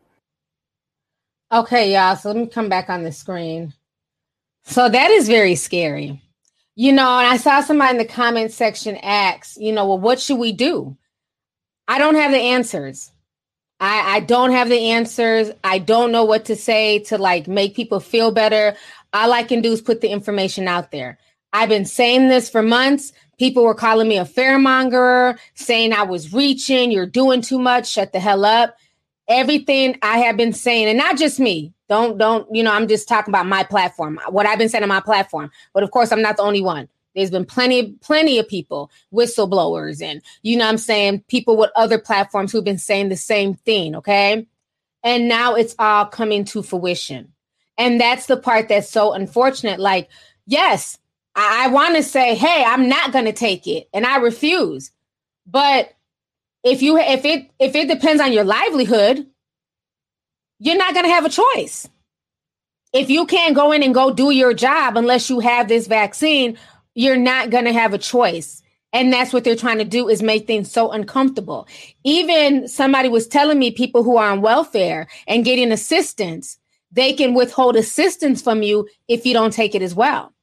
[1.54, 2.18] Okay, y'all.
[2.18, 3.74] So let me come back on the screen.
[4.66, 6.22] So that is very scary.
[6.76, 10.20] You know, and I saw somebody in the comment section ask, you know, well, what
[10.20, 10.98] should we do?
[11.88, 13.12] I don't have the answers.
[13.80, 15.52] I, I don't have the answers.
[15.64, 18.76] I don't know what to say to like make people feel better.
[19.14, 21.18] All I can do is put the information out there.
[21.54, 23.14] I've been saying this for months.
[23.38, 28.14] People were calling me a fearmonger, saying I was reaching, you're doing too much, shut
[28.14, 28.78] the hell up.
[29.28, 31.74] Everything I have been saying, and not just me.
[31.88, 34.90] Don't, don't, you know, I'm just talking about my platform, what I've been saying on
[34.90, 35.52] my platform.
[35.74, 36.90] But of course, I'm not the only one.
[37.16, 41.98] There's been plenty, plenty of people, whistleblowers, and you know I'm saying, people with other
[41.98, 44.46] platforms who've been saying the same thing, okay?
[45.04, 47.32] And now it's all coming to fruition.
[47.78, 49.80] And that's the part that's so unfortunate.
[49.80, 50.10] Like,
[50.46, 50.98] yes,
[51.36, 54.92] I, I want to say, hey, I'm not gonna take it, and I refuse.
[55.48, 55.94] But
[56.64, 59.26] if you if it if it depends on your livelihood,
[60.60, 61.88] you're not gonna have a choice.
[62.92, 66.58] If you can't go in and go do your job unless you have this vaccine,
[66.96, 68.62] you're not going to have a choice.
[68.92, 71.68] And that's what they're trying to do is make things so uncomfortable.
[72.04, 76.58] Even somebody was telling me people who are on welfare and getting assistance
[76.96, 80.34] they can withhold assistance from you if you don't take it as well.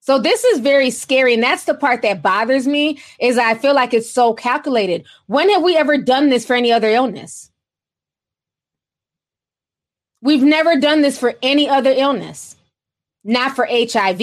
[0.00, 1.34] So this is very scary.
[1.34, 5.04] And that's the part that bothers me is i feel like it's so calculated.
[5.26, 7.50] When have we ever done this for any other illness?
[10.20, 12.56] We've never done this for any other illness.
[13.24, 14.20] Not for hiv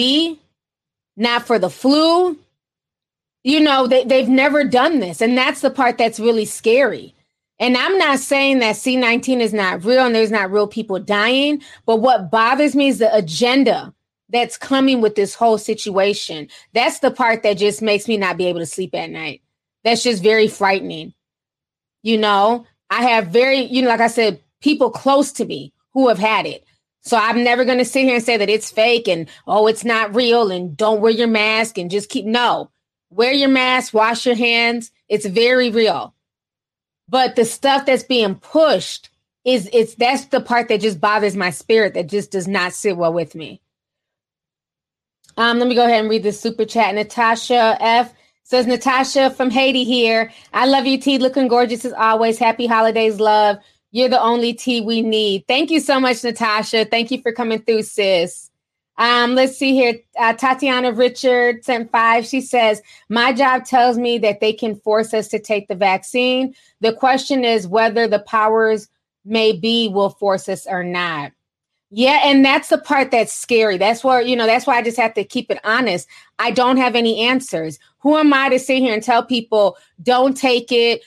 [1.16, 2.38] not for the flu.
[3.44, 5.20] You know, they, they've never done this.
[5.20, 7.14] And that's the part that's really scary.
[7.58, 11.62] And I'm not saying that C19 is not real and there's not real people dying,
[11.86, 13.94] but what bothers me is the agenda
[14.28, 16.48] that's coming with this whole situation.
[16.74, 19.42] That's the part that just makes me not be able to sleep at night.
[19.84, 21.14] That's just very frightening.
[22.02, 26.08] You know, I have very, you know, like I said, people close to me who
[26.08, 26.65] have had it.
[27.06, 29.84] So I'm never going to sit here and say that it's fake and oh, it's
[29.84, 32.72] not real and don't wear your mask and just keep no.
[33.10, 34.90] Wear your mask, wash your hands.
[35.08, 36.14] It's very real.
[37.08, 39.10] But the stuff that's being pushed
[39.44, 42.96] is it's that's the part that just bothers my spirit that just does not sit
[42.96, 43.60] well with me.
[45.36, 46.92] Um, let me go ahead and read this super chat.
[46.96, 48.12] Natasha F
[48.42, 50.32] says Natasha from Haiti here.
[50.52, 51.18] I love you, T.
[51.18, 52.36] Looking gorgeous as always.
[52.36, 53.58] Happy holidays, love.
[53.96, 55.46] You're the only tea we need.
[55.48, 56.84] Thank you so much, Natasha.
[56.84, 58.50] Thank you for coming through, sis.
[58.98, 59.94] Um, let's see here.
[60.18, 62.26] Uh, Tatiana Richard sent five.
[62.26, 66.54] She says, My job tells me that they can force us to take the vaccine.
[66.82, 68.86] The question is whether the powers
[69.24, 71.32] may be will force us or not.
[71.90, 73.78] Yeah, and that's the part that's scary.
[73.78, 76.06] That's where, you know, that's why I just have to keep it honest.
[76.38, 77.78] I don't have any answers.
[78.00, 81.00] Who am I to sit here and tell people, don't take it,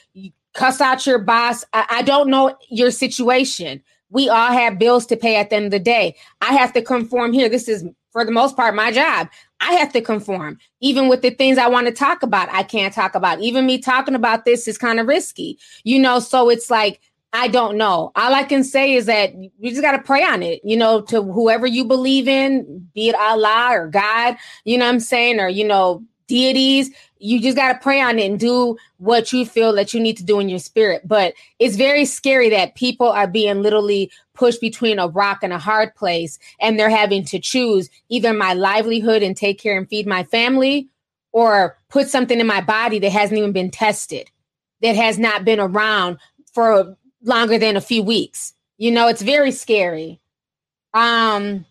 [0.54, 1.64] cuss out your boss.
[1.74, 3.82] I, I don't know your situation.
[4.10, 6.16] We all have bills to pay at the end of the day.
[6.42, 7.50] I have to conform here.
[7.50, 9.30] This is, for the most part, my job.
[9.62, 10.58] I have to conform.
[10.82, 13.42] Even with the things I want to talk about, I can't talk about.
[13.42, 16.20] Even me talking about this is kind of risky, you know?
[16.20, 17.02] So it's like,
[17.34, 18.12] I don't know.
[18.16, 21.02] All I can say is that you just got to pray on it, you know,
[21.02, 25.40] to whoever you believe in, be it Allah or God, you know what I'm saying?
[25.40, 26.90] Or, you know, deities.
[27.18, 30.16] You just got to pray on it and do what you feel that you need
[30.18, 31.06] to do in your spirit.
[31.06, 35.58] But it's very scary that people are being literally pushed between a rock and a
[35.58, 40.08] hard place and they're having to choose either my livelihood and take care and feed
[40.08, 40.88] my family
[41.34, 44.32] or put something in my body that hasn't even been tested
[44.82, 46.18] that has not been around
[46.54, 48.54] for longer than a few weeks.
[48.78, 50.22] You know it's very scary.
[50.94, 51.66] Um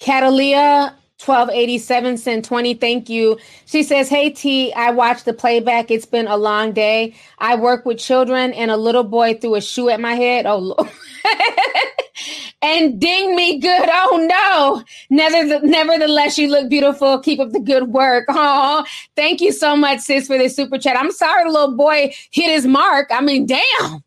[0.00, 6.06] Catalia 1287 sent 20 thank you she says hey t i watched the playback it's
[6.06, 9.88] been a long day i work with children and a little boy threw a shoe
[9.90, 10.74] at my head oh
[12.62, 13.88] and ding me good.
[13.90, 14.84] Oh no.
[15.10, 17.18] Never, nevertheless, you look beautiful.
[17.20, 18.26] Keep up the good work.
[18.28, 18.84] Oh,
[19.16, 20.96] thank you so much, sis, for this super chat.
[20.98, 23.08] I'm sorry the little boy hit his mark.
[23.10, 24.02] I mean, damn.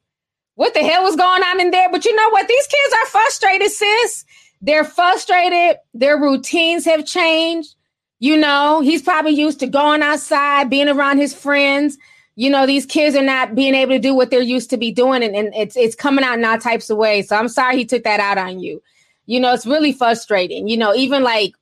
[0.56, 1.90] What the hell was going on in there?
[1.92, 2.48] But you know what?
[2.48, 4.26] These kids are frustrated, sis.
[4.64, 5.78] They're frustrated.
[5.94, 7.76] Their routines have changed.
[8.20, 11.98] You know, he's probably used to going outside, being around his friends.
[12.36, 14.90] You know, these kids are not being able to do what they're used to be
[14.90, 17.28] doing, and, and it's it's coming out in all types of ways.
[17.28, 18.82] So I'm sorry he took that out on you.
[19.26, 20.70] You know, it's really frustrating.
[20.70, 21.54] You know, even like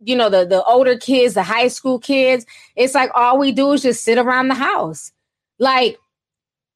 [0.00, 2.44] you know the the older kids, the high school kids,
[2.76, 5.10] it's like all we do is just sit around the house.
[5.58, 5.96] Like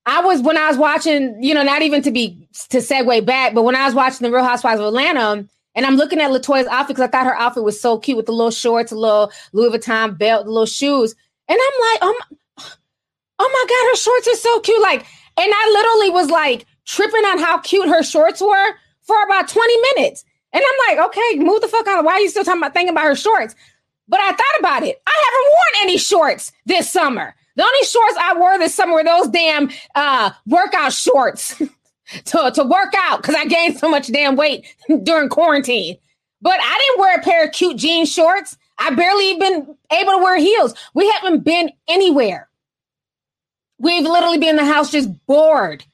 [0.06, 3.52] I was when I was watching, you know, not even to be to segue back,
[3.52, 5.46] but when I was watching the Real Housewives of Atlanta,
[5.76, 8.26] and I'm looking at Latoya's outfit because I thought her outfit was so cute with
[8.26, 11.14] the little shorts, a little Louis Vuitton belt, the little shoes.
[11.48, 12.64] And I'm like, oh my,
[13.38, 14.80] oh my God, her shorts are so cute.
[14.80, 15.00] Like,
[15.36, 19.76] and I literally was like tripping on how cute her shorts were for about 20
[19.94, 20.24] minutes.
[20.52, 22.04] And I'm like, okay, move the fuck out.
[22.04, 23.54] Why are you still talking about thinking about her shorts?
[24.08, 25.00] But I thought about it.
[25.06, 27.34] I haven't worn any shorts this summer.
[27.56, 31.60] The only shorts I wore this summer were those damn uh, workout shorts.
[32.26, 34.66] to, to work out because I gained so much damn weight
[35.02, 35.96] during quarantine.
[36.42, 38.56] But I didn't wear a pair of cute jean shorts.
[38.78, 40.74] I barely been able to wear heels.
[40.94, 42.48] We haven't been anywhere.
[43.78, 45.84] We've literally been in the house just bored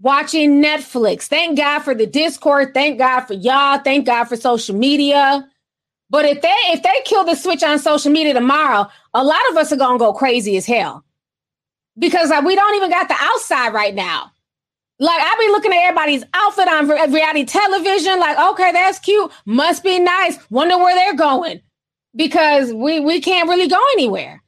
[0.00, 1.24] watching Netflix.
[1.24, 2.74] Thank God for the Discord.
[2.74, 3.78] Thank God for y'all.
[3.78, 5.48] Thank God for social media.
[6.10, 9.56] But if they if they kill the switch on social media tomorrow, a lot of
[9.56, 11.04] us are gonna go crazy as hell
[11.98, 14.30] because like, we don't even got the outside right now.
[14.98, 19.30] Like I be looking at everybody's outfit on reality television, like, okay, that's cute.
[19.44, 20.38] Must be nice.
[20.50, 21.60] Wonder where they're going.
[22.14, 24.42] Because we we can't really go anywhere.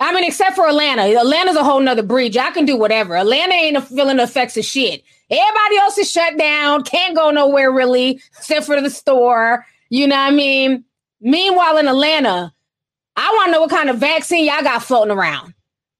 [0.00, 1.02] I mean, except for Atlanta.
[1.02, 2.36] Atlanta's a whole nother breed.
[2.36, 3.16] I can do whatever.
[3.16, 5.02] Atlanta ain't feeling the effects of shit.
[5.30, 9.64] Everybody else is shut down, can't go nowhere really, except for the store.
[9.88, 10.84] You know what I mean?
[11.20, 12.52] Meanwhile, in Atlanta,
[13.16, 15.54] I want to know what kind of vaccine y'all got floating around.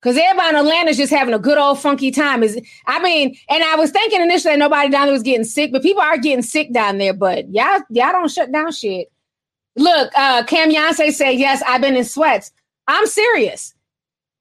[0.04, 2.42] Because everybody in Atlanta's just having a good old funky time.
[2.42, 5.72] Is I mean, and I was thinking initially that nobody down there was getting sick,
[5.72, 7.14] but people are getting sick down there.
[7.14, 9.10] But y'all, y'all don't shut down shit.
[9.76, 12.52] Look, uh, Cam Yonsei say, yes, I've been in sweats.
[12.86, 13.72] I'm serious.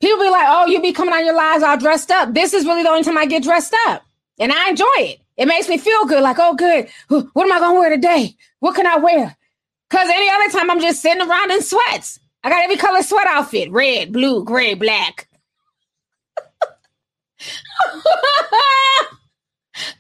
[0.02, 2.34] People be like, oh, you be coming on your lives all dressed up.
[2.34, 4.04] This is really the only time I get dressed up.
[4.40, 5.22] And I enjoy it.
[5.38, 6.24] It makes me feel good.
[6.24, 6.90] Like, oh, good.
[7.08, 8.36] What am I to wear today?
[8.60, 9.38] What can I wear?
[9.90, 12.20] Because any other time I'm just sitting around in sweats.
[12.44, 15.30] I got every color sweat outfit red, blue, gray, black.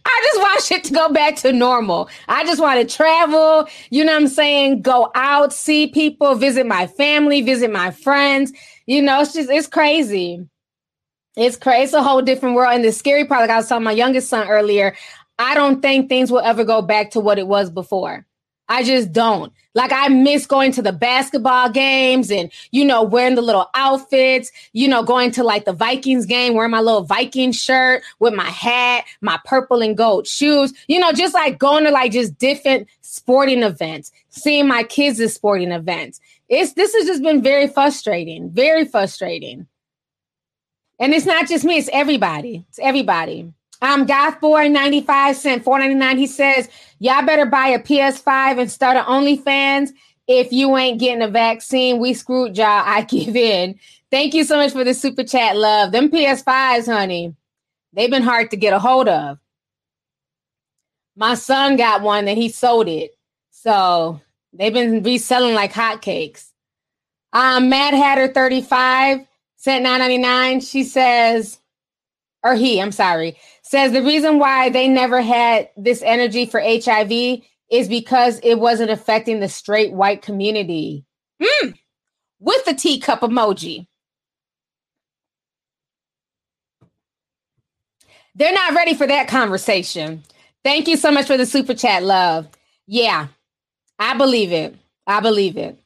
[0.05, 2.09] I just want shit to go back to normal.
[2.27, 4.81] I just want to travel, you know what I'm saying?
[4.81, 8.53] Go out, see people, visit my family, visit my friends.
[8.85, 10.47] You know, it's just, it's crazy.
[11.35, 11.83] It's crazy.
[11.85, 12.75] It's a whole different world.
[12.75, 14.95] And the scary part, like I was telling my youngest son earlier,
[15.39, 18.25] I don't think things will ever go back to what it was before.
[18.69, 19.51] I just don't.
[19.75, 24.51] Like I miss going to the basketball games and you know wearing the little outfits,
[24.71, 28.49] you know going to like the Vikings game wearing my little Viking shirt with my
[28.49, 32.87] hat, my purple and gold shoes, you know just like going to like just different
[33.01, 36.19] sporting events, seeing my kids at sporting events.
[36.49, 39.67] It's this has just been very frustrating, very frustrating.
[40.99, 42.63] And it's not just me, it's everybody.
[42.69, 43.51] It's everybody.
[43.83, 44.07] Um,
[44.39, 46.17] Boy 95 cent, 499.
[46.17, 46.69] He says,
[46.99, 49.89] Y'all better buy a PS5 and start an OnlyFans.
[50.25, 52.67] If you ain't getting a vaccine, we screwed y'all.
[52.67, 53.77] I give in.
[54.09, 55.91] Thank you so much for the super chat, love.
[55.91, 57.35] Them PS5s, honey,
[57.91, 59.37] they've been hard to get a hold of.
[61.17, 63.11] My son got one and he sold it.
[63.51, 64.21] So
[64.53, 66.51] they've been reselling like hotcakes.
[67.33, 69.27] Um, Mad Hatter 35
[69.57, 70.61] cent 999.
[70.61, 71.59] She says,
[72.43, 73.35] or he, I'm sorry
[73.73, 77.41] says the reason why they never had this energy for HIV
[77.71, 81.03] is because it wasn't affecting the straight white community.
[81.41, 81.73] Mm.
[82.39, 83.87] With the teacup emoji.
[88.35, 90.21] They're not ready for that conversation.
[90.63, 92.47] Thank you so much for the super chat, love.
[92.85, 93.29] Yeah,
[93.97, 94.75] I believe it.
[95.07, 95.79] I believe it.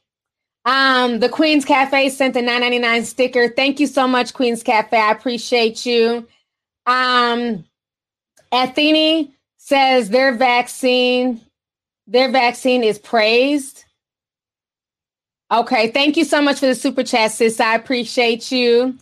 [0.66, 3.48] Um, the Queen's Cafe sent a 999 sticker.
[3.48, 4.94] Thank you so much, Queen's Cafe.
[4.94, 6.28] I appreciate you.
[6.84, 7.64] Um,
[8.52, 11.40] Athene says their vaccine,
[12.06, 13.84] their vaccine is praised.
[15.50, 17.60] Okay, thank you so much for the super chat, sis.
[17.60, 18.96] I appreciate you.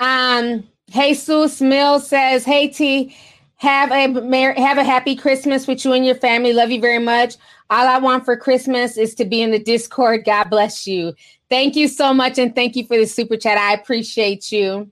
[0.00, 3.16] Um, Jesus Mill says, "Hey T,
[3.56, 6.52] have a mer- have a happy Christmas with you and your family.
[6.52, 7.36] Love you very much.
[7.70, 10.24] All I want for Christmas is to be in the Discord.
[10.24, 11.14] God bless you.
[11.48, 13.56] Thank you so much, and thank you for the super chat.
[13.56, 14.90] I appreciate you."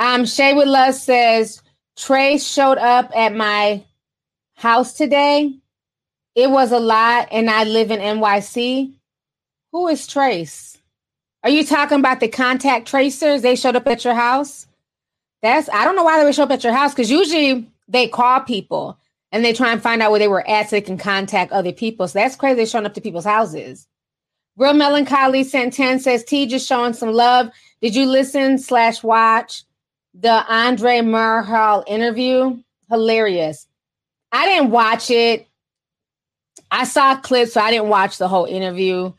[0.00, 1.62] Um, Shay with Love says,
[1.96, 3.84] Trey showed up at my
[4.54, 5.54] house today.
[6.34, 8.92] It was a lot, and I live in NYC.
[9.72, 10.78] Who is Trace?
[11.44, 13.42] Are you talking about the contact tracers?
[13.42, 14.66] They showed up at your house.
[15.42, 18.08] That's I don't know why they would show up at your house because usually they
[18.08, 18.98] call people
[19.30, 21.72] and they try and find out where they were at so they can contact other
[21.72, 22.08] people.
[22.08, 22.56] So that's crazy.
[22.56, 23.86] They're showing up to people's houses.
[24.56, 27.50] Real Melancholy sent 10 says T just showing some love.
[27.82, 29.64] Did you listen slash watch
[30.14, 32.62] the Andre Marhal interview?
[32.90, 33.66] Hilarious.
[34.32, 35.46] I didn't watch it.
[36.70, 39.12] I saw clips, so I didn't watch the whole interview.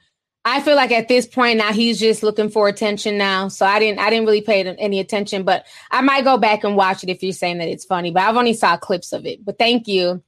[0.47, 3.47] I feel like at this point now he's just looking for attention now.
[3.47, 6.75] So I didn't I didn't really pay any attention, but I might go back and
[6.75, 8.11] watch it if you're saying that it's funny.
[8.11, 9.43] But I've only saw clips of it.
[9.43, 10.21] But thank you.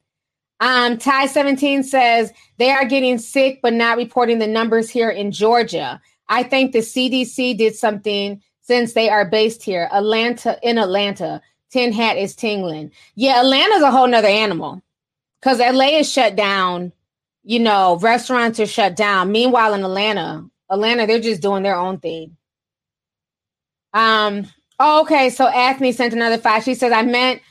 [0.60, 5.32] Um, Ty 17 says they are getting sick, but not reporting the numbers here in
[5.32, 6.02] Georgia.
[6.30, 9.90] I think the CDC did something since they are based here.
[9.92, 11.42] Atlanta in Atlanta.
[11.70, 12.92] Tin hat is tingling.
[13.16, 14.82] Yeah, Atlanta's a whole nother animal.
[15.42, 16.94] Because LA is shut down
[17.48, 19.32] you know, restaurants are shut down.
[19.32, 22.36] Meanwhile, in Atlanta, Atlanta, they're just doing their own thing.
[23.94, 24.48] Um,
[24.80, 25.30] oh, okay.
[25.30, 26.66] So Anthony sent another five.
[26.66, 27.42] She says, I meant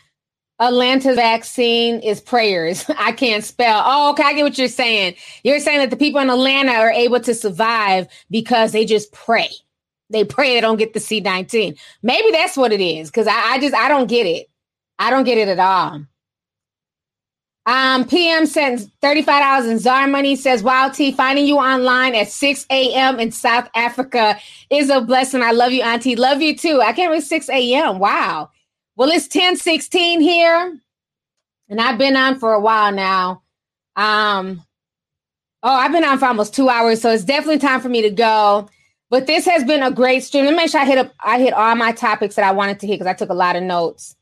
[0.61, 2.85] Atlanta's vaccine is prayers.
[2.99, 3.83] I can't spell.
[3.87, 4.23] Oh, okay.
[4.23, 5.15] I get what you're saying.
[5.45, 9.49] You're saying that the people in Atlanta are able to survive because they just pray.
[10.11, 11.79] They pray they don't get the C19.
[12.03, 13.11] Maybe that's what it is.
[13.11, 14.49] Cause I, I just I don't get it.
[14.99, 16.07] I don't get it at all.
[17.67, 22.65] Um, PM sends $35 in ZAR money, says, Wow, T, finding you online at 6
[22.71, 23.19] a.m.
[23.19, 24.39] in South Africa
[24.71, 25.43] is a blessing.
[25.43, 26.15] I love you, Auntie.
[26.15, 26.81] Love you too.
[26.81, 27.99] I can't wait 6 a.m.
[27.99, 28.51] Wow.
[28.95, 30.79] Well, it's 10 16 here,
[31.69, 33.43] and I've been on for a while now.
[33.97, 34.63] Um,
[35.63, 38.11] oh, I've been on for almost two hours, so it's definitely time for me to
[38.11, 38.71] go.
[39.09, 40.45] But this has been a great stream.
[40.45, 42.81] Let me make sure I hit up I hit all my topics that I wanted
[42.81, 44.17] to hit because I took a lot of notes.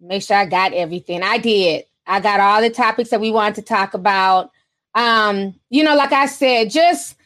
[0.00, 1.22] Make sure I got everything.
[1.22, 1.84] I did.
[2.06, 4.50] I got all the topics that we want to talk about.
[4.94, 7.16] Um, you know, like I said, just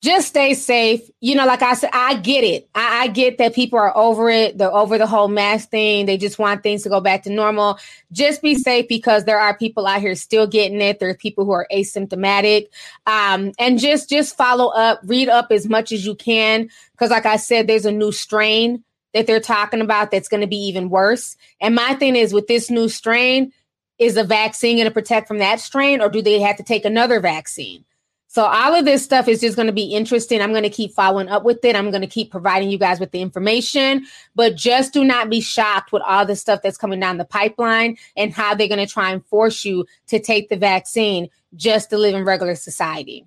[0.00, 1.00] just stay safe.
[1.20, 2.68] You know, like I said, I get it.
[2.74, 4.56] I, I, get that people are over it.
[4.56, 6.06] They're over the whole mask thing.
[6.06, 7.78] They just want things to go back to normal.
[8.12, 11.00] Just be safe because there are people out here still getting it.
[11.00, 12.68] There are people who are asymptomatic.
[13.06, 16.70] Um, and just just follow up, read up as much as you can.
[16.92, 18.84] Because, like I said, there's a new strain
[19.14, 21.36] that they're talking about that's going to be even worse.
[21.60, 23.52] And my thing is with this new strain,
[23.98, 26.84] is a vaccine going to protect from that strain or do they have to take
[26.84, 27.84] another vaccine?
[28.30, 30.42] So all of this stuff is just going to be interesting.
[30.42, 31.74] I'm going to keep following up with it.
[31.74, 35.40] I'm going to keep providing you guys with the information, but just do not be
[35.40, 38.92] shocked with all the stuff that's coming down the pipeline and how they're going to
[38.92, 43.26] try and force you to take the vaccine just to live in regular society.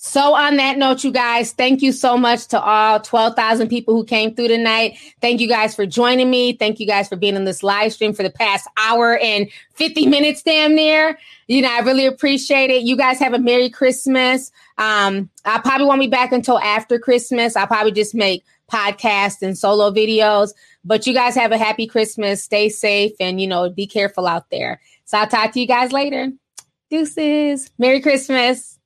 [0.00, 4.04] So, on that note, you guys, thank you so much to all 12,000 people who
[4.04, 4.96] came through tonight.
[5.20, 6.52] Thank you guys for joining me.
[6.52, 10.06] Thank you guys for being on this live stream for the past hour and 50
[10.06, 11.18] minutes, damn near.
[11.48, 12.84] You know, I really appreciate it.
[12.84, 14.52] You guys have a Merry Christmas.
[14.78, 17.56] Um, I probably won't be back until after Christmas.
[17.56, 20.52] I'll probably just make podcasts and solo videos.
[20.84, 22.44] But you guys have a happy Christmas.
[22.44, 24.80] Stay safe and, you know, be careful out there.
[25.06, 26.30] So, I'll talk to you guys later.
[26.88, 27.72] Deuces.
[27.78, 28.77] Merry Christmas.